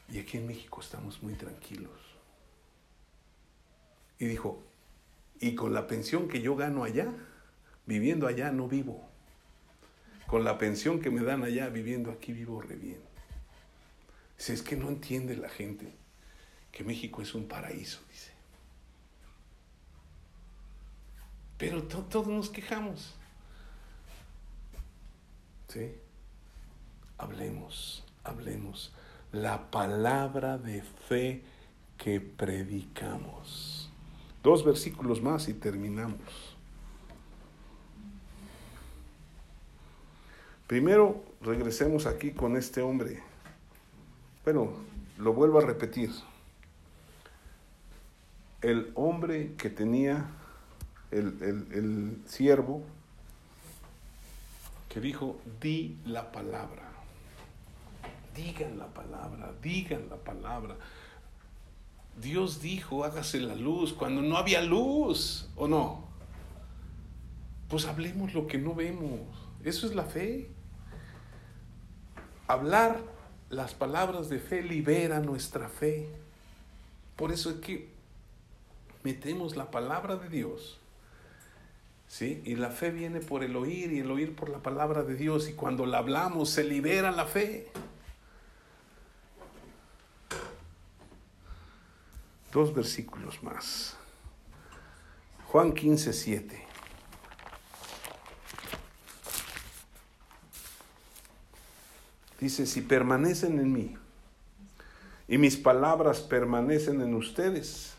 Y 0.09 0.19
aquí 0.19 0.37
en 0.37 0.47
México 0.47 0.81
estamos 0.81 1.23
muy 1.23 1.33
tranquilos. 1.33 2.00
Y 4.21 4.27
dijo, 4.27 4.61
y 5.39 5.55
con 5.55 5.73
la 5.73 5.87
pensión 5.87 6.27
que 6.27 6.43
yo 6.43 6.55
gano 6.55 6.83
allá, 6.83 7.11
viviendo 7.87 8.27
allá 8.27 8.51
no 8.51 8.67
vivo. 8.67 9.03
Con 10.27 10.43
la 10.43 10.59
pensión 10.59 11.01
que 11.01 11.09
me 11.09 11.23
dan 11.23 11.43
allá, 11.43 11.69
viviendo 11.69 12.11
aquí, 12.11 12.31
vivo 12.31 12.61
re 12.61 12.75
bien. 12.75 12.99
Dice, 14.37 14.53
es 14.53 14.61
que 14.61 14.75
no 14.75 14.89
entiende 14.89 15.35
la 15.35 15.49
gente 15.49 15.91
que 16.71 16.83
México 16.83 17.23
es 17.23 17.33
un 17.33 17.47
paraíso, 17.47 17.99
dice. 18.11 18.31
Pero 21.57 21.81
todos 21.81 22.27
nos 22.27 22.51
quejamos. 22.51 23.15
¿Sí? 25.67 25.95
Hablemos, 27.17 28.05
hablemos. 28.23 28.93
La 29.31 29.71
palabra 29.71 30.59
de 30.59 30.83
fe 30.83 31.43
que 31.97 32.21
predicamos. 32.21 33.80
Dos 34.43 34.65
versículos 34.65 35.21
más 35.21 35.47
y 35.47 35.53
terminamos. 35.53 36.19
Primero 40.67 41.23
regresemos 41.41 42.05
aquí 42.05 42.31
con 42.31 42.55
este 42.55 42.81
hombre. 42.81 43.21
Bueno, 44.43 44.71
lo 45.17 45.33
vuelvo 45.33 45.59
a 45.59 45.61
repetir. 45.61 46.11
El 48.61 48.91
hombre 48.95 49.53
que 49.57 49.69
tenía 49.69 50.29
el, 51.11 51.37
el 51.71 52.21
siervo 52.25 52.83
que 54.91 54.99
dijo, 54.99 55.39
di 55.61 55.97
la 56.05 56.31
palabra. 56.31 56.89
Digan 58.35 58.77
la 58.77 58.87
palabra, 58.87 59.53
digan 59.61 60.09
la 60.09 60.17
palabra. 60.17 60.75
Dios 62.21 62.61
dijo, 62.61 63.03
hágase 63.03 63.39
la 63.39 63.55
luz, 63.55 63.93
cuando 63.93 64.21
no 64.21 64.37
había 64.37 64.61
luz, 64.61 65.49
¿o 65.55 65.67
no? 65.67 66.05
Pues 67.67 67.85
hablemos 67.85 68.33
lo 68.33 68.47
que 68.47 68.57
no 68.57 68.75
vemos. 68.75 69.21
Eso 69.63 69.87
es 69.87 69.95
la 69.95 70.03
fe. 70.03 70.49
Hablar 72.47 73.01
las 73.49 73.73
palabras 73.73 74.29
de 74.29 74.39
fe 74.39 74.61
libera 74.61 75.19
nuestra 75.19 75.67
fe. 75.69 76.09
Por 77.15 77.31
eso 77.31 77.49
es 77.49 77.57
que 77.57 77.89
metemos 79.03 79.55
la 79.55 79.71
palabra 79.71 80.15
de 80.15 80.29
Dios. 80.29 80.79
¿Sí? 82.07 82.41
Y 82.45 82.55
la 82.55 82.71
fe 82.71 82.91
viene 82.91 83.21
por 83.21 83.43
el 83.43 83.55
oír 83.55 83.93
y 83.93 83.99
el 83.99 84.11
oír 84.11 84.35
por 84.35 84.49
la 84.49 84.59
palabra 84.59 85.03
de 85.03 85.15
Dios. 85.15 85.49
Y 85.49 85.53
cuando 85.53 85.85
la 85.85 85.99
hablamos 85.99 86.49
se 86.49 86.63
libera 86.63 87.11
la 87.11 87.25
fe. 87.25 87.67
Dos 92.51 92.73
versículos 92.73 93.41
más. 93.43 93.95
Juan 95.47 95.73
15, 95.73 96.13
7. 96.13 96.65
Dice, 102.39 102.65
si 102.65 102.81
permanecen 102.81 103.59
en 103.59 103.71
mí 103.71 103.97
y 105.27 105.37
mis 105.37 105.55
palabras 105.55 106.21
permanecen 106.21 107.01
en 107.01 107.13
ustedes, 107.13 107.93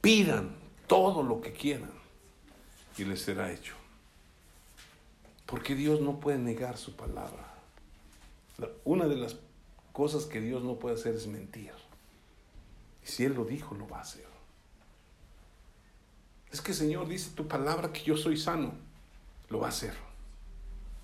pidan 0.00 0.54
todo 0.86 1.22
lo 1.22 1.40
que 1.40 1.52
quieran 1.52 1.90
y 2.98 3.04
les 3.04 3.22
será 3.22 3.50
hecho. 3.50 3.74
Porque 5.46 5.74
Dios 5.74 6.00
no 6.00 6.20
puede 6.20 6.38
negar 6.38 6.76
su 6.76 6.94
palabra. 6.94 7.54
Una 8.84 9.06
de 9.06 9.16
las 9.16 9.36
cosas 9.92 10.26
que 10.26 10.40
Dios 10.40 10.62
no 10.62 10.74
puede 10.74 10.96
hacer 10.96 11.14
es 11.14 11.26
mentir. 11.26 11.72
Si 13.08 13.24
Él 13.24 13.32
lo 13.32 13.46
dijo, 13.46 13.74
lo 13.74 13.88
va 13.88 13.98
a 13.98 14.02
hacer. 14.02 14.26
Es 16.52 16.60
que 16.60 16.74
Señor 16.74 17.08
dice 17.08 17.30
tu 17.34 17.48
palabra 17.48 17.90
que 17.90 18.02
yo 18.02 18.18
soy 18.18 18.36
sano. 18.36 18.74
Lo 19.48 19.60
va 19.60 19.66
a 19.66 19.70
hacer. 19.70 19.94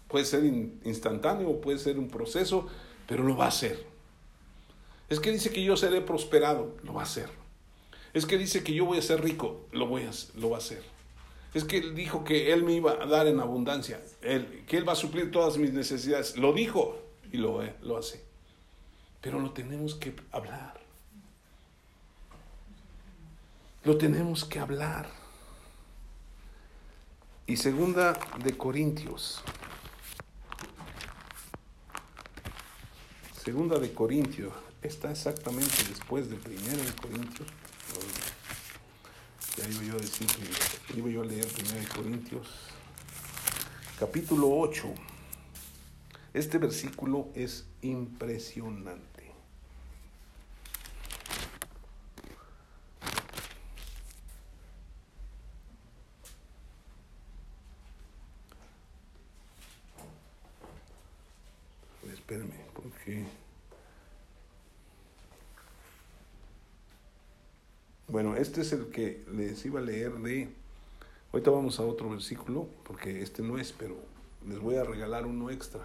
Puede 0.08 0.26
ser 0.26 0.44
instantáneo, 0.44 1.62
puede 1.62 1.78
ser 1.78 1.98
un 1.98 2.08
proceso, 2.08 2.68
pero 3.08 3.24
lo 3.24 3.38
va 3.38 3.46
a 3.46 3.48
hacer. 3.48 3.86
Es 5.08 5.18
que 5.18 5.32
dice 5.32 5.50
que 5.50 5.64
yo 5.64 5.78
seré 5.78 6.02
prosperado, 6.02 6.76
lo 6.82 6.92
va 6.92 7.00
a 7.00 7.04
hacer. 7.04 7.30
Es 8.12 8.26
que 8.26 8.36
dice 8.36 8.62
que 8.62 8.74
yo 8.74 8.84
voy 8.84 8.98
a 8.98 9.02
ser 9.02 9.22
rico, 9.22 9.66
lo, 9.72 9.86
voy 9.86 10.02
a, 10.02 10.10
lo 10.34 10.50
va 10.50 10.56
a 10.56 10.58
hacer. 10.58 10.82
Es 11.54 11.64
que 11.64 11.78
él 11.78 11.94
dijo 11.94 12.22
que 12.22 12.52
él 12.52 12.64
me 12.64 12.74
iba 12.74 12.92
a 12.92 13.06
dar 13.06 13.26
en 13.26 13.40
abundancia, 13.40 14.00
él, 14.20 14.64
que 14.66 14.76
él 14.76 14.86
va 14.86 14.92
a 14.92 14.96
suplir 14.96 15.30
todas 15.30 15.56
mis 15.56 15.72
necesidades. 15.72 16.36
Lo 16.36 16.52
dijo 16.52 16.98
y 17.32 17.38
lo, 17.38 17.62
lo 17.80 17.96
hace. 17.96 18.22
Pero 19.22 19.40
lo 19.40 19.52
tenemos 19.52 19.94
que 19.94 20.14
hablar. 20.32 20.83
Lo 23.84 23.98
tenemos 23.98 24.46
que 24.46 24.58
hablar. 24.58 25.10
Y 27.46 27.58
segunda 27.58 28.18
de 28.42 28.56
Corintios. 28.56 29.42
Segunda 33.44 33.78
de 33.78 33.92
Corintios. 33.92 34.54
Está 34.80 35.10
exactamente 35.10 35.84
después 35.86 36.30
de 36.30 36.36
primera 36.36 36.82
de 36.82 36.92
Corintios. 36.94 37.46
Ya 39.58 39.68
iba 39.68 39.82
yo 39.82 39.92
a 39.92 40.00
decir 40.00 40.28
iba 40.96 41.10
yo 41.10 41.20
a 41.20 41.26
leer 41.26 41.46
primera 41.48 41.80
de 41.80 41.88
Corintios. 41.88 42.48
Capítulo 43.98 44.48
8. 44.48 44.94
Este 46.32 46.56
versículo 46.56 47.28
es 47.34 47.66
impresionante. 47.82 49.14
espérame, 62.24 62.54
porque... 62.72 63.24
Bueno, 68.08 68.33
este 68.44 68.60
es 68.60 68.74
el 68.74 68.88
que 68.88 69.24
les 69.32 69.64
iba 69.64 69.80
a 69.80 69.82
leer 69.82 70.12
de... 70.18 70.50
Ahorita 71.32 71.50
vamos 71.50 71.80
a 71.80 71.82
otro 71.82 72.10
versículo, 72.10 72.68
porque 72.82 73.22
este 73.22 73.42
no 73.42 73.58
es, 73.58 73.72
pero 73.72 73.96
les 74.46 74.60
voy 74.60 74.76
a 74.76 74.84
regalar 74.84 75.24
uno 75.24 75.50
extra. 75.50 75.80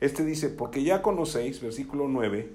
Este 0.00 0.24
dice, 0.24 0.48
porque 0.48 0.82
ya 0.82 1.02
conocéis, 1.02 1.60
versículo 1.60 2.08
9, 2.08 2.50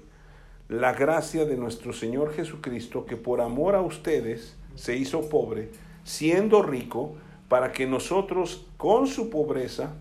la 0.68 0.92
gracia 0.92 1.46
de 1.46 1.56
nuestro 1.56 1.94
Señor 1.94 2.34
Jesucristo, 2.34 3.06
que 3.06 3.16
por 3.16 3.40
amor 3.40 3.76
a 3.76 3.80
ustedes 3.80 4.56
se 4.74 4.94
hizo 4.94 5.30
pobre, 5.30 5.70
siendo 6.04 6.62
rico, 6.62 7.16
para 7.48 7.72
que 7.72 7.86
nosotros 7.86 8.66
con 8.76 9.06
su 9.06 9.30
pobreza 9.30 9.94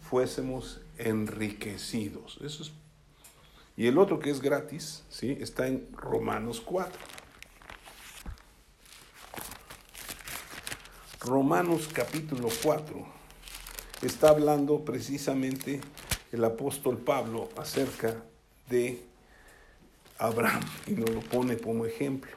fuésemos 0.00 0.80
enriquecidos. 0.96 2.38
Eso 2.42 2.62
es. 2.62 2.72
Y 3.76 3.88
el 3.88 3.98
otro 3.98 4.20
que 4.20 4.30
es 4.30 4.40
gratis, 4.40 5.04
¿sí? 5.10 5.36
está 5.38 5.66
en 5.66 5.86
Romanos 5.92 6.62
4. 6.64 6.98
Romanos 11.24 11.88
capítulo 11.92 12.48
4 12.64 13.06
está 14.02 14.30
hablando 14.30 14.84
precisamente 14.84 15.80
el 16.32 16.44
apóstol 16.44 16.98
Pablo 16.98 17.48
acerca 17.56 18.24
de 18.68 19.04
Abraham 20.18 20.64
y 20.88 20.92
nos 20.92 21.10
lo 21.10 21.20
pone 21.20 21.58
como 21.58 21.86
ejemplo. 21.86 22.32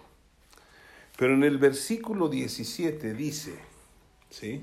Pero 1.18 1.34
en 1.34 1.44
el 1.44 1.58
versículo 1.58 2.30
17 2.30 3.16
dice, 3.16 3.56
¿sí? 4.30 4.62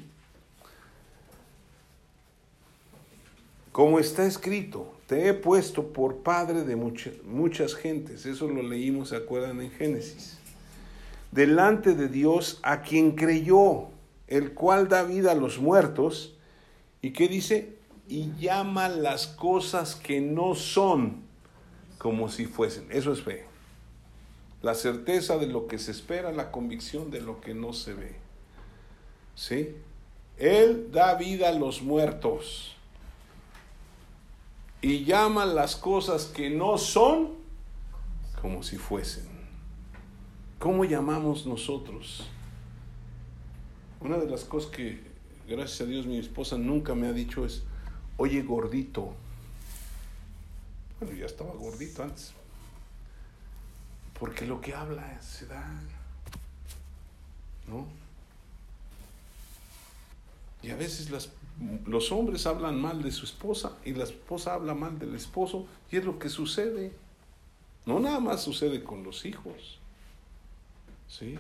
Como 3.72 3.98
está 3.98 4.24
escrito, 4.24 4.94
te 5.08 5.26
he 5.26 5.34
puesto 5.34 5.88
por 5.92 6.18
padre 6.18 6.62
de 6.62 6.76
muchas 6.76 7.74
gentes. 7.74 8.24
Eso 8.24 8.46
lo 8.46 8.62
leímos, 8.62 9.08
¿se 9.08 9.16
acuerdan 9.16 9.60
en 9.62 9.72
Génesis? 9.72 10.38
Delante 11.32 11.94
de 11.94 12.06
Dios 12.06 12.60
a 12.62 12.82
quien 12.82 13.16
creyó, 13.16 13.88
el 14.32 14.54
cual 14.54 14.88
da 14.88 15.02
vida 15.02 15.32
a 15.32 15.34
los 15.34 15.58
muertos. 15.58 16.32
¿Y 17.02 17.12
qué 17.12 17.28
dice? 17.28 17.76
Y 18.08 18.32
llama 18.40 18.88
las 18.88 19.26
cosas 19.26 19.94
que 19.94 20.22
no 20.22 20.54
son 20.54 21.24
como 21.98 22.30
si 22.30 22.46
fuesen. 22.46 22.86
Eso 22.90 23.12
es 23.12 23.20
fe. 23.20 23.44
La 24.62 24.74
certeza 24.74 25.36
de 25.36 25.48
lo 25.48 25.66
que 25.66 25.78
se 25.78 25.90
espera, 25.90 26.32
la 26.32 26.50
convicción 26.50 27.10
de 27.10 27.20
lo 27.20 27.42
que 27.42 27.52
no 27.52 27.74
se 27.74 27.92
ve. 27.92 28.16
¿Sí? 29.34 29.76
Él 30.38 30.90
da 30.90 31.14
vida 31.16 31.50
a 31.50 31.52
los 31.52 31.82
muertos 31.82 32.74
y 34.80 35.04
llaman 35.04 35.54
las 35.54 35.76
cosas 35.76 36.24
que 36.24 36.48
no 36.48 36.78
son 36.78 37.32
como 38.40 38.62
si 38.62 38.78
fuesen. 38.78 39.28
¿Cómo 40.58 40.86
llamamos 40.86 41.44
nosotros? 41.44 42.26
Una 44.02 44.18
de 44.18 44.28
las 44.28 44.44
cosas 44.44 44.70
que, 44.70 45.00
gracias 45.48 45.82
a 45.82 45.84
Dios, 45.84 46.06
mi 46.06 46.18
esposa 46.18 46.58
nunca 46.58 46.94
me 46.94 47.06
ha 47.06 47.12
dicho 47.12 47.44
es, 47.46 47.62
oye 48.16 48.42
gordito. 48.42 49.14
Bueno, 51.00 51.16
ya 51.16 51.26
estaba 51.26 51.52
gordito 51.52 52.02
antes. 52.02 52.32
Porque 54.18 54.46
lo 54.46 54.60
que 54.60 54.74
habla 54.74 55.20
se 55.20 55.46
da. 55.46 55.64
¿No? 57.68 57.86
Y 60.62 60.70
a 60.70 60.76
veces 60.76 61.10
las 61.10 61.30
los 61.86 62.12
hombres 62.12 62.46
hablan 62.46 62.80
mal 62.80 63.02
de 63.02 63.12
su 63.12 63.24
esposa 63.24 63.76
y 63.84 63.92
la 63.92 64.04
esposa 64.04 64.54
habla 64.54 64.74
mal 64.74 64.98
del 64.98 65.14
esposo 65.14 65.66
y 65.90 65.96
es 65.96 66.04
lo 66.04 66.18
que 66.18 66.28
sucede. 66.28 66.92
No 67.84 68.00
nada 68.00 68.20
más 68.20 68.42
sucede 68.42 68.82
con 68.82 69.02
los 69.02 69.24
hijos. 69.24 69.78
¿Sí? 71.08 71.38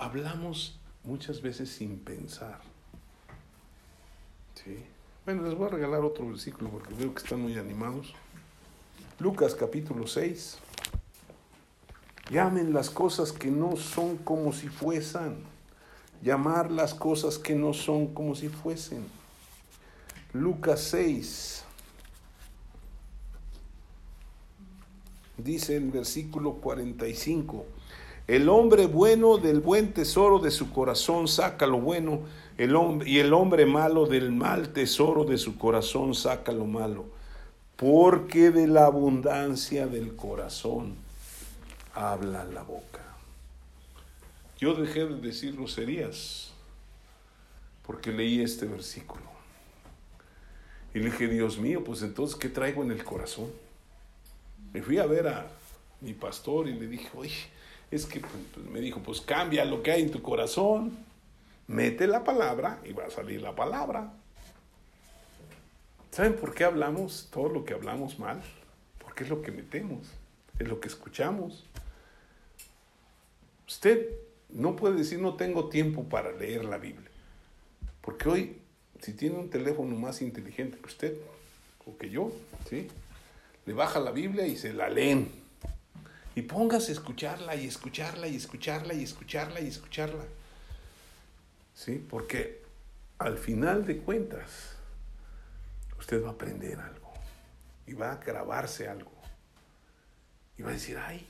Hablamos 0.00 0.80
muchas 1.04 1.42
veces 1.42 1.70
sin 1.70 1.98
pensar. 1.98 2.60
¿Sí? 4.54 4.82
Bueno, 5.24 5.42
les 5.42 5.54
voy 5.54 5.68
a 5.68 5.70
regalar 5.70 6.00
otro 6.00 6.26
versículo 6.26 6.70
porque 6.70 6.94
veo 6.94 7.14
que 7.14 7.22
están 7.22 7.40
muy 7.42 7.56
animados. 7.58 8.14
Lucas 9.18 9.54
capítulo 9.54 10.06
6. 10.06 10.58
Llamen 12.30 12.72
las 12.72 12.90
cosas 12.90 13.30
que 13.30 13.50
no 13.50 13.76
son 13.76 14.16
como 14.16 14.52
si 14.52 14.68
fuesen 14.68 15.44
llamar 16.22 16.70
las 16.70 16.94
cosas 16.94 17.38
que 17.38 17.54
no 17.54 17.72
son 17.72 18.08
como 18.08 18.34
si 18.34 18.48
fuesen. 18.48 19.06
Lucas 20.32 20.80
6. 20.80 21.64
Dice 25.38 25.76
el 25.76 25.90
versículo 25.90 26.54
45. 26.54 27.64
El 28.30 28.48
hombre 28.48 28.86
bueno 28.86 29.38
del 29.38 29.58
buen 29.58 29.92
tesoro 29.92 30.38
de 30.38 30.52
su 30.52 30.70
corazón 30.70 31.26
saca 31.26 31.66
lo 31.66 31.80
bueno, 31.80 32.20
el 32.58 32.76
y 33.04 33.18
el 33.18 33.32
hombre 33.32 33.66
malo 33.66 34.06
del 34.06 34.30
mal 34.30 34.72
tesoro 34.72 35.24
de 35.24 35.36
su 35.36 35.58
corazón 35.58 36.14
saca 36.14 36.52
lo 36.52 36.64
malo, 36.64 37.06
porque 37.74 38.52
de 38.52 38.68
la 38.68 38.86
abundancia 38.86 39.88
del 39.88 40.14
corazón 40.14 40.94
habla 41.92 42.44
la 42.44 42.62
boca. 42.62 43.02
Yo 44.60 44.74
dejé 44.74 45.06
de 45.06 45.20
decir 45.20 45.56
groserías 45.56 46.52
porque 47.84 48.12
leí 48.12 48.42
este 48.42 48.66
versículo. 48.66 49.24
Y 50.94 51.00
le 51.00 51.06
dije, 51.06 51.26
Dios 51.26 51.58
mío, 51.58 51.82
pues 51.82 52.02
entonces, 52.02 52.36
¿qué 52.36 52.48
traigo 52.48 52.84
en 52.84 52.92
el 52.92 53.02
corazón? 53.02 53.50
Me 54.72 54.82
fui 54.82 54.98
a 54.98 55.06
ver 55.06 55.26
a 55.26 55.48
mi 56.00 56.12
pastor 56.12 56.68
y 56.68 56.74
le 56.74 56.86
dije, 56.86 57.08
oye, 57.16 57.58
es 57.90 58.06
que 58.06 58.20
pues, 58.20 58.32
pues, 58.54 58.66
me 58.66 58.80
dijo, 58.80 59.00
pues 59.00 59.20
cambia 59.20 59.64
lo 59.64 59.82
que 59.82 59.92
hay 59.92 60.02
en 60.02 60.10
tu 60.10 60.22
corazón, 60.22 60.98
mete 61.66 62.06
la 62.06 62.24
palabra 62.24 62.80
y 62.84 62.92
va 62.92 63.06
a 63.06 63.10
salir 63.10 63.42
la 63.42 63.54
palabra. 63.54 64.12
¿Saben 66.10 66.34
por 66.34 66.54
qué 66.54 66.64
hablamos 66.64 67.28
todo 67.30 67.48
lo 67.48 67.64
que 67.64 67.74
hablamos 67.74 68.18
mal? 68.18 68.42
Porque 68.98 69.24
es 69.24 69.30
lo 69.30 69.42
que 69.42 69.52
metemos, 69.52 70.08
es 70.58 70.68
lo 70.68 70.80
que 70.80 70.88
escuchamos. 70.88 71.64
Usted 73.66 74.08
no 74.48 74.74
puede 74.74 74.96
decir 74.96 75.20
no 75.20 75.34
tengo 75.34 75.68
tiempo 75.68 76.04
para 76.04 76.32
leer 76.32 76.64
la 76.64 76.78
Biblia. 76.78 77.08
Porque 78.00 78.28
hoy, 78.28 78.56
si 79.00 79.12
tiene 79.12 79.36
un 79.36 79.50
teléfono 79.50 79.94
más 79.96 80.22
inteligente 80.22 80.78
que 80.78 80.86
usted, 80.86 81.16
o 81.86 81.96
que 81.96 82.10
yo, 82.10 82.32
¿sí? 82.68 82.88
le 83.66 83.74
baja 83.74 84.00
la 84.00 84.10
Biblia 84.10 84.46
y 84.46 84.56
se 84.56 84.72
la 84.72 84.88
leen. 84.88 85.30
Y 86.34 86.42
póngase 86.42 86.92
a 86.92 86.94
escucharla 86.94 87.54
y 87.56 87.66
escucharla 87.66 88.28
y 88.28 88.36
escucharla 88.36 88.94
y 88.94 89.02
escucharla 89.02 89.60
y 89.60 89.68
escucharla. 89.68 90.24
¿Sí? 91.74 92.04
Porque 92.08 92.62
al 93.18 93.36
final 93.36 93.84
de 93.84 93.98
cuentas, 93.98 94.74
usted 95.98 96.22
va 96.24 96.28
a 96.28 96.32
aprender 96.32 96.78
algo 96.80 97.12
y 97.86 97.92
va 97.92 98.12
a 98.12 98.16
grabarse 98.16 98.88
algo. 98.88 99.12
Y 100.56 100.62
va 100.62 100.70
a 100.70 100.74
decir, 100.74 100.98
ay, 100.98 101.26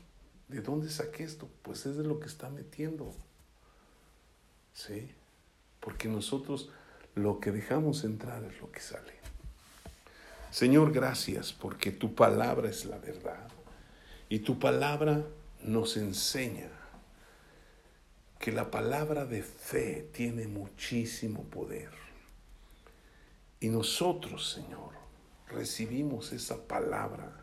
¿de 0.49 0.61
dónde 0.61 0.91
saqué 0.91 1.25
esto? 1.25 1.49
Pues 1.63 1.87
es 1.87 1.97
de 1.97 2.05
lo 2.05 2.21
que 2.21 2.27
está 2.27 2.51
metiendo. 2.51 3.15
¿Sí? 4.73 5.13
Porque 5.81 6.09
nosotros 6.09 6.71
lo 7.15 7.41
que 7.41 7.53
dejamos 7.53 8.05
entrar 8.05 8.45
es 8.45 8.61
lo 8.61 8.71
que 8.71 8.81
sale. 8.81 9.15
Señor, 10.51 10.93
gracias 10.93 11.53
porque 11.53 11.93
tu 11.93 12.15
palabra 12.15 12.69
es 12.69 12.85
la 12.85 12.99
verdad. 12.99 13.49
Y 14.31 14.39
tu 14.39 14.61
palabra 14.61 15.27
nos 15.65 15.97
enseña 15.97 16.71
que 18.39 18.53
la 18.53 18.71
palabra 18.71 19.27
de 19.27 19.43
fe 19.43 20.09
tiene 20.13 20.47
muchísimo 20.47 21.43
poder. 21.43 21.91
Y 23.59 23.69
nosotros, 23.71 24.53
Señor, 24.53 24.93
recibimos 25.49 26.33
esa 26.33 26.63
palabra 26.69 27.43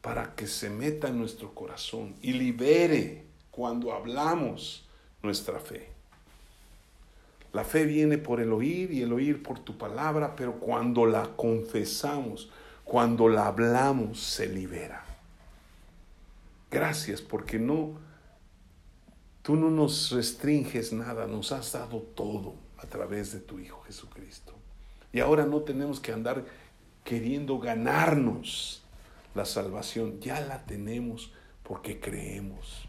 para 0.00 0.34
que 0.34 0.48
se 0.48 0.68
meta 0.70 1.06
en 1.06 1.20
nuestro 1.20 1.54
corazón 1.54 2.16
y 2.20 2.32
libere 2.32 3.24
cuando 3.52 3.92
hablamos 3.92 4.88
nuestra 5.22 5.60
fe. 5.60 5.88
La 7.52 7.62
fe 7.62 7.84
viene 7.86 8.18
por 8.18 8.40
el 8.40 8.52
oír 8.52 8.90
y 8.90 9.02
el 9.02 9.12
oír 9.12 9.40
por 9.40 9.60
tu 9.60 9.78
palabra, 9.78 10.34
pero 10.34 10.58
cuando 10.58 11.06
la 11.06 11.36
confesamos, 11.36 12.50
cuando 12.82 13.28
la 13.28 13.46
hablamos, 13.46 14.20
se 14.20 14.48
libera. 14.48 15.07
Gracias 16.70 17.22
porque 17.22 17.58
no, 17.58 17.98
tú 19.42 19.56
no 19.56 19.70
nos 19.70 20.10
restringes 20.10 20.92
nada, 20.92 21.26
nos 21.26 21.52
has 21.52 21.72
dado 21.72 22.00
todo 22.00 22.56
a 22.76 22.86
través 22.86 23.32
de 23.32 23.40
tu 23.40 23.58
Hijo 23.58 23.82
Jesucristo. 23.82 24.52
Y 25.12 25.20
ahora 25.20 25.46
no 25.46 25.62
tenemos 25.62 26.00
que 26.00 26.12
andar 26.12 26.44
queriendo 27.04 27.58
ganarnos 27.58 28.82
la 29.34 29.46
salvación, 29.46 30.20
ya 30.20 30.40
la 30.40 30.66
tenemos 30.66 31.32
porque 31.62 32.00
creemos, 32.00 32.86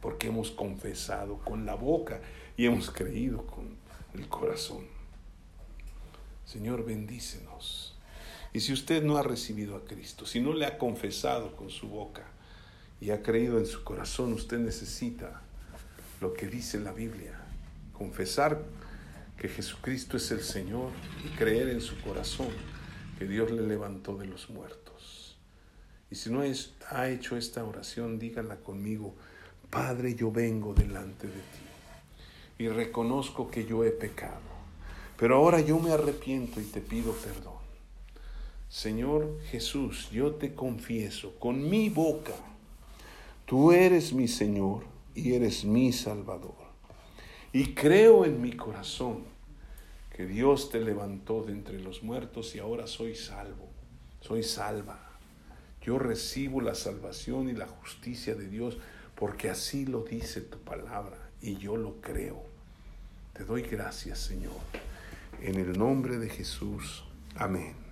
porque 0.00 0.26
hemos 0.26 0.50
confesado 0.50 1.38
con 1.38 1.64
la 1.64 1.74
boca 1.74 2.20
y 2.56 2.66
hemos 2.66 2.90
creído 2.90 3.46
con 3.46 3.76
el 4.14 4.28
corazón. 4.28 4.86
Señor, 6.44 6.84
bendícenos. 6.84 7.96
Y 8.52 8.60
si 8.60 8.72
usted 8.72 9.04
no 9.04 9.18
ha 9.18 9.22
recibido 9.22 9.76
a 9.76 9.84
Cristo, 9.84 10.26
si 10.26 10.40
no 10.40 10.52
le 10.52 10.66
ha 10.66 10.78
confesado 10.78 11.54
con 11.54 11.70
su 11.70 11.88
boca 11.88 12.24
y 13.00 13.10
ha 13.10 13.22
creído 13.22 13.58
en 13.58 13.66
su 13.66 13.84
corazón, 13.84 14.32
usted 14.32 14.58
necesita 14.58 15.42
lo 16.20 16.32
que 16.34 16.46
dice 16.46 16.80
la 16.80 16.92
Biblia, 16.92 17.38
confesar 17.92 18.62
que 19.36 19.48
Jesucristo 19.48 20.16
es 20.16 20.30
el 20.30 20.40
Señor 20.40 20.90
y 21.24 21.28
creer 21.36 21.68
en 21.68 21.80
su 21.80 22.00
corazón 22.00 22.48
que 23.18 23.26
Dios 23.26 23.50
le 23.50 23.66
levantó 23.66 24.16
de 24.16 24.26
los 24.26 24.50
muertos. 24.50 25.36
Y 26.10 26.16
si 26.16 26.30
no 26.30 26.42
ha 26.90 27.08
hecho 27.08 27.36
esta 27.36 27.64
oración, 27.64 28.18
dígala 28.18 28.56
conmigo, 28.56 29.14
Padre, 29.70 30.14
yo 30.14 30.32
vengo 30.32 30.74
delante 30.74 31.26
de 31.26 31.34
ti 31.34 31.68
y 32.58 32.68
reconozco 32.68 33.50
que 33.50 33.64
yo 33.66 33.84
he 33.84 33.90
pecado. 33.90 34.40
Pero 35.16 35.36
ahora 35.36 35.60
yo 35.60 35.78
me 35.78 35.92
arrepiento 35.92 36.60
y 36.60 36.64
te 36.64 36.80
pido 36.80 37.12
perdón. 37.12 37.58
Señor 38.68 39.38
Jesús, 39.50 40.10
yo 40.10 40.34
te 40.34 40.54
confieso 40.54 41.34
con 41.38 41.68
mi 41.68 41.88
boca, 41.88 42.34
tú 43.48 43.72
eres 43.72 44.12
mi 44.12 44.28
Señor 44.28 44.84
y 45.14 45.32
eres 45.32 45.64
mi 45.64 45.90
Salvador. 45.90 46.54
Y 47.50 47.74
creo 47.74 48.26
en 48.26 48.42
mi 48.42 48.52
corazón 48.52 49.24
que 50.14 50.26
Dios 50.26 50.68
te 50.68 50.80
levantó 50.80 51.42
de 51.42 51.52
entre 51.52 51.80
los 51.80 52.02
muertos 52.02 52.54
y 52.54 52.58
ahora 52.58 52.86
soy 52.86 53.14
salvo, 53.14 53.70
soy 54.20 54.42
salva. 54.42 55.00
Yo 55.82 55.98
recibo 55.98 56.60
la 56.60 56.74
salvación 56.74 57.48
y 57.48 57.54
la 57.54 57.66
justicia 57.66 58.34
de 58.34 58.48
Dios 58.48 58.76
porque 59.14 59.48
así 59.48 59.86
lo 59.86 60.02
dice 60.02 60.42
tu 60.42 60.58
palabra 60.58 61.16
y 61.40 61.56
yo 61.56 61.78
lo 61.78 62.02
creo. 62.02 62.42
Te 63.32 63.44
doy 63.44 63.62
gracias, 63.62 64.18
Señor. 64.18 64.52
En 65.40 65.54
el 65.54 65.78
nombre 65.78 66.18
de 66.18 66.28
Jesús. 66.28 67.04
Amén. 67.34 67.87